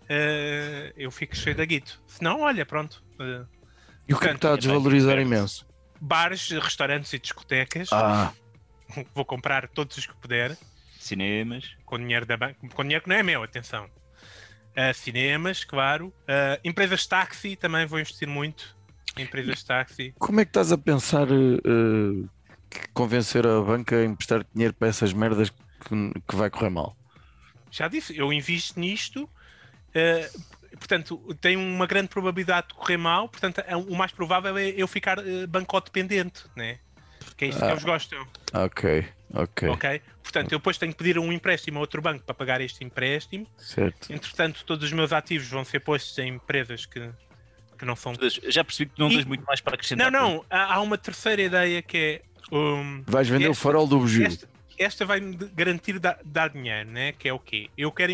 eh, 0.09 0.93
eu 0.97 1.11
fico 1.11 1.35
cheio 1.35 1.55
da 1.55 1.65
guito. 1.65 2.01
Se 2.07 2.23
não, 2.23 2.41
olha, 2.41 2.65
pronto. 2.65 3.03
eh, 3.19 3.45
E 4.07 4.13
o 4.13 4.19
que 4.19 4.25
é 4.25 4.29
que 4.29 4.35
está 4.35 4.53
a 4.53 4.57
desvalorizar 4.57 5.19
imenso? 5.19 5.65
bares, 5.99 6.49
restaurantes 6.51 7.11
e 7.13 7.19
discotecas, 7.19 7.89
Ah, 7.91 8.31
vou 9.15 9.25
comprar 9.25 9.67
todos 9.67 9.97
os 9.97 10.05
que 10.05 10.15
puder, 10.15 10.55
Cinemas. 10.99 11.75
com 11.85 11.97
dinheiro 11.97 12.25
da 12.25 12.37
banca, 12.37 12.55
com 12.73 12.83
dinheiro 12.83 13.03
que 13.03 13.09
não 13.09 13.15
é 13.15 13.23
meu, 13.23 13.41
atenção. 13.43 13.85
Uh, 14.77 14.93
cinemas, 14.93 15.63
claro. 15.63 16.07
Uh, 16.23 16.59
empresas 16.63 17.01
de 17.01 17.09
táxi, 17.09 17.55
também 17.55 17.85
vou 17.87 17.99
investir 17.99 18.27
muito. 18.27 18.77
Empresas 19.17 19.57
de 19.57 19.65
táxi. 19.65 20.13
como 20.19 20.39
é 20.39 20.45
que 20.45 20.49
estás 20.51 20.71
a 20.71 20.77
pensar 20.77 21.25
que 22.69 22.87
convencer 22.93 23.47
a 23.47 23.59
banca 23.61 23.95
a 23.95 24.05
emprestar 24.05 24.45
dinheiro 24.53 24.73
para 24.75 24.87
essas 24.89 25.13
merdas 25.13 25.49
que, 25.49 25.57
que 26.27 26.35
vai 26.35 26.49
correr 26.49 26.69
mal? 26.69 26.95
Já 27.71 27.87
disse, 27.87 28.17
eu 28.17 28.31
invisto 28.33 28.79
nisto. 28.79 29.23
uh, 29.95 30.41
portanto, 30.77 31.17
tem 31.41 31.55
uma 31.57 31.87
grande 31.87 32.07
probabilidade 32.09 32.67
de 32.69 32.73
correr 32.75 32.97
mal. 32.97 33.27
Portanto, 33.29 33.59
é- 33.65 33.75
o 33.75 33.95
mais 33.95 34.11
provável 34.11 34.55
é 34.57 34.67
eu 34.69 34.87
ficar 34.87 35.17
uh, 35.19 35.47
banco 35.47 35.79
dependente, 35.81 36.43
né? 36.55 36.77
Que 37.35 37.45
é 37.45 37.47
isso 37.49 37.57
que 37.59 37.65
Ah. 37.65 37.71
eles 37.71 37.83
gostam. 37.83 38.25
Ok, 38.53 39.05
ok, 39.33 39.69
Ok? 39.69 40.01
Portanto, 40.23 40.51
eu 40.51 40.57
depois 40.59 40.77
tenho 40.77 40.91
que 40.91 40.97
pedir 40.97 41.17
um 41.19 41.31
empréstimo 41.31 41.77
a 41.77 41.81
outro 41.81 42.01
banco 42.01 42.23
para 42.25 42.33
pagar 42.35 42.61
este 42.61 42.83
empréstimo. 42.83 43.47
certo. 43.57 44.11
Entretanto, 44.11 44.63
todos 44.65 44.85
os 44.85 44.91
meus 44.93 45.11
ativos 45.13 45.47
vão 45.47 45.63
ser 45.63 45.79
postos 45.79 46.17
em 46.19 46.29
empresas 46.35 46.85
que, 46.85 47.09
que 47.77 47.85
não 47.85 47.95
são. 47.95 48.13
Já 48.49 48.63
percebi 48.63 48.91
que 48.91 48.99
não 48.99 49.07
E- 49.09 49.15
tens 49.15 49.25
muito 49.25 49.45
mais 49.45 49.61
para 49.61 49.75
acrescentar. 49.75 50.11
Não, 50.11 50.19
não, 50.35 50.45
há, 50.49 50.75
há 50.75 50.81
uma 50.81 50.97
terceira 50.97 51.41
ideia 51.41 51.81
que 51.81 51.97
é. 51.97 52.21
um, 52.55 53.03
Vais 53.07 53.27
vender 53.27 53.47
o 53.47 53.51
Esta- 53.51 53.63
farol 53.63 53.87
do 53.87 53.99
bugio. 53.99 54.25
esta, 54.27 54.47
esta 54.77 55.05
vai-me 55.05 55.35
de- 55.35 55.47
garantir 55.47 55.99
dar, 55.99 56.49
dinheiro, 56.49 56.89
né? 56.89 57.11
Que 57.13 57.29
é 57.29 57.33
o 57.33 57.39
quê? 57.39 57.69
Eu 57.77 57.91
quero. 57.91 58.13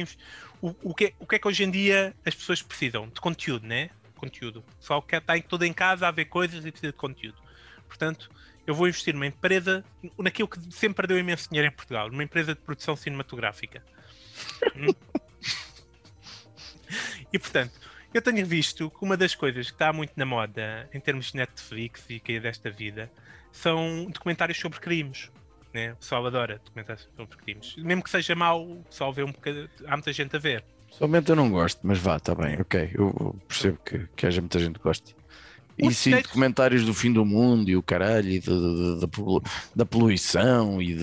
O, 0.61 0.75
o, 0.83 0.95
que, 0.95 1.05
é- 1.05 1.13
o 1.19 1.27
que 1.27 1.35
é 1.35 1.39
que 1.39 1.47
hoje 1.47 1.63
em 1.63 1.71
dia 1.71 2.15
as 2.25 2.33
pessoas 2.33 2.61
precisam? 2.61 3.07
De 3.09 3.19
conteúdo, 3.19 3.67
né? 3.67 3.89
Conteúdo. 4.15 4.59
O 4.59 4.75
pessoal 4.77 5.01
quer 5.01 5.21
estar 5.21 5.41
todo 5.43 5.63
em 5.63 5.73
casa 5.73 6.07
a 6.07 6.11
ver 6.11 6.25
coisas 6.25 6.65
e 6.65 6.71
precisa 6.71 6.91
de 6.91 6.97
conteúdo. 6.97 7.37
Portanto, 7.87 8.31
eu 8.65 8.73
vou 8.73 8.87
investir 8.87 9.13
numa 9.13 9.27
empresa, 9.27 9.83
naquilo 10.17 10.47
que 10.47 10.59
sempre 10.73 10.95
perdeu 10.95 11.19
imenso 11.19 11.49
dinheiro 11.49 11.67
em 11.67 11.75
Portugal, 11.75 12.09
numa 12.09 12.23
empresa 12.23 12.55
de 12.55 12.61
produção 12.61 12.95
cinematográfica. 12.95 13.83
Hum? 14.75 14.87
e 17.31 17.37
portanto, 17.37 17.73
eu 18.13 18.21
tenho 18.21 18.45
visto 18.45 18.89
que 18.89 19.03
uma 19.03 19.17
das 19.17 19.35
coisas 19.35 19.67
que 19.67 19.73
está 19.73 19.91
muito 19.91 20.13
na 20.15 20.25
moda 20.25 20.89
em 20.93 20.99
termos 20.99 21.31
de 21.31 21.37
Netflix 21.37 22.05
e 22.09 22.19
que 22.19 22.33
é 22.33 22.39
desta 22.39 22.69
vida 22.69 23.11
são 23.51 24.05
documentários 24.05 24.59
sobre 24.59 24.79
crimes. 24.79 25.31
Né? 25.73 25.93
O 25.93 25.95
pessoal 25.95 26.25
adora 26.27 26.61
documentários 26.63 27.09
sobre 27.17 27.37
crimes. 27.37 27.75
Mesmo 27.77 28.03
que 28.03 28.09
seja 28.09 28.35
mau, 28.35 28.63
o 28.63 28.83
pessoal 28.83 29.11
vê 29.11 29.23
um 29.23 29.31
bocado. 29.31 29.69
Há 29.87 29.91
muita 29.97 30.13
gente 30.13 30.35
a 30.35 30.39
ver. 30.39 30.63
Somente 30.91 31.29
eu 31.29 31.35
não 31.35 31.49
gosto, 31.49 31.79
mas 31.81 31.97
vá, 31.97 32.17
está 32.17 32.35
bem, 32.35 32.61
ok. 32.61 32.91
Eu 32.93 33.35
percebo 33.47 33.79
que, 33.83 34.07
que 34.15 34.27
haja 34.27 34.39
muita 34.41 34.59
gente 34.59 34.77
que 34.77 34.83
goste. 34.83 35.15
E 35.75 35.91
sim, 35.91 36.11
documentários 36.11 36.85
do 36.85 36.93
fim 36.93 37.11
do 37.11 37.25
mundo 37.25 37.67
e 37.67 37.75
o 37.75 37.81
caralho, 37.81 38.29
e 38.29 38.39
de- 38.39 38.45
de- 38.45 38.93
de- 38.95 39.01
da 39.01 39.07
polu- 39.07 39.41
da 39.75 39.85
poluição 39.87 40.79
e 40.79 40.95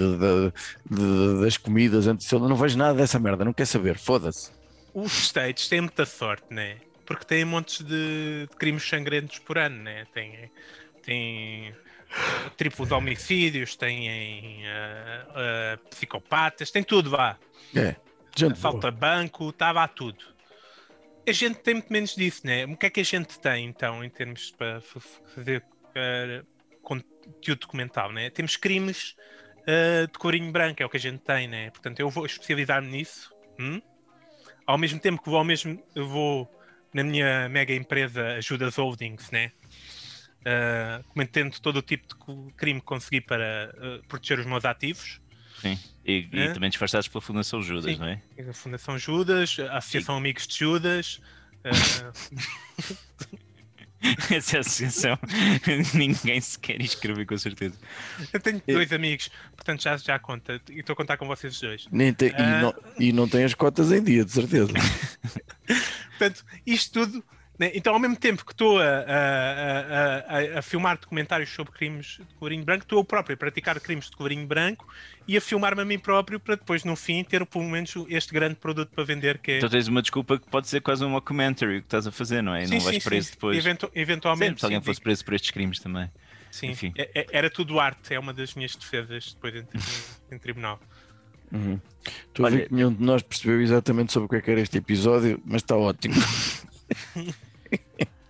das 1.42 1.56
comidas 1.56 2.06
antes. 2.06 2.30
Não 2.30 2.54
vejo 2.54 2.78
nada 2.78 2.94
dessa 2.94 3.18
merda, 3.18 3.44
não 3.44 3.52
quer 3.52 3.66
saber, 3.66 3.98
foda-se. 3.98 4.52
Os 4.94 5.12
States 5.24 5.68
têm 5.68 5.80
muita 5.80 6.06
sorte, 6.06 6.44
né? 6.50 6.76
Porque 7.04 7.24
têm 7.24 7.44
montes 7.44 7.84
de, 7.84 8.46
de 8.48 8.56
crimes 8.56 8.84
sangrentos 8.88 9.40
por 9.40 9.58
ano, 9.58 9.82
né? 9.82 10.06
Têm 10.14 10.34
eh, 10.34 11.72
triplos 12.56 12.90
homicídios, 12.92 13.76
têm 13.76 14.08
eh, 14.66 15.26
eh, 15.34 15.78
psicopatas, 15.88 16.70
tem 16.70 16.82
tudo, 16.82 17.10
vá. 17.10 17.38
É, 17.74 17.96
gente, 18.36 18.52
Assalto 18.52 18.86
a 18.86 18.90
banco, 18.90 19.50
estava 19.50 19.82
a 19.82 19.88
tudo. 19.88 20.24
A 21.26 21.32
gente 21.32 21.58
tem 21.60 21.74
muito 21.74 21.92
menos 21.92 22.14
disso, 22.14 22.42
né? 22.44 22.64
O 22.64 22.76
que 22.76 22.86
é 22.86 22.90
que 22.90 23.00
a 23.00 23.04
gente 23.04 23.38
tem, 23.38 23.66
então, 23.66 24.02
em 24.02 24.10
termos 24.10 24.50
para 24.50 24.80
fazer 24.80 25.64
eh, 25.94 26.42
conteúdo 26.82 27.60
documental, 27.60 28.12
né? 28.12 28.30
Temos 28.30 28.56
crimes 28.56 29.14
de 30.10 30.18
corinho 30.18 30.50
branco, 30.50 30.82
é 30.82 30.86
o 30.86 30.88
que 30.88 30.96
a 30.96 31.00
gente 31.00 31.20
tem, 31.20 31.46
né? 31.46 31.70
Portanto, 31.70 32.00
eu 32.00 32.10
vou 32.10 32.26
especializar-me 32.26 32.88
nisso. 32.88 33.32
hum? 33.56 33.80
Ao 34.66 34.76
mesmo 34.76 34.98
tempo 34.98 35.22
que 35.22 35.28
vou, 35.28 35.38
ao 35.38 35.44
mesmo, 35.44 35.80
eu 35.94 36.08
vou 36.08 36.50
na 36.92 37.04
minha 37.04 37.48
mega 37.48 37.72
empresa 37.72 38.34
Ajudas 38.38 38.76
Holdings, 38.76 39.30
né? 39.30 39.52
Uh, 40.40 41.04
cometendo 41.08 41.60
todo 41.60 41.76
o 41.76 41.82
tipo 41.82 42.06
de 42.08 42.52
crime 42.54 42.80
que 42.80 42.86
consegui 42.86 43.20
para 43.20 43.74
eh, 43.76 44.00
proteger 44.08 44.38
os 44.38 44.46
meus 44.46 44.64
ativos. 44.64 45.20
Sim. 45.60 45.78
E, 46.06 46.26
e 46.32 46.40
É? 46.40 46.52
também 46.54 46.70
disfarçados 46.70 47.08
pela 47.08 47.20
Fundação 47.20 47.60
Judas, 47.62 47.92
Sim. 47.92 47.98
não 48.00 48.06
é? 48.06 48.22
A 48.48 48.52
Fundação 48.54 48.98
Judas, 48.98 49.58
a 49.58 49.76
Associação 49.76 50.16
Amigos 50.16 50.46
de 50.46 50.56
Judas. 50.58 51.20
eh, 51.62 51.70
Essa 54.34 54.60
associação 54.60 55.18
ninguém 55.92 56.40
se 56.40 56.58
quer 56.58 56.80
inscrever, 56.80 57.26
com 57.26 57.36
certeza. 57.36 57.78
eu 58.32 58.40
tenho 58.40 58.62
dois 58.66 58.90
amigos, 58.94 59.30
portanto 59.54 59.82
já, 59.82 59.94
já 59.98 60.18
conta. 60.18 60.58
E 60.70 60.80
estou 60.80 60.94
a 60.94 60.96
contar 60.96 61.18
com 61.18 61.26
vocês 61.26 61.52
os 61.52 61.60
dois. 61.60 61.86
nem 61.92 62.14
tem- 62.14 62.32
Ah. 62.34 62.40
e, 62.40 62.62
não, 62.62 62.74
e 62.98 63.12
não 63.12 63.28
tem 63.28 63.44
as 63.44 63.52
cotas 63.52 63.92
em 63.92 64.02
dia, 64.02 64.24
de 64.24 64.32
certeza. 64.32 64.72
Portanto, 66.18 66.44
isto 66.66 67.04
tudo. 67.06 67.22
Né, 67.60 67.70
Então, 67.74 67.92
ao 67.92 67.98
mesmo 68.00 68.16
tempo 68.16 68.44
que 68.44 68.52
estou 68.52 68.78
a, 68.78 68.84
a- 68.84 70.54
a- 70.56 70.58
a- 70.58 70.62
filmar 70.62 70.98
documentários 70.98 71.50
sobre 71.50 71.72
crimes 71.72 72.16
de 72.18 72.34
colorinho 72.36 72.64
branco, 72.64 72.82
estou 72.84 72.98
eu 72.98 73.04
próprio 73.04 73.34
a 73.34 73.36
praticar 73.36 73.78
crimes 73.78 74.06
de 74.10 74.16
colorinho 74.16 74.46
branco 74.46 74.88
e 75.28 75.36
a 75.36 75.40
filmar-me 75.40 75.82
a 75.82 75.84
mim 75.84 75.98
próprio 75.98 76.40
para 76.40 76.56
depois, 76.56 76.82
no 76.84 76.96
fim, 76.96 77.22
ter 77.22 77.44
pelo 77.46 77.64
menos 77.64 77.94
este 78.08 78.32
grande 78.32 78.54
produto 78.56 78.90
para 78.92 79.04
vender 79.04 79.38
que 79.38 79.52
é. 79.52 79.56
Então 79.58 79.68
tens 79.68 79.86
uma 79.86 80.00
desculpa 80.02 80.38
que 80.38 80.48
pode 80.48 80.66
ser 80.68 80.80
quase 80.80 81.04
um 81.04 81.10
mockumentary 81.10 81.76
o 81.76 81.80
que 81.80 81.86
estás 81.86 82.06
a 82.06 82.10
fazer, 82.10 82.42
não 82.42 82.54
é? 82.54 82.64
E 82.64 82.66
não 82.66 82.80
vais 82.80 83.04
preso 83.04 83.30
depois. 83.32 83.56
Eventu- 83.58 83.86
Sempre 83.86 84.00
eventualmente. 84.02 84.58
se 84.60 84.64
alguém 84.66 84.80
sim, 84.80 84.84
fosse 84.86 85.00
preso 85.00 85.24
por 85.24 85.34
estes 85.34 85.50
crimes 85.50 85.78
também. 85.78 86.10
sim. 86.50 86.68
enfim. 86.70 86.92
É- 86.96 87.10
é- 87.20 87.26
Era 87.30 87.50
tudo 87.50 87.78
arte, 87.78 88.12
é 88.14 88.18
uma 88.18 88.32
das 88.32 88.54
minhas 88.54 88.74
defesas 88.74 89.34
depois 89.34 89.54
em, 89.54 89.66
em 90.34 90.38
tribunal. 90.38 90.80
Uhum. 91.52 91.78
Estou 92.28 92.46
a 92.46 92.50
ver 92.50 92.56
Olha- 92.56 92.66
que 92.68 92.74
nenhum 92.74 92.92
de 92.92 93.02
nós 93.04 93.22
percebeu 93.22 93.60
exatamente 93.60 94.12
sobre 94.12 94.26
o 94.26 94.28
que 94.30 94.36
é 94.36 94.40
que 94.40 94.50
era 94.50 94.60
este 94.60 94.78
episódio, 94.78 95.40
mas 95.44 95.62
está 95.62 95.76
ótimo. 95.76 96.14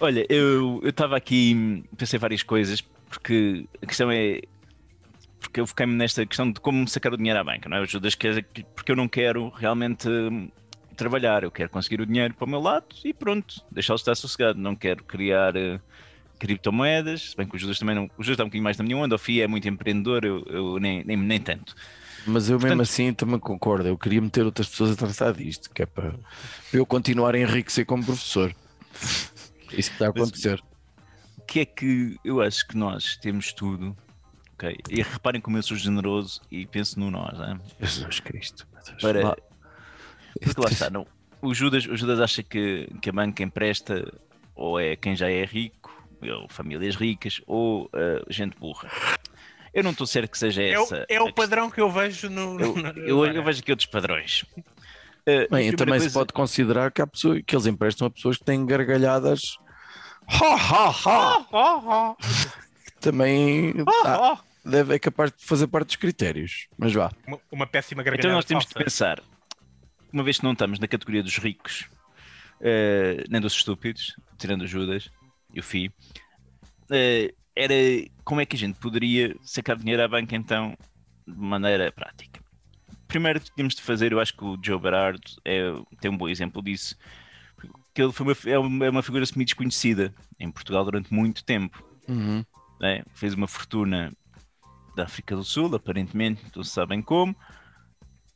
Olha, 0.00 0.24
eu 0.28 0.80
estava 0.84 1.16
aqui, 1.16 1.82
pensei 1.96 2.18
várias 2.18 2.42
coisas, 2.42 2.80
porque 2.80 3.66
a 3.82 3.86
questão 3.86 4.10
é. 4.10 4.40
Porque 5.40 5.60
eu 5.60 5.66
foquei-me 5.66 5.94
nesta 5.94 6.26
questão 6.26 6.50
de 6.50 6.60
como 6.60 6.86
sacar 6.88 7.12
o 7.12 7.16
dinheiro 7.16 7.38
à 7.38 7.44
banca, 7.44 7.68
não 7.68 7.76
é? 7.76 7.80
Ajudas 7.80 8.14
que 8.14 8.42
porque 8.74 8.92
eu 8.92 8.96
não 8.96 9.08
quero 9.08 9.48
realmente 9.50 10.08
hum, 10.08 10.50
trabalhar, 10.96 11.44
eu 11.44 11.50
quero 11.50 11.70
conseguir 11.70 12.00
o 12.00 12.06
dinheiro 12.06 12.34
para 12.34 12.44
o 12.44 12.48
meu 12.48 12.60
lado 12.60 12.86
e 13.04 13.14
pronto, 13.14 13.62
deixá-lo 13.70 13.96
estar 13.96 14.14
sossegado. 14.14 14.58
Não 14.58 14.74
quero 14.74 15.04
criar 15.04 15.56
uh, 15.56 15.80
criptomoedas, 16.38 17.30
se 17.30 17.36
bem 17.36 17.46
que 17.46 17.56
o 17.56 17.58
Judas 17.58 17.78
também 17.78 17.94
não. 17.94 18.04
O 18.16 18.22
Judas 18.22 18.34
está 18.34 18.44
um 18.44 18.46
bocadinho 18.46 18.64
mais 18.64 18.76
na 18.76 18.84
minha 18.84 18.96
onda, 18.96 19.14
o 19.14 19.18
FI 19.18 19.42
é 19.42 19.46
muito 19.46 19.68
empreendedor, 19.68 20.24
eu, 20.24 20.44
eu 20.48 20.78
nem, 20.78 21.04
nem, 21.04 21.16
nem 21.16 21.40
tanto. 21.40 21.74
Mas 22.28 22.50
eu 22.50 22.60
mesmo 22.60 22.82
assim 22.82 23.12
também 23.14 23.38
concordo. 23.38 23.88
Eu 23.88 23.96
queria 23.96 24.20
meter 24.20 24.44
outras 24.44 24.68
pessoas 24.68 24.92
a 24.92 24.96
tratar 24.96 25.32
disto, 25.32 25.70
que 25.70 25.82
é 25.82 25.86
para 25.86 26.14
eu 26.72 26.84
continuar 26.84 27.34
a 27.34 27.38
enriquecer 27.38 27.86
como 27.86 28.04
professor. 28.04 28.54
Isso 29.72 29.90
que 29.90 29.94
está 29.94 30.06
a 30.06 30.10
acontecer. 30.10 30.62
O 31.38 31.42
que 31.42 31.60
é 31.60 31.64
que 31.64 32.16
eu 32.22 32.42
acho 32.42 32.66
que 32.68 32.76
nós 32.76 33.16
temos 33.16 33.52
tudo, 33.54 33.96
ok? 34.54 34.76
E 34.90 35.02
reparem 35.02 35.40
como 35.40 35.56
eu 35.56 35.62
sou 35.62 35.76
generoso 35.76 36.42
e 36.50 36.66
penso 36.66 37.00
no 37.00 37.10
nós, 37.10 37.38
né? 37.38 37.58
Jesus 37.80 38.20
Cristo. 38.20 38.68
Para... 39.00 39.28
Lá- 39.28 39.36
Porque 40.40 40.60
lá 40.60 40.68
está, 40.68 40.90
não. 40.90 41.06
O 41.40 41.54
Judas, 41.54 41.86
o 41.86 41.96
Judas 41.96 42.20
acha 42.20 42.42
que, 42.42 42.88
que 43.00 43.08
a 43.08 43.12
banca 43.12 43.42
empresta 43.42 44.12
ou 44.54 44.78
é 44.78 44.96
quem 44.96 45.16
já 45.16 45.30
é 45.30 45.44
rico, 45.44 46.04
ou 46.20 46.48
famílias 46.48 46.96
ricas, 46.96 47.40
ou 47.46 47.88
ah, 47.94 48.22
gente 48.28 48.58
burra. 48.58 48.90
Eu 49.74 49.82
não 49.84 49.90
estou 49.92 50.06
certo 50.06 50.30
que 50.30 50.38
seja 50.38 50.62
É, 50.62 50.78
o- 50.78 50.82
essa. 50.82 51.06
é 51.08 51.20
o 51.20 51.32
padrão 51.32 51.70
que 51.70 51.80
eu 51.80 51.90
vejo 51.90 52.28
no. 52.30 52.60
Eu, 52.60 52.74
no- 52.74 52.88
eu, 53.00 53.26
eu 53.26 53.44
vejo 53.44 53.60
aqui 53.60 53.70
outros 53.70 53.86
padrões. 53.88 54.42
Uh, 55.26 55.46
Bem, 55.52 55.72
também 55.74 55.98
se 56.00 56.06
coisa- 56.06 56.18
pode 56.18 56.32
considerar 56.32 56.90
que, 56.90 57.02
há 57.02 57.06
pessoas, 57.06 57.42
que 57.46 57.54
eles 57.54 57.66
emprestam 57.66 58.06
a 58.06 58.10
pessoas 58.10 58.36
que 58.38 58.44
têm 58.44 58.64
gargalhadas. 58.66 59.56
Ha, 60.26 60.54
ha, 60.54 60.90
ha! 60.90 61.46
Oh, 61.52 62.14
Que 62.84 62.92
também 63.00 63.74
ah, 64.04 64.38
deve, 64.64 64.94
é 64.94 64.98
capaz 64.98 65.30
de 65.32 65.44
fazer 65.44 65.66
parte 65.68 65.86
dos 65.88 65.96
critérios. 65.96 66.66
Mas 66.76 66.92
vá. 66.92 67.10
Uma, 67.26 67.40
uma 67.50 67.66
péssima 67.66 68.02
gargalhada 68.02 68.28
Então 68.28 68.36
nós 68.36 68.44
temos 68.44 68.64
de 68.66 68.72
falsa. 68.72 68.84
pensar, 68.84 69.22
uma 70.12 70.22
vez 70.22 70.38
que 70.38 70.44
não 70.44 70.52
estamos 70.52 70.78
na 70.78 70.86
categoria 70.88 71.22
dos 71.22 71.36
ricos, 71.38 71.86
uh, 72.60 73.24
nem 73.30 73.40
dos 73.40 73.54
estúpidos, 73.54 74.16
tirando 74.38 74.62
o 74.62 74.66
Judas 74.66 75.10
e 75.54 75.60
o 75.60 75.62
FI, 75.62 75.88
uh, 75.88 77.34
era 77.56 77.74
como 78.28 78.42
é 78.42 78.46
que 78.46 78.56
a 78.56 78.58
gente 78.58 78.78
poderia 78.78 79.34
sacar 79.40 79.74
dinheiro 79.74 80.04
à 80.04 80.06
banca 80.06 80.36
então 80.36 80.76
de 81.26 81.34
maneira 81.34 81.90
prática. 81.90 82.42
Primeiro 83.06 83.40
que 83.40 83.50
tínhamos 83.54 83.74
de 83.74 83.80
fazer, 83.80 84.12
eu 84.12 84.20
acho 84.20 84.36
que 84.36 84.44
o 84.44 84.58
Joe 84.62 84.78
Berardo 84.78 85.22
é, 85.46 85.72
tem 85.98 86.10
um 86.10 86.16
bom 86.16 86.28
exemplo 86.28 86.60
disso, 86.60 86.94
que 87.94 88.02
ele 88.02 88.12
foi 88.12 88.26
uma, 88.26 88.36
é 88.44 88.58
uma, 88.58 88.84
é 88.84 88.90
uma 88.90 89.02
figura 89.02 89.24
semi-desconhecida 89.24 90.14
em 90.38 90.50
Portugal 90.50 90.84
durante 90.84 91.12
muito 91.12 91.42
tempo. 91.42 91.82
Uhum. 92.06 92.44
né? 92.78 93.02
fez 93.14 93.32
uma 93.32 93.48
fortuna 93.48 94.12
da 94.94 95.04
África 95.04 95.34
do 95.34 95.42
Sul, 95.42 95.74
aparentemente, 95.74 96.42
não 96.54 96.62
sabem 96.62 97.00
como, 97.00 97.34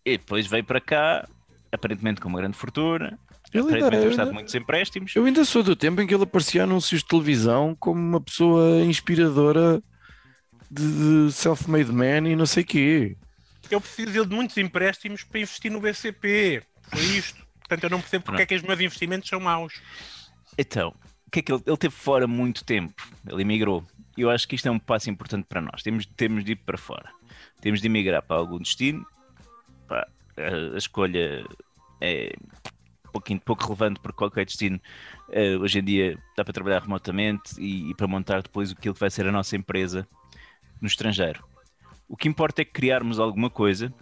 e 0.07 0.16
depois 0.16 0.46
veio 0.46 0.64
para 0.64 0.81
cá, 0.81 1.28
aparentemente 1.70 2.18
com 2.18 2.31
uma 2.31 2.38
grande 2.38 2.57
fortuna, 2.57 3.18
Ele 3.52 3.74
ainda 3.74 3.86
aparentemente 3.86 4.06
prestado 4.06 4.32
muitos 4.32 4.54
empréstimos. 4.54 5.16
Eu 5.16 5.24
ainda 5.24 5.44
sou 5.44 5.62
do 5.62 5.76
tempo 5.76 6.00
em 6.00 6.06
que 6.06 6.14
ele 6.14 6.22
aparecia 6.22 6.64
anúncios 6.64 7.02
de 7.02 7.08
televisão 7.08 7.76
como 7.78 8.00
uma 8.00 8.20
pessoa 8.20 8.80
inspiradora 8.84 9.82
de, 10.70 11.26
de 11.26 11.32
self-made 11.32 11.92
man 11.92 12.28
e 12.28 12.34
não 12.34 12.46
sei 12.46 12.64
quê. 12.64 13.16
Eu 13.70 13.80
preciso 13.80 14.26
de 14.26 14.34
muitos 14.34 14.56
empréstimos 14.56 15.22
para 15.22 15.40
investir 15.40 15.70
no 15.70 15.80
BCP. 15.80 16.62
Foi 16.82 17.00
isto. 17.00 17.42
Portanto, 17.60 17.84
eu 17.84 17.90
não 17.90 18.00
percebo 18.00 18.24
porque 18.24 18.42
é 18.42 18.46
que 18.46 18.54
os 18.54 18.62
meus 18.62 18.80
investimentos 18.80 19.28
são 19.28 19.38
maus. 19.38 19.74
Então, 20.56 20.94
o 21.26 21.30
que 21.30 21.40
é 21.40 21.42
que 21.42 21.52
ele, 21.52 21.62
ele 21.66 21.76
teve 21.76 21.94
fora 21.94 22.26
muito 22.26 22.64
tempo, 22.64 22.94
ele 23.26 23.42
emigrou. 23.42 23.84
E 24.16 24.22
eu 24.22 24.30
acho 24.30 24.46
que 24.46 24.54
isto 24.54 24.68
é 24.68 24.70
um 24.70 24.78
passo 24.78 25.08
importante 25.10 25.46
para 25.46 25.60
nós. 25.60 25.82
Temos, 25.82 26.04
temos 26.04 26.44
de 26.44 26.52
ir 26.52 26.56
para 26.56 26.76
fora. 26.76 27.10
Temos 27.60 27.80
de 27.80 27.86
emigrar 27.86 28.22
para 28.22 28.36
algum 28.36 28.58
destino. 28.58 29.06
Pá, 29.88 30.06
a, 30.36 30.74
a 30.74 30.78
escolha 30.78 31.46
é 32.00 32.34
pouquinho 33.12 33.40
pouco 33.40 33.62
relevante 33.64 34.01
porque 34.01 34.16
qualquer 34.16 34.44
destino 34.44 34.81
eh, 35.31 35.57
hoje 35.57 35.79
em 35.79 35.85
dia 35.85 36.18
dá 36.37 36.44
para 36.44 36.53
trabalhar 36.53 36.83
remotamente 36.83 37.61
e, 37.61 37.90
e 37.90 37.94
para 37.94 38.07
montar 38.07 38.42
depois 38.42 38.72
aquilo 38.72 38.94
que 38.94 39.01
vai 39.01 39.11
ser 39.11 39.27
a 39.27 39.33
nossa 39.33 39.57
empresa 39.57 40.07
no 40.81 40.88
estrangeiro. 40.88 41.44
O 42.09 42.16
que 42.16 42.29
importa 42.29 42.62
é 42.62 42.64
criarmos 42.64 43.18
alguma 43.18 43.48
coisa 43.48 43.92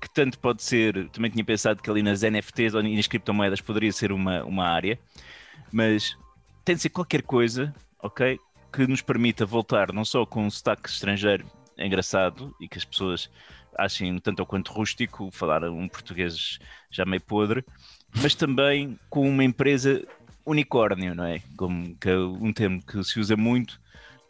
que 0.00 0.10
tanto 0.10 0.38
pode 0.38 0.62
ser, 0.62 1.08
também 1.10 1.30
tinha 1.30 1.44
pensado 1.44 1.82
que 1.82 1.90
ali 1.90 2.02
nas 2.02 2.22
NFTs 2.22 2.74
ou 2.74 2.82
nas 2.82 3.06
criptomoedas 3.06 3.60
poderia 3.60 3.90
ser 3.90 4.12
uma, 4.12 4.44
uma 4.44 4.66
área, 4.66 4.98
mas 5.72 6.16
tem 6.64 6.74
de 6.74 6.82
ser 6.82 6.90
qualquer 6.90 7.22
coisa, 7.22 7.74
ok? 8.02 8.38
Que 8.70 8.86
nos 8.86 9.00
permita 9.00 9.46
voltar 9.46 9.92
não 9.92 10.04
só 10.04 10.26
com 10.26 10.44
um 10.44 10.50
sotaque 10.50 10.88
estrangeiro 10.88 11.46
engraçado 11.78 12.54
e 12.60 12.68
que 12.68 12.78
as 12.78 12.84
pessoas 12.84 13.30
achem 13.76 14.18
tanto 14.18 14.40
ou 14.40 14.46
quanto 14.46 14.72
rústico, 14.72 15.30
falar 15.30 15.64
um 15.64 15.88
português 15.88 16.58
já 16.90 17.04
meio 17.04 17.22
podre, 17.22 17.64
mas 18.20 18.34
também 18.34 18.98
com 19.08 19.28
uma 19.28 19.44
empresa 19.44 20.02
unicórnio, 20.46 21.14
não 21.14 21.24
é? 21.24 21.40
Como 21.56 21.94
que 21.96 22.08
é 22.08 22.18
um 22.18 22.52
termo 22.52 22.82
que 22.84 23.02
se 23.02 23.18
usa 23.18 23.36
muito 23.36 23.80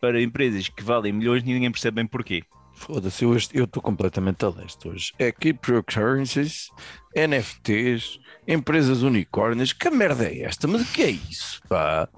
para 0.01 0.23
empresas 0.23 0.68
que 0.68 0.83
valem 0.83 1.12
milhões 1.12 1.42
e 1.42 1.47
ninguém 1.47 1.70
percebe 1.70 1.97
bem 1.97 2.07
porquê. 2.07 2.42
Foda-se, 2.75 3.25
eu 3.25 3.37
estou 3.37 3.83
completamente 3.83 4.44
a 4.44 4.49
leste 4.49 4.88
hoje. 4.88 5.12
É 5.18 5.31
cryptocurrencies, 5.31 6.68
NFTs, 7.14 8.18
empresas 8.47 9.03
unicórnias. 9.03 9.73
Que 9.73 9.88
merda 9.90 10.25
é 10.25 10.42
esta? 10.42 10.66
Mas 10.66 10.83
o 10.83 10.92
que 10.92 11.03
é 11.03 11.11
isso, 11.11 11.62
pá? 11.68 12.09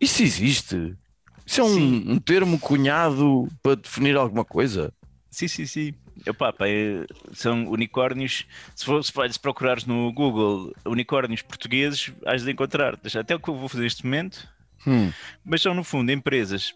Isso 0.00 0.22
existe? 0.22 0.96
Isso 1.44 1.60
é 1.60 1.64
um, 1.64 2.12
um 2.12 2.18
termo 2.18 2.58
cunhado 2.58 3.48
para 3.62 3.74
definir 3.74 4.16
alguma 4.16 4.44
coisa? 4.44 4.92
Sim, 5.30 5.48
sim, 5.48 5.66
sim. 5.66 5.94
Epá, 6.26 6.52
pá, 6.52 6.66
é- 6.68 7.04
são 7.32 7.66
unicórnios. 7.68 8.46
Se, 8.74 8.84
for, 8.84 9.02
se, 9.04 9.12
for- 9.12 9.30
se 9.30 9.38
procurares 9.38 9.84
no 9.84 10.12
Google 10.12 10.72
unicórnios 10.86 11.42
portugueses, 11.42 12.12
has 12.26 12.42
de 12.44 12.50
encontrar. 12.50 12.94
Até 13.18 13.34
o 13.34 13.40
que 13.40 13.48
eu 13.50 13.54
vou 13.56 13.68
fazer 13.68 13.82
neste 13.84 14.04
momento. 14.04 14.48
Hum. 14.86 15.12
Mas 15.44 15.62
são, 15.62 15.74
no 15.74 15.84
fundo, 15.84 16.10
empresas. 16.12 16.74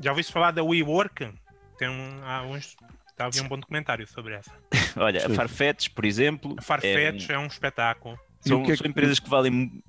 Já 0.00 0.10
ouviste 0.10 0.32
falar 0.32 0.50
da 0.52 0.62
WeWork? 0.62 1.30
Tem 1.78 1.88
um, 1.88 2.20
há 2.24 2.42
uns. 2.42 2.76
Está 3.10 3.24
a 3.24 3.26
haver 3.26 3.42
um 3.42 3.48
bom 3.48 3.58
documentário 3.58 4.06
sobre 4.06 4.34
essa. 4.34 4.52
Olha, 4.96 5.26
a. 5.26 5.30
Farfetch, 5.30 5.88
por 5.90 6.04
exemplo. 6.04 6.54
A 6.58 6.62
Farfetch 6.62 7.28
é 7.30 7.38
um, 7.38 7.46
espetáculo. 7.46 8.16
E 8.44 8.48
São, 8.48 8.62
que 8.62 8.70
é 8.72 8.76
são 8.76 8.84
que- 8.84 8.88
empresas 8.90 9.18
que 9.18 9.28
valem 9.28 9.82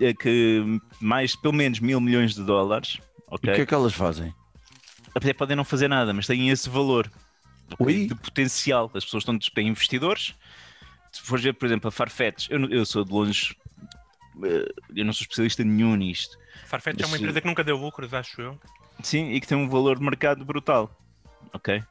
eh, 0.00 0.12
que 0.12 0.62
mais, 1.00 1.34
pelo 1.34 1.54
menos 1.54 1.80
mil 1.80 1.98
milhões 2.00 2.34
de 2.34 2.42
dólares. 2.44 2.98
E 3.00 3.34
ok? 3.34 3.52
o 3.52 3.56
que 3.56 3.62
é 3.62 3.66
que 3.66 3.74
elas 3.74 3.94
fazem? 3.94 4.34
Até 5.14 5.32
podem 5.32 5.56
não 5.56 5.64
fazer 5.64 5.88
nada, 5.88 6.12
mas 6.12 6.26
têm 6.26 6.50
esse 6.50 6.68
valor 6.68 7.10
ok, 7.78 7.86
Ui. 7.86 8.06
de 8.06 8.14
potencial. 8.14 8.90
As 8.94 9.04
pessoas 9.04 9.22
estão 9.22 9.38
têm 9.38 9.68
investidores. 9.68 10.34
Se 11.12 11.20
fores 11.22 11.44
ver, 11.44 11.52
por 11.54 11.66
exemplo, 11.66 11.88
a 11.88 11.92
Farfetch, 11.92 12.48
eu, 12.50 12.58
não- 12.58 12.68
eu 12.70 12.84
sou 12.84 13.04
de 13.04 13.12
longe, 13.12 13.56
eh, 14.44 14.72
eu 14.96 15.04
não 15.04 15.12
sou 15.12 15.22
especialista 15.22 15.62
nenhum 15.62 15.94
nisto. 15.94 16.36
Farfetch 16.66 17.00
é 17.00 17.04
uma 17.04 17.12
Mas, 17.12 17.20
empresa 17.20 17.40
que 17.40 17.46
nunca 17.46 17.62
deu 17.62 17.76
lucros, 17.76 18.12
acho 18.12 18.40
eu. 18.40 18.58
Sim, 19.02 19.30
e 19.32 19.40
que 19.40 19.46
tem 19.46 19.56
um 19.56 19.68
valor 19.68 19.98
de 19.98 20.04
mercado 20.04 20.44
brutal. 20.44 20.90
Ok? 21.52 21.82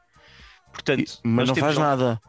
Portanto, 0.72 1.00
E- 1.24 1.28
mas 1.28 1.48
não 1.48 1.54
faz 1.56 1.78
nada. 1.78 2.20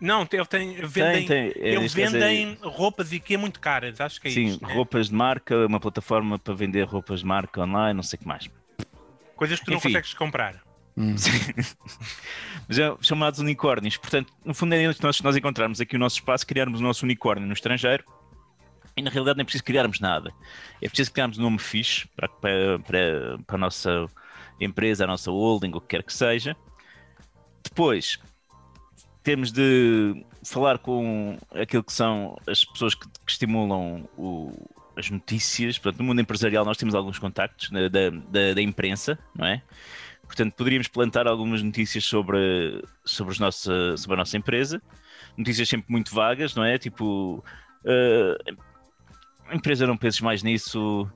Não, 0.00 0.24
tem, 0.24 0.42
tem, 0.46 0.74
vendem, 0.86 1.26
tem, 1.26 1.38
é, 1.56 1.74
eles 1.74 1.92
caso 1.94 2.16
é- 2.16 2.20
vendem 2.20 2.58
roupas 2.62 3.12
e 3.12 3.20
que 3.20 3.34
é 3.34 3.36
muito 3.36 3.60
caras, 3.60 4.00
acho 4.00 4.18
que 4.20 4.28
é 4.28 4.30
Sim, 4.30 4.46
isto. 4.46 4.66
né? 4.66 4.72
roupas 4.72 5.08
de 5.08 5.14
marca, 5.14 5.66
uma 5.66 5.78
plataforma 5.78 6.38
para 6.38 6.54
vender 6.54 6.84
roupas 6.84 7.20
de 7.20 7.26
marca 7.26 7.60
online, 7.60 7.94
não 7.94 8.02
sei 8.02 8.16
o 8.16 8.20
que 8.20 8.26
mais. 8.26 8.48
Coisas 9.36 9.58
que 9.58 9.64
tu 9.66 9.70
não 9.72 9.78
Enfim. 9.78 9.88
consegues 9.88 10.14
comprar. 10.14 10.62
Hum. 10.96 11.14
Mas 12.68 12.78
é 12.78 12.96
chamados 13.00 13.40
unicórnios. 13.40 13.96
Portanto, 13.96 14.32
no 14.44 14.54
fundo 14.54 14.74
é 14.74 14.86
nós, 15.02 15.20
nós 15.20 15.36
encontrarmos 15.36 15.80
aqui 15.80 15.96
o 15.96 15.98
nosso 15.98 16.16
espaço, 16.16 16.46
criarmos 16.46 16.80
o 16.80 16.82
nosso 16.82 17.04
unicórnio 17.04 17.46
no 17.46 17.52
estrangeiro 17.52 18.04
e 18.96 19.02
na 19.02 19.10
realidade 19.10 19.38
não 19.38 19.42
é 19.42 19.44
preciso 19.44 19.64
criarmos 19.64 20.00
nada. 20.00 20.32
É 20.80 20.88
preciso 20.88 21.12
criarmos 21.12 21.38
um 21.38 21.42
nome 21.42 21.58
fixe 21.58 22.06
para, 22.16 22.28
para, 22.28 22.78
para, 22.80 23.38
para 23.46 23.56
a 23.56 23.58
nossa 23.58 24.06
empresa, 24.60 25.04
a 25.04 25.06
nossa 25.06 25.30
holding, 25.30 25.72
o 25.74 25.80
que 25.80 25.88
quer 25.88 26.02
que 26.02 26.12
seja. 26.12 26.56
Depois, 27.62 28.18
temos 29.22 29.52
de 29.52 30.24
falar 30.44 30.78
com 30.78 31.38
aquilo 31.54 31.84
que 31.84 31.92
são 31.92 32.36
as 32.46 32.64
pessoas 32.64 32.94
que, 32.94 33.06
que 33.06 33.32
estimulam 33.32 34.08
o- 34.16 34.52
as 34.96 35.10
notícias. 35.10 35.78
Portanto, 35.78 36.00
no 36.00 36.06
mundo 36.06 36.20
empresarial 36.20 36.64
nós 36.64 36.76
temos 36.76 36.94
alguns 36.94 37.18
contactos 37.18 37.70
né, 37.70 37.88
da, 37.88 38.10
da, 38.10 38.54
da 38.54 38.62
imprensa, 38.62 39.18
não 39.34 39.46
é? 39.46 39.62
Portanto, 40.30 40.54
poderíamos 40.54 40.86
plantar 40.86 41.26
algumas 41.26 41.60
notícias 41.60 42.04
sobre, 42.04 42.84
sobre, 43.04 43.32
os 43.32 43.40
nossa, 43.40 43.96
sobre 43.96 44.14
a 44.14 44.18
nossa 44.18 44.36
empresa. 44.36 44.80
Notícias 45.36 45.68
sempre 45.68 45.90
muito 45.90 46.14
vagas, 46.14 46.54
não 46.54 46.62
é? 46.62 46.78
Tipo, 46.78 47.44
eh, 47.84 48.36
a 49.48 49.56
empresa 49.56 49.88
não 49.88 49.96
penses 49.96 50.20
mais 50.20 50.44
nisso, 50.44 51.10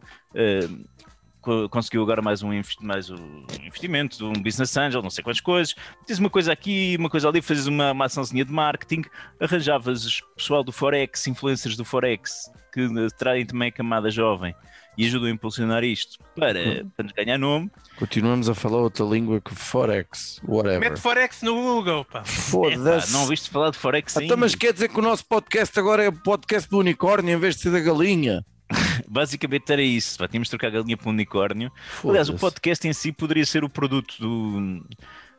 co- 1.40 1.68
conseguiu 1.68 2.03
agora 2.03 2.20
mais 2.20 2.42
um, 2.42 2.50
mais 2.81 3.09
um 3.09 3.46
investimento 3.64 4.27
um 4.27 4.33
business 4.33 4.77
angel, 4.77 5.00
não 5.00 5.11
sei 5.11 5.22
quantas 5.22 5.40
coisas. 5.40 5.77
Tens 6.05 6.18
uma 6.18 6.29
coisa 6.29 6.53
aqui, 6.53 6.96
uma 6.98 7.09
coisa 7.09 7.29
ali, 7.29 7.40
fazes 7.40 7.66
uma, 7.68 7.92
uma 7.92 8.07
açãozinha 8.07 8.44
de 8.44 8.53
marketing, 8.53 9.05
arranjavas 9.38 10.22
pessoal 10.37 10.64
do 10.64 10.72
Forex, 10.72 11.24
influencers 11.29 11.77
do 11.77 11.85
Forex, 11.85 12.50
que 12.72 12.88
traem 13.16 13.46
também 13.46 13.68
a 13.68 13.72
camada 13.72 14.11
jovem 14.11 14.57
e 14.97 15.07
ajudam 15.07 15.29
a 15.29 15.31
impulsionar 15.31 15.85
isto 15.85 16.19
para, 16.35 16.85
para 16.97 17.05
nos 17.05 17.13
ganhar 17.13 17.39
nome. 17.39 17.71
Continuamos 17.97 18.49
a 18.49 18.55
falar 18.55 18.79
outra 18.79 19.05
língua 19.05 19.41
que 19.41 19.55
Forex, 19.55 20.41
whatever. 20.47 20.81
Mete 20.81 21.01
Forex 21.01 21.43
no 21.43 21.55
Google, 21.55 22.05
pá. 22.05 22.25
Foda-se. 22.25 23.13
não 23.13 23.23
ouviste 23.23 23.51
falar 23.51 23.71
de 23.71 23.79
Forex 23.79 24.17
ainda? 24.17 24.27
Então, 24.27 24.37
mas 24.37 24.55
quer 24.55 24.73
dizer 24.73 24.89
que 24.89 24.99
o 24.99 25.03
nosso 25.03 25.25
podcast 25.27 25.79
agora 25.79 26.05
é 26.05 26.09
o 26.09 26.13
podcast 26.13 26.69
do 26.69 26.79
unicórnio 26.79 27.37
em 27.37 27.39
vez 27.39 27.57
de 27.57 27.63
ser 27.63 27.71
da 27.71 27.81
galinha? 27.81 28.45
Basicamente 29.09 29.73
era 29.73 29.83
isso. 29.83 30.19
Pá, 30.19 30.29
tínhamos 30.29 30.47
de 30.47 30.51
trocar 30.51 30.69
a 30.69 30.71
galinha 30.71 30.97
para 30.97 31.09
um 31.09 31.13
unicórnio. 31.13 31.71
Aliás, 32.05 32.29
o 32.29 32.35
podcast 32.35 32.87
em 32.87 32.93
si 32.93 33.13
poderia 33.13 33.45
ser 33.45 33.65
o 33.65 33.69
produto 33.69 34.15
do. 34.19 34.87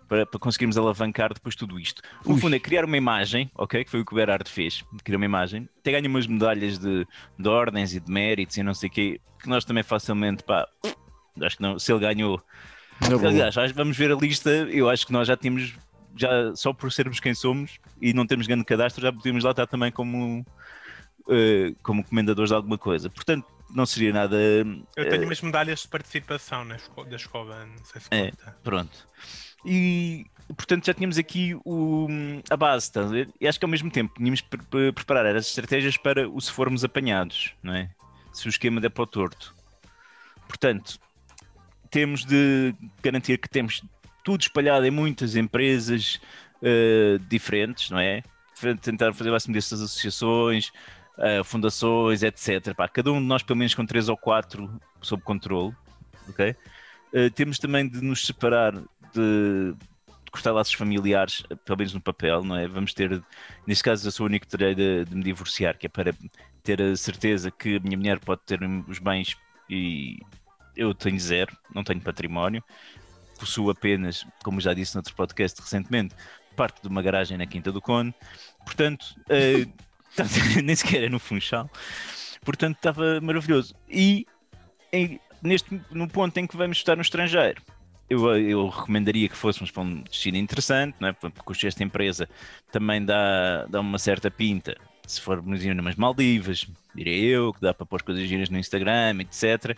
Para, 0.07 0.25
para 0.25 0.39
conseguirmos 0.39 0.77
alavancar 0.77 1.33
depois 1.33 1.55
tudo 1.55 1.79
isto. 1.79 2.01
No 2.25 2.35
Ui. 2.35 2.39
fundo, 2.41 2.55
é 2.55 2.59
criar 2.59 2.85
uma 2.85 2.95
imagem, 2.97 3.49
ok? 3.55 3.83
Que 3.83 3.89
foi 3.89 4.01
o 4.01 4.05
que 4.05 4.13
o 4.13 4.15
Berardo 4.15 4.47
fez. 4.49 4.83
Criar 5.03 5.17
uma 5.17 5.25
imagem. 5.25 5.67
Até 5.79 5.91
ganha 5.93 6.07
umas 6.07 6.27
medalhas 6.27 6.77
de, 6.77 7.07
de 7.39 7.49
ordens 7.49 7.93
e 7.95 7.99
de 7.99 8.11
méritos 8.11 8.55
e 8.57 8.61
não 8.63 8.73
sei 8.73 8.89
o 8.89 8.91
quê. 8.91 9.21
Que 9.41 9.49
nós 9.49 9.65
também 9.65 9.81
facilmente, 9.83 10.43
pá. 10.43 10.67
Acho 11.41 11.57
que 11.57 11.63
não. 11.63 11.79
Se 11.79 11.91
ele 11.91 11.99
ganhou. 12.01 12.41
Boa. 13.09 13.27
Aliás, 13.27 13.55
vamos 13.73 13.97
ver 13.97 14.11
a 14.11 14.15
lista. 14.15 14.49
Eu 14.49 14.89
acho 14.89 15.05
que 15.07 15.11
nós 15.11 15.27
já 15.27 15.35
tínhamos. 15.35 15.73
Já, 16.15 16.55
só 16.55 16.71
por 16.71 16.91
sermos 16.93 17.19
quem 17.19 17.33
somos 17.33 17.77
e 17.99 18.13
não 18.13 18.25
termos 18.25 18.47
grande 18.47 18.63
cadastro, 18.63 19.01
já 19.01 19.11
podíamos 19.11 19.43
lá 19.43 19.51
estar 19.51 19.67
também 19.67 19.91
como, 19.91 20.45
eh, 21.29 21.73
como 21.83 22.03
comendadores 22.05 22.49
de 22.51 22.55
alguma 22.55 22.77
coisa. 22.77 23.09
Portanto, 23.09 23.45
não 23.69 23.85
seria 23.85 24.13
nada. 24.13 24.37
Eu 24.95 25.09
tenho 25.09 25.23
umas 25.25 25.41
medalhas 25.41 25.81
de 25.81 25.87
participação 25.89 26.63
na 26.63 26.77
esco- 26.77 27.03
da 27.03 27.15
escola, 27.17 27.65
não 27.65 27.83
sei 27.83 27.99
se 28.01 28.07
É. 28.11 28.29
conta. 28.31 28.57
Pronto. 28.63 29.09
E 29.65 30.25
portanto 30.55 30.85
já 30.85 30.93
tínhamos 30.93 31.17
aqui 31.17 31.55
o, 31.65 32.07
a 32.49 32.55
base, 32.55 32.85
estás 32.85 33.07
a 33.07 33.09
ver? 33.09 33.29
E 33.41 33.47
acho 33.47 33.57
que 33.57 33.65
ao 33.65 33.69
mesmo 33.69 33.89
tempo 33.89 34.13
tínhamos 34.15 34.41
pre- 34.41 34.61
pre- 34.69 34.91
preparar 34.91 35.35
as 35.35 35.47
estratégias 35.47 35.97
para 35.97 36.29
o 36.29 36.39
se 36.39 36.51
formos 36.51 36.83
apanhados, 36.83 37.53
não 37.63 37.73
é? 37.73 37.89
Se 38.31 38.47
o 38.47 38.49
esquema 38.49 38.79
der 38.79 38.89
para 38.89 39.03
o 39.03 39.07
torto. 39.07 39.55
Portanto, 40.47 40.99
temos 41.89 42.23
de 42.23 42.75
garantir 43.01 43.39
que 43.39 43.49
temos 43.49 43.81
tudo 44.23 44.41
espalhado 44.41 44.85
em 44.85 44.91
muitas 44.91 45.35
empresas 45.35 46.19
eh, 46.61 47.17
diferentes, 47.27 47.89
não 47.89 47.99
é? 47.99 48.21
Tentar 48.81 49.13
fazer 49.13 49.31
máximo 49.31 49.53
dessas 49.53 49.81
associações, 49.81 50.71
eh, 51.17 51.43
fundações, 51.43 52.21
etc. 52.23 52.73
Pá, 52.75 52.87
cada 52.87 53.11
um 53.11 53.19
de 53.19 53.25
nós, 53.25 53.41
pelo 53.41 53.57
menos, 53.57 53.73
com 53.73 53.85
três 53.85 54.09
ou 54.09 54.17
quatro 54.17 54.79
sob 55.01 55.23
controle, 55.23 55.73
ok? 56.29 56.55
Eh, 57.13 57.29
temos 57.29 57.57
também 57.59 57.87
de 57.87 58.01
nos 58.01 58.25
separar 58.25 58.73
de, 59.19 59.75
cortar 60.35 60.51
laços 60.51 60.73
familiares, 60.73 61.43
eh, 61.49 61.55
pelo 61.55 61.77
menos 61.77 61.93
no 61.93 62.01
papel, 62.01 62.43
não 62.43 62.57
é? 62.57 62.67
Vamos 62.67 62.93
ter, 62.93 63.23
neste 63.65 63.83
caso, 63.83 64.05
eu 64.05 64.11
sou 64.11 64.25
o 64.25 64.29
único 64.29 64.45
que 64.45 64.51
terei 64.51 64.75
de, 64.75 65.05
de 65.05 65.15
me 65.15 65.23
divorciar, 65.23 65.77
que 65.77 65.85
é 65.85 65.89
para 65.89 66.13
ter 66.61 66.81
a 66.81 66.95
certeza 66.95 67.49
que 67.49 67.77
a 67.77 67.79
minha 67.79 67.97
mulher 67.97 68.19
pode 68.19 68.41
ter 68.41 68.59
os 68.87 68.99
bens 68.99 69.37
e 69.69 70.19
eu 70.75 70.93
tenho 70.93 71.19
zero, 71.19 71.55
não 71.73 71.83
tenho 71.83 72.01
património, 72.01 72.63
possuo 73.39 73.69
apenas, 73.69 74.25
como 74.43 74.59
já 74.59 74.73
disse 74.73 74.95
noutro 74.95 75.15
podcast 75.15 75.61
recentemente, 75.61 76.13
parte 76.55 76.81
de 76.81 76.87
uma 76.87 77.01
garagem 77.01 77.37
na 77.37 77.45
Quinta 77.45 77.71
do 77.71 77.81
Cone, 77.81 78.13
portanto, 78.65 79.05
eh, 79.29 79.65
nem 80.63 80.75
sequer 80.75 81.03
é 81.03 81.09
no 81.09 81.19
Funchal, 81.19 81.69
portanto 82.43 82.75
estava 82.75 83.21
maravilhoso. 83.21 83.73
E 83.89 84.25
em- 84.91 85.19
neste, 85.41 85.81
no 85.91 86.07
ponto 86.09 86.37
em 86.37 86.47
que 86.47 86.57
vamos 86.57 86.77
estar 86.77 86.95
no 86.95 87.01
estrangeiro, 87.01 87.61
eu, 88.09 88.37
eu 88.37 88.67
recomendaria 88.67 89.27
que 89.27 89.35
fôssemos 89.35 89.71
para 89.71 89.83
um 89.83 90.01
destino 90.01 90.37
interessante, 90.37 90.95
não 90.99 91.09
é? 91.09 91.13
porque 91.13 91.67
esta 91.67 91.83
empresa 91.83 92.29
também 92.71 93.03
dá, 93.03 93.65
dá 93.65 93.79
uma 93.79 93.97
certa 93.97 94.29
pinta. 94.29 94.77
Se 95.07 95.21
formos 95.21 95.63
ir 95.63 95.75
numas 95.75 95.95
Maldivas, 95.95 96.65
direi 96.93 97.23
eu, 97.23 97.53
que 97.53 97.61
dá 97.61 97.73
para 97.73 97.85
pôr 97.85 98.01
coisas 98.01 98.27
giras 98.27 98.49
no 98.49 98.57
Instagram, 98.57 99.19
etc. 99.21 99.77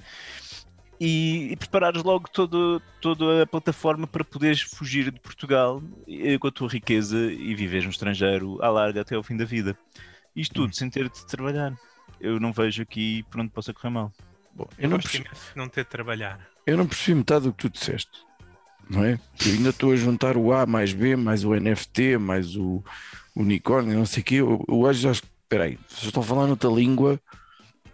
E, 1.00 1.52
e 1.52 1.56
preparares 1.56 2.02
logo 2.02 2.28
todo, 2.30 2.82
toda 3.02 3.44
a 3.44 3.46
plataforma 3.46 4.08
para 4.08 4.24
poderes 4.24 4.62
fugir 4.62 5.12
de 5.12 5.20
Portugal 5.20 5.82
eh, 6.08 6.38
com 6.40 6.48
a 6.48 6.52
tua 6.52 6.68
riqueza 6.68 7.18
e 7.18 7.54
viveres 7.54 7.86
no 7.86 7.92
estrangeiro 7.92 8.58
à 8.63 8.70
larga 8.70 9.02
até 9.02 9.16
ao 9.16 9.24
fim 9.24 9.38
da 9.38 9.46
vida. 9.46 9.78
Isto 10.36 10.56
tudo 10.56 10.76
sem 10.76 10.90
ter 10.90 11.10
de 11.10 11.26
trabalhar. 11.26 11.74
Eu 12.20 12.40
não 12.40 12.52
vejo 12.52 12.82
aqui 12.82 13.24
por 13.24 13.42
onde 13.42 13.52
possa 13.52 13.74
correr 13.74 13.90
mal. 13.90 14.12
Bom, 14.54 14.68
Eu 14.78 14.86
eu, 14.86 14.90
não 14.90 14.98
imenso 14.98 15.52
de 15.52 15.58
não 15.58 15.70
ter 15.70 15.84
de 15.84 15.90
trabalhar. 15.90 16.57
Eu 16.67 16.77
não 16.77 16.86
percebi 16.86 17.15
metade 17.15 17.45
do 17.45 17.53
que 17.53 17.67
tu 17.67 17.69
disseste, 17.69 18.12
não 18.89 19.03
é? 19.03 19.19
Eu 19.45 19.53
ainda 19.53 19.69
estou 19.69 19.91
a 19.91 19.95
juntar 19.95 20.38
o 20.38 20.53
A 20.53 20.65
mais 20.65 20.93
B, 20.93 21.15
mais 21.15 21.43
o 21.43 21.56
NFT, 21.56 22.17
mais 22.17 22.56
o 22.56 22.84
unicórnio, 23.36 23.97
não 23.97 24.06
sei 24.06 24.21
o 24.21 24.25
quê. 24.25 24.36
Eu, 24.36 24.63
eu 24.67 24.80
hoje 24.82 25.01
já. 25.01 25.12
Espera 25.12 25.63
aí, 25.63 25.80
vocês 25.88 26.03
estão 26.03 26.21
a 26.21 26.25
falar 26.25 26.45
noutra 26.45 26.69
língua 26.69 27.19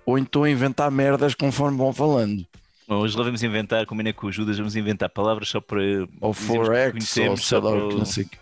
ou 0.05 0.17
então 0.17 0.43
a 0.43 0.49
inventar 0.49 0.89
merdas 0.91 1.35
conforme 1.35 1.77
vão 1.77 1.93
falando. 1.93 2.45
Hoje 2.87 3.15
lá 3.17 3.23
vamos 3.23 3.41
inventar, 3.43 3.85
combina 3.85 4.11
com 4.11 4.27
o 4.27 4.31
Judas, 4.31 4.57
vamos 4.57 4.75
inventar 4.75 5.07
palavras 5.09 5.47
só 5.49 5.61
para. 5.61 5.79
Ou 6.19 6.33
que 6.33 6.41
Forex, 6.41 7.17
ou 7.17 7.37
sei 7.37 7.57
lá, 7.59 7.71
que 7.71 7.77
o- 7.77 7.97
não 7.99 8.05
sei 8.05 8.23
o 8.25 8.27
quê. 8.29 8.37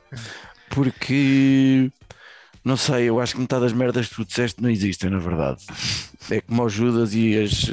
Porque 0.69 1.91
não 2.63 2.77
sei, 2.77 3.05
eu 3.09 3.19
acho 3.19 3.33
que 3.35 3.41
metade 3.41 3.61
das 3.63 3.73
merdas 3.73 4.07
que 4.07 4.15
tu 4.15 4.25
disseste 4.25 4.61
não 4.61 4.69
existem, 4.69 5.09
na 5.09 5.17
verdade. 5.19 5.65
É 6.29 6.41
como 6.41 6.63
os 6.63 6.71
Judas 6.73 7.13
e 7.13 7.37
as, 7.39 7.65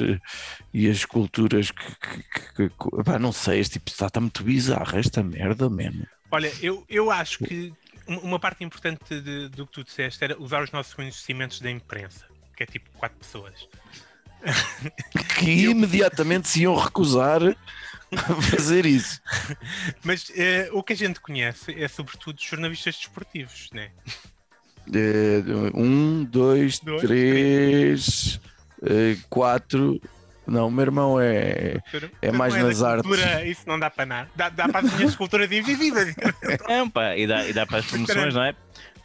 e 0.73 0.89
as 0.89 1.05
culturas 1.05 1.71
que, 1.71 1.85
que- 1.95 2.23
que- 2.55 2.69
que- 2.69 3.03
pá, 3.03 3.19
não 3.19 3.31
sei, 3.31 3.59
este 3.59 3.73
tipo 3.73 3.89
está, 3.89 4.07
está 4.07 4.19
muito 4.19 4.43
bizarro 4.43 4.97
esta 4.97 5.21
merda 5.23 5.69
mesmo. 5.69 6.05
Olha, 6.31 6.51
eu, 6.61 6.83
eu 6.89 7.09
acho 7.11 7.39
que 7.39 7.71
um- 8.07 8.17
uma 8.19 8.39
parte 8.39 8.63
importante 8.63 9.19
de- 9.21 9.49
do 9.49 9.65
que 9.67 9.73
tu 9.73 9.83
disseste 9.83 10.23
era 10.23 10.39
usar 10.41 10.63
os 10.63 10.71
nossos 10.71 10.93
conhecimentos 10.93 11.59
da 11.61 11.69
imprensa, 11.69 12.25
que 12.57 12.63
é 12.63 12.65
tipo 12.65 12.89
quatro 12.97 13.17
pessoas. 13.19 13.67
Que 15.39 15.65
imediatamente 15.65 16.47
se 16.47 16.61
iam 16.63 16.75
recusar 16.75 17.41
a 18.11 18.41
fazer 18.41 18.85
isso. 18.85 19.21
Mas 20.03 20.31
eh, 20.35 20.69
o 20.73 20.81
que 20.83 20.93
a 20.93 20.95
gente 20.95 21.19
conhece 21.19 21.71
é 21.81 21.87
sobretudo 21.87 22.41
jornalistas 22.41 22.95
desportivos, 22.95 23.69
né? 23.73 23.91
Eh, 24.93 25.41
Um, 25.73 26.23
dois, 26.23 26.79
Dois, 26.79 27.01
três, 27.01 28.39
eh, 28.83 29.15
quatro. 29.29 29.99
Não, 30.47 30.67
o 30.67 30.71
meu 30.71 30.81
irmão 30.83 31.19
é. 31.21 31.77
É 32.21 32.31
mais 32.31 32.55
da 32.55 32.63
nas 32.63 32.81
artes. 32.81 33.03
cultura, 33.07 33.45
Isso 33.45 33.61
não 33.67 33.77
dá 33.79 33.89
para 33.89 34.05
nada. 34.05 34.29
Dá, 34.35 34.49
dá 34.49 34.67
para 34.67 34.87
as 34.87 34.93
minhas 34.95 35.15
culturas 35.15 35.47
de 35.47 35.61
vida. 35.61 36.05
Não, 36.67 36.89
pá, 36.89 37.15
e 37.15 37.27
dá, 37.27 37.47
e 37.47 37.53
dá 37.53 37.67
para 37.67 37.79
as 37.79 37.85
promoções, 37.85 38.33
não 38.33 38.43
é? 38.43 38.55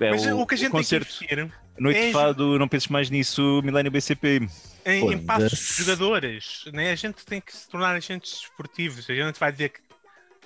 É 0.00 0.10
Mas 0.10 0.26
o, 0.26 0.46
que 0.46 0.54
a 0.54 0.58
gente 0.58 0.70
concerto 0.70 1.06
tem 1.18 1.28
que 1.28 1.34
investir 1.34 1.60
Noite 1.78 1.98
é 1.98 2.06
de 2.06 2.12
Fado, 2.12 2.58
não 2.58 2.68
penses 2.68 2.88
mais 2.88 3.10
nisso, 3.10 3.60
Milênio 3.64 3.90
BCP. 3.90 4.48
em, 4.86 5.12
em 5.12 5.18
passos 5.18 5.76
de 5.76 5.82
jogadores, 5.82 6.64
né? 6.72 6.92
a 6.92 6.94
gente 6.94 7.24
tem 7.26 7.40
que 7.40 7.54
se 7.54 7.68
tornar 7.68 7.94
agentes 7.94 8.40
desportivos. 8.40 9.08
A 9.10 9.14
gente 9.14 9.38
vai 9.38 9.50
dizer 9.52 9.70
que 9.70 9.80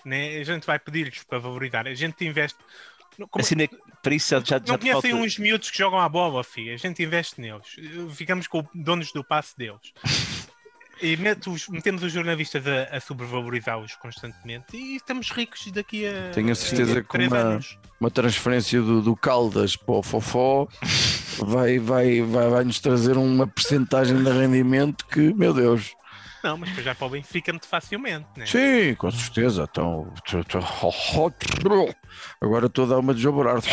né? 0.04 0.38
a 0.38 0.44
gente 0.44 0.66
vai 0.66 0.78
pedir-lhes 0.78 1.22
para 1.24 1.38
valorizar. 1.38 1.86
A 1.86 1.94
gente 1.94 2.24
investe. 2.24 2.58
Como- 3.16 3.28
Assim, 3.36 3.54
para 4.02 4.14
isso 4.14 4.30
já, 4.30 4.40
já, 4.44 4.56
não 4.56 4.60
te 4.60 4.68
falta... 4.68 4.80
conhecem 5.08 5.14
uns 5.14 5.38
miúdos 5.38 5.70
que 5.70 5.78
jogam 5.78 5.98
à 6.00 6.08
bola, 6.08 6.42
filho. 6.44 6.72
A 6.72 6.76
gente 6.76 7.02
investe 7.02 7.40
neles. 7.40 7.66
Ficamos 8.14 8.46
com 8.46 8.64
donos 8.74 9.12
do 9.12 9.22
passe 9.24 9.56
deles. 9.56 9.80
E 11.00 11.16
os- 11.48 11.68
metemos 11.68 12.02
os 12.02 12.12
jornalistas 12.12 12.64
a, 12.66 12.96
a 12.96 13.00
sobrevalorizá-los 13.00 13.94
constantemente 13.94 14.76
e 14.76 14.96
estamos 14.96 15.30
ricos 15.30 15.70
daqui 15.70 16.04
a, 16.04 16.30
Tenho 16.32 16.50
a 16.50 16.56
certeza 16.56 16.98
a 16.98 17.02
que 17.04 17.18
uma- 17.18 17.36
anos. 17.36 17.78
uma 18.00 18.10
transferência 18.10 18.82
do, 18.82 19.00
do 19.00 19.14
Caldas 19.14 19.76
para 19.76 19.94
o 19.94 20.02
Fofó 20.02 20.66
vai, 21.38 21.78
vai, 21.78 22.20
vai, 22.22 22.48
vai 22.50 22.64
nos 22.64 22.80
trazer 22.80 23.16
uma 23.16 23.46
percentagem 23.46 24.16
de 24.20 24.28
rendimento 24.28 25.06
que, 25.06 25.32
meu 25.34 25.54
Deus. 25.54 25.92
Não, 26.42 26.56
mas 26.56 26.70
já 26.70 26.94
para 26.94 27.06
o 27.06 27.10
Benfica 27.10 27.52
muito 27.52 27.66
facilmente, 27.66 28.26
né? 28.36 28.46
Sim, 28.46 28.94
com 28.94 29.10
certeza. 29.10 29.66
Então, 29.70 30.12
agora 32.40 32.66
estou 32.66 32.84
a 32.84 32.88
dar 32.88 32.98
uma 32.98 33.14
de 33.14 33.20
João 33.20 33.36
Berardo. 33.36 33.66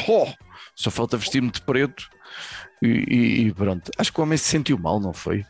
Só 0.75 0.89
falta 0.91 1.17
vestir-me 1.17 1.51
de 1.51 1.62
preto 1.62 2.10
e, 2.82 2.88
e- 2.88 3.47
e 3.47 3.54
pronto. 3.54 3.91
Acho 3.97 4.12
que 4.12 4.19
o 4.19 4.23
homem 4.23 4.38
se 4.38 4.45
sentiu 4.49 4.78
mal, 4.78 4.99
não 4.99 5.13
foi? 5.13 5.45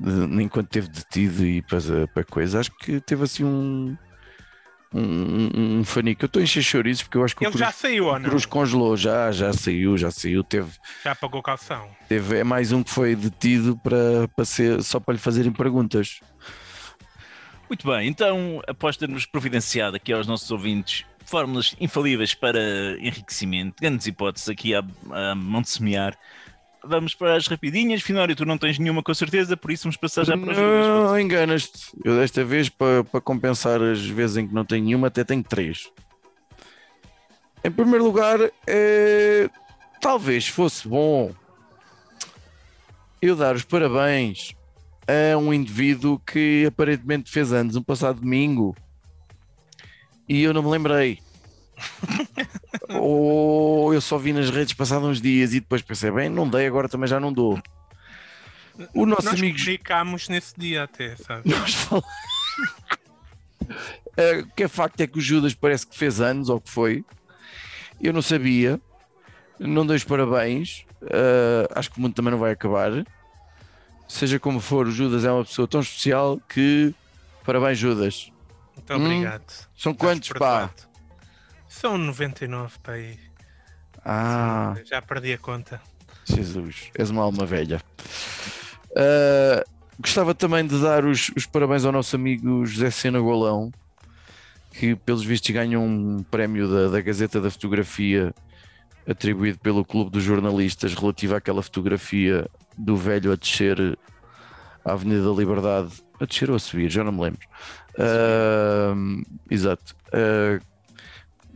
De- 0.00 0.42
enquanto 0.42 0.68
teve 0.68 0.88
detido 0.88 1.44
e 1.44 1.62
para, 1.62 1.78
para 2.12 2.24
coisa. 2.24 2.60
Acho 2.60 2.70
que 2.78 3.00
teve 3.00 3.24
assim 3.24 3.44
um. 3.44 3.96
Um, 4.96 5.50
um, 5.56 5.78
um 5.80 5.84
fanico. 5.84 6.22
Eu 6.24 6.26
estou 6.26 6.38
a 6.38 6.44
encher 6.44 6.62
chouriços 6.62 7.02
porque 7.02 7.18
eu 7.18 7.24
acho 7.24 7.34
que 7.34 7.44
o 7.44 7.48
Ele 7.48 7.58
já 7.58 7.66
Cruz, 7.66 7.76
saiu 7.80 8.06
ou 8.06 8.16
não? 8.18 8.30
Cruz 8.30 8.46
congelou. 8.46 8.96
Já, 8.96 9.32
já 9.32 9.52
saiu, 9.52 9.98
já 9.98 10.08
saiu. 10.12 10.44
Teve, 10.44 10.70
Já 11.02 11.16
pagou 11.16 11.42
calção. 11.42 11.88
teve, 12.08 12.38
é 12.38 12.44
mais 12.44 12.70
um 12.70 12.80
que 12.80 12.90
foi 12.90 13.16
detido 13.16 13.76
para, 13.78 14.28
para 14.36 14.44
ser, 14.44 14.80
só 14.84 15.00
para 15.00 15.14
lhe 15.14 15.18
fazerem 15.20 15.50
perguntas. 15.52 16.20
Muito 17.68 17.86
bem, 17.86 18.08
então, 18.08 18.62
após 18.66 18.96
termos 18.96 19.26
providenciado 19.26 19.96
aqui 19.96 20.12
aos 20.12 20.26
nossos 20.26 20.50
ouvintes 20.50 21.04
fórmulas 21.24 21.74
infalíveis 21.80 22.34
para 22.34 22.60
enriquecimento, 23.00 23.76
grandes 23.80 24.06
hipóteses 24.06 24.48
aqui 24.48 24.74
a, 24.74 24.84
a 25.10 25.34
mão 25.34 25.62
de 25.62 25.70
semear, 25.70 26.16
vamos 26.82 27.14
para 27.14 27.36
as 27.36 27.46
rapidinhas. 27.46 28.02
Finório, 28.02 28.36
tu 28.36 28.44
não 28.44 28.58
tens 28.58 28.78
nenhuma 28.78 29.02
com 29.02 29.14
certeza, 29.14 29.56
por 29.56 29.70
isso 29.70 29.84
vamos 29.84 29.96
passar 29.96 30.24
já 30.24 30.36
para 30.36 30.52
as. 30.52 30.58
Não, 30.58 31.18
enganas-te. 31.18 31.90
Eu 32.04 32.16
desta 32.18 32.44
vez, 32.44 32.68
para, 32.68 33.02
para 33.04 33.20
compensar 33.20 33.82
as 33.82 34.04
vezes 34.04 34.36
em 34.36 34.46
que 34.46 34.54
não 34.54 34.64
tenho 34.64 34.84
nenhuma, 34.84 35.08
até 35.08 35.24
tenho 35.24 35.42
três. 35.42 35.90
Em 37.62 37.70
primeiro 37.70 38.04
lugar, 38.04 38.38
eh, 38.66 39.48
talvez 40.00 40.46
fosse 40.46 40.86
bom 40.86 41.32
eu 43.22 43.34
dar 43.34 43.54
os 43.54 43.64
parabéns 43.64 44.54
a 45.06 45.36
um 45.36 45.52
indivíduo 45.52 46.18
que 46.18 46.64
aparentemente 46.66 47.30
fez 47.30 47.52
anos 47.52 47.74
no 47.74 47.84
passado 47.84 48.20
domingo 48.20 48.74
e 50.28 50.42
eu 50.42 50.52
não 50.54 50.62
me 50.62 50.70
lembrei. 50.70 51.18
Ou 53.00 53.92
eu 53.92 54.00
só 54.00 54.16
vi 54.16 54.32
nas 54.32 54.50
redes 54.50 54.74
passados 54.74 55.06
uns 55.08 55.20
dias 55.20 55.52
e 55.52 55.60
depois 55.60 55.82
pensei, 55.82 56.10
bem, 56.10 56.28
não 56.28 56.48
dei, 56.48 56.66
agora 56.66 56.88
também 56.88 57.08
já 57.08 57.18
não 57.20 57.32
dou. 57.32 57.60
O 58.94 59.06
nosso 59.06 59.26
Nós 59.26 59.38
amigo 59.38 59.56
nesse 60.28 60.54
dia 60.58 60.82
até, 60.84 61.14
sabe? 61.16 61.48
nós 61.50 61.74
falamos. 61.74 62.08
Eh, 64.16 64.40
O 64.40 64.46
que 64.54 64.64
é 64.64 64.68
facto 64.68 65.00
é 65.00 65.06
que 65.06 65.18
o 65.18 65.20
Judas 65.20 65.54
parece 65.54 65.86
que 65.86 65.96
fez 65.96 66.20
anos, 66.20 66.48
ou 66.48 66.60
que 66.60 66.70
foi. 66.70 67.04
Eu 68.00 68.12
não 68.12 68.22
sabia. 68.22 68.80
Não 69.58 69.86
dei 69.86 69.96
os 69.96 70.04
parabéns. 70.04 70.84
Eh, 71.02 71.68
acho 71.74 71.90
que 71.90 71.98
o 71.98 72.00
mundo 72.02 72.14
também 72.14 72.30
não 72.30 72.38
vai 72.38 72.52
acabar. 72.52 73.04
Seja 74.08 74.38
como 74.38 74.60
for, 74.60 74.86
o 74.86 74.90
Judas 74.92 75.24
é 75.24 75.32
uma 75.32 75.44
pessoa 75.44 75.66
tão 75.66 75.80
especial 75.80 76.40
que. 76.48 76.94
Parabéns, 77.44 77.78
Judas. 77.78 78.30
Muito 78.76 78.92
Hum, 78.92 79.04
obrigado. 79.04 79.44
São 79.76 79.92
Estás 79.92 79.96
quantos, 79.98 80.28
pá? 80.30 80.34
perdoado. 80.34 80.72
São 81.68 81.98
99, 81.98 82.78
pá. 82.82 82.92
aí. 82.92 83.18
Ah, 84.04 84.74
Já 84.84 85.00
perdi 85.02 85.32
a 85.32 85.38
conta. 85.38 85.80
Jesus, 86.26 86.90
és 86.96 87.10
uma 87.10 87.22
alma 87.22 87.44
velha. 87.46 87.80
Uh, 88.90 89.64
gostava 89.98 90.34
também 90.34 90.66
de 90.66 90.80
dar 90.80 91.04
os, 91.04 91.30
os 91.36 91.46
parabéns 91.46 91.84
ao 91.84 91.92
nosso 91.92 92.14
amigo 92.16 92.64
José 92.66 92.90
Sena 92.90 93.18
Golão, 93.20 93.72
que 94.72 94.94
pelos 94.94 95.24
vistos 95.24 95.50
ganha 95.50 95.78
um 95.80 96.22
prémio 96.30 96.68
da, 96.68 96.88
da 96.88 97.00
Gazeta 97.00 97.40
da 97.40 97.50
Fotografia 97.50 98.34
atribuído 99.06 99.58
pelo 99.58 99.84
Clube 99.84 100.10
dos 100.10 100.22
Jornalistas 100.22 100.94
relativo 100.94 101.34
àquela 101.34 101.62
fotografia 101.62 102.48
do 102.76 102.96
velho 102.96 103.32
a 103.32 103.36
descer 103.36 103.98
a 104.84 104.92
Avenida 104.92 105.24
da 105.24 105.30
Liberdade, 105.30 105.92
a 106.20 106.24
descer 106.24 106.50
ou 106.50 106.56
a 106.56 106.58
subir, 106.58 106.90
já 106.90 107.02
não 107.02 107.12
me 107.12 107.22
lembro. 107.22 107.46
Uh, 107.94 109.22
exato. 109.50 109.94
Uh, 110.08 110.60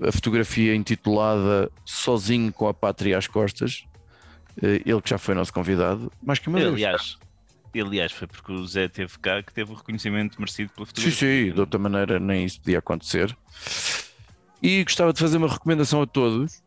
a 0.07 0.13
fotografia 0.13 0.75
intitulada 0.75 1.71
Sozinho 1.85 2.53
com 2.53 2.69
a 2.69 2.75
Pátria 2.75 3.19
às 3.19 3.27
Costas. 3.27 3.85
Uh, 4.63 4.81
ele 4.85 5.03
que 5.03 5.11
já 5.11 5.19
foi 5.19 5.35
nosso 5.35 5.53
convidado, 5.53 6.11
mais 6.23 6.39
que 6.39 6.49
uma 6.49 6.59
vez. 6.59 6.73
Aliás, 6.73 7.19
aliás, 7.75 8.13
foi 8.13 8.27
porque 8.27 8.53
o 8.53 8.67
Zé 8.67 8.89
teve 8.89 9.19
cá 9.19 9.43
que 9.43 9.53
teve 9.53 9.73
o 9.73 9.75
reconhecimento 9.75 10.39
merecido 10.39 10.71
pela 10.73 10.87
Sim, 10.87 10.91
fotografia. 10.91 11.47
sim, 11.47 11.53
de 11.53 11.61
outra 11.61 11.79
maneira 11.79 12.19
nem 12.19 12.45
isso 12.45 12.61
podia 12.61 12.79
acontecer. 12.79 13.37
E 14.63 14.83
gostava 14.83 15.13
de 15.13 15.21
fazer 15.21 15.37
uma 15.37 15.49
recomendação 15.49 16.03
a 16.03 16.07
todos. 16.07 16.63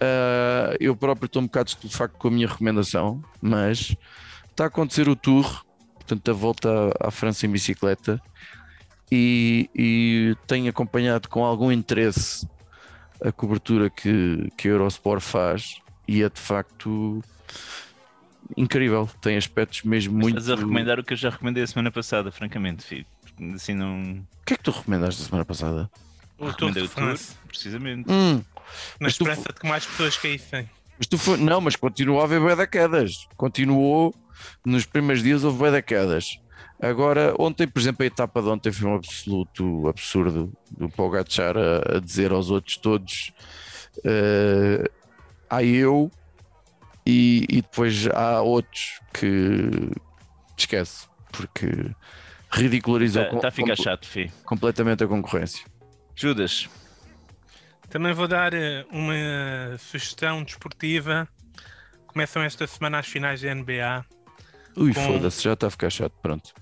Ah, 0.00 0.74
eu 0.80 0.96
próprio 0.96 1.26
estou 1.26 1.42
um 1.42 1.46
bocado 1.46 1.68
estupefacto 1.68 2.16
com 2.16 2.28
a 2.28 2.30
minha 2.30 2.48
recomendação, 2.48 3.22
mas 3.40 3.94
está 4.50 4.64
a 4.64 4.66
acontecer 4.68 5.08
o 5.08 5.14
tour, 5.14 5.64
portanto, 5.94 6.30
a 6.30 6.34
volta 6.34 6.68
à, 6.98 7.10
França 7.10 7.46
em 7.46 7.50
bicicleta, 7.50 8.20
e, 9.12 9.68
e 9.74 10.36
tenho 10.46 10.70
acompanhado 10.70 11.28
com 11.28 11.44
algum 11.44 11.70
interesse 11.70 12.48
a 13.22 13.30
cobertura 13.30 13.90
que, 13.90 14.48
que 14.56 14.68
a 14.68 14.70
Eurosport 14.70 15.20
faz, 15.20 15.80
e 16.08 16.22
é 16.22 16.28
de 16.30 16.40
facto 16.40 17.22
incrível. 18.56 19.08
Tem 19.20 19.36
aspectos 19.36 19.82
mesmo 19.82 20.14
Mas 20.14 20.22
muito. 20.22 20.38
Estás 20.38 20.58
a 20.58 20.60
recomendar 20.60 20.98
o 20.98 21.04
que 21.04 21.12
eu 21.12 21.16
já 21.16 21.28
recomendei 21.28 21.62
a 21.62 21.66
semana 21.66 21.90
passada, 21.90 22.32
francamente, 22.32 22.84
filho. 22.84 23.06
Porque 23.22 23.44
Assim 23.54 23.74
não. 23.74 24.00
O 24.00 24.44
que 24.46 24.54
é 24.54 24.56
que 24.56 24.62
tu 24.62 24.70
recomendaste 24.70 25.22
a 25.22 25.24
semana 25.26 25.44
passada? 25.44 25.90
O 26.38 26.44
Tour 26.44 26.52
Recomendei 26.52 26.82
de 26.82 26.88
o 26.88 26.92
tour, 26.92 27.04
France. 27.04 27.36
precisamente. 27.46 28.10
Hum, 28.10 28.42
Na 28.98 29.06
Mas 29.06 29.16
tu- 29.16 29.24
esperança 29.24 29.52
de 29.52 29.60
que 29.60 29.68
mais 29.68 29.84
pessoas 29.86 30.16
caíssem. 30.16 30.68
Mas 30.98 31.06
tu 31.06 31.16
foi, 31.18 31.36
não, 31.38 31.60
mas 31.60 31.76
continuou 31.76 32.20
a 32.20 32.24
haver 32.24 32.40
bué 32.40 32.54
da 32.54 32.66
quedas. 32.66 33.26
Continuou, 33.36 34.14
nos 34.64 34.84
primeiros 34.84 35.22
dias 35.22 35.44
houve 35.44 35.58
bué 35.58 35.70
da 35.70 35.80
quedas. 35.82 36.38
Agora, 36.82 37.34
ontem, 37.38 37.66
por 37.68 37.78
exemplo, 37.80 38.02
a 38.02 38.06
etapa 38.06 38.40
de 38.42 38.48
ontem 38.48 38.72
foi 38.72 38.88
um 38.88 38.94
absoluto 38.94 39.86
absurdo 39.88 40.52
do 40.70 40.88
Pogacar 40.88 41.54
a, 41.56 41.96
a 41.96 42.00
dizer 42.00 42.32
aos 42.32 42.50
outros 42.50 42.76
todos 42.78 43.32
eh, 44.04 44.90
há 45.48 45.62
eu 45.62 46.10
e, 47.06 47.44
e 47.50 47.60
depois 47.62 48.06
há 48.08 48.40
outros 48.40 48.98
que 49.12 49.90
esquece, 50.56 51.06
porque 51.32 51.66
ridicularizou 52.50 53.26
com- 53.26 53.46
a 53.46 53.50
ficar 53.50 53.76
com- 53.76 53.82
chato, 53.82 54.06
filho. 54.06 54.32
completamente 54.44 55.04
a 55.04 55.06
concorrência. 55.06 55.64
Judas, 56.16 56.68
Também 57.90 58.12
vou 58.12 58.28
dar 58.28 58.54
eh, 58.54 58.86
uma 58.90 59.76
sugestão 59.78 60.42
desportiva. 60.44 61.28
Começam 62.06 62.42
esta 62.42 62.66
semana 62.66 62.98
as 63.00 63.06
finais 63.06 63.40
da 63.42 63.54
NBA. 63.54 64.04
Ui, 64.76 64.94
Com- 64.94 65.00
foda-se, 65.06 65.42
já 65.42 65.52
está 65.54 65.66
a 65.66 65.70
ficar 65.70 65.90
chato, 65.90 66.14
pronto. 66.22 66.54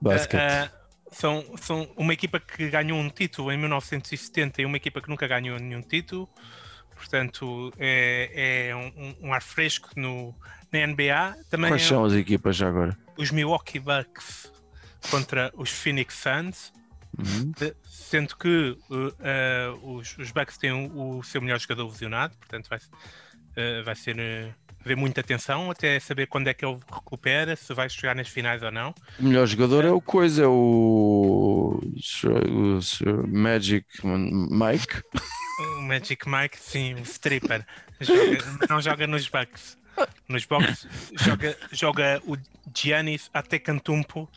Basquete. 0.00 0.40
Ah, 0.40 0.70
ah, 0.72 0.84
são, 1.12 1.44
são 1.60 1.88
uma 1.96 2.12
equipa 2.12 2.40
que 2.40 2.68
ganhou 2.68 2.98
um 2.98 3.08
título 3.08 3.52
em 3.52 3.56
1970 3.56 4.62
e 4.62 4.66
uma 4.66 4.76
equipa 4.76 5.00
que 5.00 5.08
nunca 5.08 5.26
ganhou 5.28 5.56
nenhum 5.58 5.80
título. 5.80 6.28
Portanto, 6.96 7.72
é, 7.78 8.68
é 8.70 8.76
um, 8.76 9.28
um 9.28 9.32
ar 9.32 9.42
fresco 9.42 9.90
no, 9.96 10.34
na 10.72 10.84
NBA. 10.86 11.36
Também 11.48 11.70
Quais 11.70 11.82
é 11.82 11.86
são 11.88 12.04
as 12.04 12.12
equipas 12.12 12.56
já 12.56 12.68
agora? 12.68 12.96
os 13.16 13.30
Milwaukee 13.30 13.78
Bucks 13.78 14.52
contra 15.10 15.52
os 15.56 15.70
Phoenix 15.70 16.14
Suns. 16.14 16.72
Uhum. 17.18 17.52
Sendo 17.84 18.36
que 18.36 18.76
uh, 18.90 19.08
uh, 19.08 19.96
os, 19.96 20.16
os 20.18 20.30
Bucks 20.30 20.58
têm 20.58 20.72
o, 20.72 21.18
o 21.18 21.22
seu 21.22 21.40
melhor 21.40 21.58
jogador 21.58 21.86
lesionado, 21.86 22.36
portanto 22.36 22.68
vai, 22.68 22.78
uh, 22.78 23.84
vai 23.84 23.94
ser 23.94 24.16
haver 24.84 24.96
muita 24.96 25.22
atenção 25.22 25.70
até 25.70 25.98
saber 25.98 26.26
quando 26.26 26.48
é 26.48 26.54
que 26.54 26.64
ele 26.64 26.78
recupera, 26.92 27.56
se 27.56 27.72
vai 27.72 27.88
chegar 27.88 28.14
nas 28.14 28.28
finais 28.28 28.62
ou 28.62 28.70
não. 28.70 28.94
O 29.18 29.24
melhor 29.24 29.46
jogador 29.46 29.84
é 29.84 29.90
o 29.90 30.00
coisa, 30.00 30.44
é 30.44 30.46
o, 30.46 31.80
o 31.82 32.82
Sir 32.82 33.26
Magic 33.26 33.86
Mike. 34.04 35.02
O 35.78 35.82
Magic 35.82 36.28
Mike, 36.28 36.58
sim, 36.58 36.94
o 36.94 37.00
stripper, 37.00 37.66
joga, 38.00 38.38
não 38.68 38.80
joga 38.80 39.06
nos 39.06 39.28
Bucks. 39.28 39.78
Nos 40.28 40.44
Bucks 40.44 40.86
joga, 41.18 41.56
joga 41.72 42.22
o 42.26 42.36
Giannis 42.76 43.30
Antetokounmpo, 43.34 44.28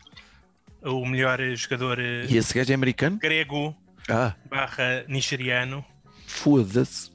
o 0.82 1.04
melhor 1.06 1.40
jogador 1.54 1.98
uh, 1.98 2.02
E 2.28 2.36
esse 2.36 2.54
gajo 2.54 2.70
é 2.70 2.74
americano? 2.74 3.18
grego 3.18 3.74
Ah, 4.08 4.34
barra 4.48 5.04
nigeriano. 5.08 5.84
foda-se. 6.26 7.10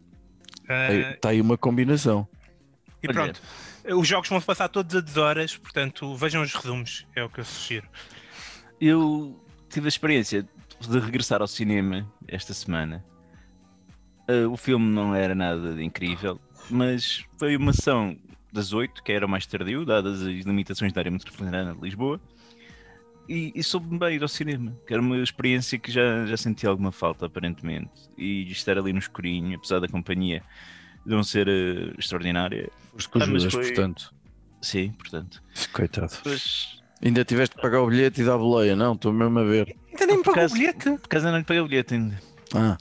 Uh, 0.64 1.14
Está 1.16 1.30
aí 1.30 1.42
uma 1.42 1.58
combinação. 1.58 2.28
E 3.02 3.08
Olha. 3.08 3.14
pronto. 3.14 3.42
Os 4.00 4.08
jogos 4.08 4.30
vão 4.30 4.40
se 4.40 4.46
passar 4.46 4.70
todos 4.70 4.96
a 4.96 5.02
10 5.02 5.18
horas, 5.18 5.58
portanto 5.58 6.16
vejam 6.16 6.42
os 6.42 6.54
resumos, 6.54 7.06
é 7.16 7.22
o 7.24 7.30
que 7.30 7.40
eu 7.42 7.46
sugiro. 7.46 7.88
eu 8.80 9.44
tive 9.70 9.88
a 9.88 9.90
experiência 9.90 10.48
de 10.80 11.00
regressar 11.00 11.42
ao 11.42 11.48
cinema 11.48 12.10
esta 12.28 12.54
semana. 12.54 13.04
Ah, 14.28 14.48
o 14.50 14.56
filme 14.56 14.86
não 14.90 15.14
era 15.14 15.36
nada 15.36 15.74
de 15.74 15.84
incrível, 15.84 16.40
mas 16.70 17.26
foi 17.38 17.58
uma 17.58 17.74
sessão 17.74 18.18
das 18.54 18.72
8, 18.72 19.04
que 19.04 19.12
era 19.12 19.26
o 19.26 19.30
mais 19.30 19.46
tardio, 19.46 19.84
dadas 19.86 20.22
as 20.22 20.28
limitações 20.46 20.94
da 20.94 21.02
área 21.02 21.12
metropolitana 21.12 21.74
de 21.76 21.82
Lisboa. 21.82 22.22
E, 23.28 23.54
e 23.56 23.64
soube-me 23.64 23.98
bem 23.98 24.16
ir 24.16 24.22
ao 24.22 24.28
cinema, 24.28 24.78
que 24.86 24.94
era 24.94 25.02
uma 25.02 25.18
experiência 25.18 25.80
que 25.80 25.90
já, 25.92 26.26
já 26.26 26.36
senti 26.36 26.68
alguma 26.68 26.92
falta, 26.92 27.26
aparentemente. 27.26 27.90
E 28.18 28.52
estar 28.52 28.78
ali 28.78 28.92
no 28.92 29.00
escurinho, 29.00 29.56
apesar 29.58 29.80
da 29.80 29.88
companhia 29.88 30.44
não 31.06 31.24
ser 31.24 31.48
eh, 31.48 31.94
extraordinária. 31.98 32.70
Os 32.94 33.08
com 33.08 33.20
Ah, 33.20 33.26
foi- 33.50 33.62
portanto. 33.68 34.14
Sim, 34.62 34.92
portanto. 34.94 35.42
Coitado. 35.72 36.14
Mas, 36.26 36.82
Ainda 37.06 37.26
tiveste 37.26 37.56
que 37.58 37.62
pagar 37.62 37.82
o 37.82 37.88
bilhete 37.90 38.22
e 38.22 38.24
dar 38.24 38.38
boleia, 38.38 38.78
não? 38.78 38.94
Estou 38.94 39.12
mesmo 39.12 39.38
a 39.38 39.44
ver. 39.44 39.76
Ainda 39.92 40.06
nem 40.06 40.18
me 40.18 40.24
Por 40.24 40.34
pagou 40.34 40.50
o 40.50 40.54
bilhete. 40.54 40.84
por 40.92 41.06
acaso 41.06 41.26
ainda 41.26 41.32
não 41.34 41.40
lhe 41.40 41.44
paguei 41.46 41.62
o 41.62 41.68
bilhete 41.68 41.94
ainda. 41.96 42.22
Ah, 42.56 42.78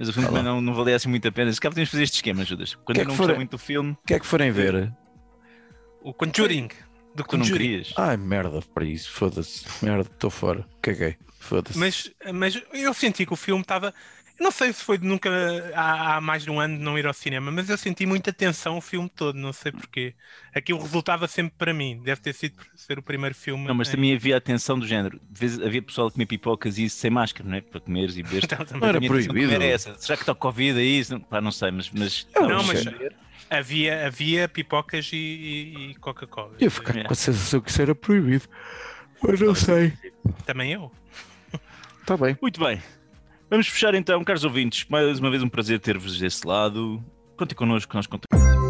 Mas 0.00 0.08
o 0.08 0.12
filme 0.12 0.26
Tá 0.28 0.34
também 0.34 0.42
não, 0.52 0.60
não 0.60 0.74
valia 0.74 0.96
assim 0.96 1.08
muito 1.08 1.28
a 1.28 1.30
pena. 1.32 1.52
Se 1.52 1.60
calhar 1.60 1.70
podíamos 1.72 1.90
fazer 1.90 2.02
este 2.02 2.14
esquema, 2.16 2.44
Judas. 2.44 2.74
Quando 2.74 2.94
Que 2.96 3.00
é 3.00 3.02
eu 3.02 3.06
que 3.06 3.08
não 3.10 3.16
for- 3.16 3.22
gostei 3.24 3.36
muito 3.36 3.50
do 3.52 3.58
filme, 3.58 3.92
o 3.92 4.06
que 4.06 4.14
é 4.14 4.18
que 4.20 4.26
forem 4.26 4.50
ver? 4.50 4.92
O 6.02 6.12
Conjuring. 6.12 6.68
Do 7.14 7.22
tu 7.24 7.36
não 7.36 7.44
Conjuring. 7.44 7.58
querias. 7.58 7.92
Ai, 7.96 8.16
merda 8.16 8.60
para 8.74 8.84
isso, 8.84 9.10
foda-se. 9.10 9.64
Merda, 9.84 10.02
estou 10.10 10.30
fora. 10.30 10.64
Caguei, 10.80 11.16
foda-se. 11.38 11.78
Mas, 11.78 12.10
mas 12.34 12.60
eu 12.72 12.94
senti 12.94 13.26
que 13.26 13.32
o 13.32 13.36
filme 13.36 13.62
estava. 13.62 13.92
Não 14.40 14.50
sei 14.50 14.72
se 14.72 14.82
foi 14.82 14.98
de 14.98 15.06
nunca 15.06 15.30
há, 15.74 16.16
há 16.16 16.20
mais 16.20 16.42
de 16.42 16.50
um 16.50 16.58
ano 16.58 16.76
de 16.76 16.82
não 16.82 16.98
ir 16.98 17.06
ao 17.06 17.12
cinema, 17.12 17.52
mas 17.52 17.68
eu 17.68 17.76
senti 17.78 18.04
muita 18.06 18.32
tensão 18.32 18.76
o 18.76 18.80
filme 18.80 19.08
todo, 19.08 19.36
não 19.36 19.52
sei 19.52 19.70
porquê. 19.70 20.14
Aquilo 20.52 20.80
resultava 20.80 21.28
sempre 21.28 21.54
para 21.56 21.72
mim. 21.72 22.00
Deve 22.02 22.20
ter 22.20 22.32
sido 22.32 22.56
ser 22.74 22.98
o 22.98 23.02
primeiro 23.02 23.36
filme. 23.36 23.68
Não, 23.68 23.74
mas 23.74 23.88
em- 23.88 23.92
também 23.92 24.14
havia 24.14 24.38
a 24.38 24.40
tensão 24.40 24.76
do 24.76 24.86
género. 24.86 25.20
De 25.30 25.38
vez 25.38 25.60
havia 25.60 25.82
pessoal 25.82 26.08
a 26.08 26.10
comer 26.10 26.26
pipocas 26.26 26.76
e 26.78 26.84
isso 26.86 26.96
sem 26.96 27.10
máscara, 27.10 27.48
não 27.48 27.56
é? 27.56 27.60
Para 27.60 27.78
comeres 27.80 28.16
e 28.16 28.22
beberes. 28.22 28.44
Então, 28.44 28.64
também- 28.64 28.80
Não 28.80 28.88
era 28.88 29.00
proibido. 29.00 29.62
essa. 29.62 29.96
Será 29.98 30.16
que 30.16 30.22
está 30.22 30.34
Covid 30.34 30.76
aí? 30.76 31.04
Não, 31.10 31.20
pá, 31.20 31.40
não 31.40 31.52
sei, 31.52 31.70
mas. 31.70 31.90
mas 31.90 32.26
É 32.34 32.40
um 32.40 32.48
Não, 32.48 32.64
mas- 32.64 32.82
género. 32.82 33.14
Havia, 33.58 34.06
havia 34.06 34.48
pipocas 34.48 35.10
e, 35.12 35.16
e- 35.16 35.90
e 35.90 35.94
Coca-Cola. 35.96 36.54
Eu 36.58 36.70
ficar 36.70 36.96
É. 36.96 37.04
com 37.04 37.12
a 37.12 37.16
sensação 37.16 37.60
que 37.60 37.70
isso 37.70 37.82
era 37.82 37.94
proibido. 37.94 38.44
Mas 39.22 39.40
não 39.40 39.54
sei. 39.54 39.92
Também 40.46 40.72
eu. 40.72 40.90
Está 42.00 42.16
bem. 42.16 42.36
Muito 42.40 42.58
bem. 42.58 42.82
Vamos 43.50 43.68
fechar 43.68 43.94
então, 43.94 44.24
caros 44.24 44.44
ouvintes. 44.44 44.86
Mais 44.88 45.18
uma 45.18 45.30
vez 45.30 45.42
um 45.42 45.48
prazer 45.48 45.78
ter-vos 45.80 46.18
desse 46.18 46.46
lado. 46.46 47.04
Contem 47.36 47.54
connosco, 47.54 47.90
que 47.90 47.96
nós 47.96 48.06
contamos. 48.06 48.61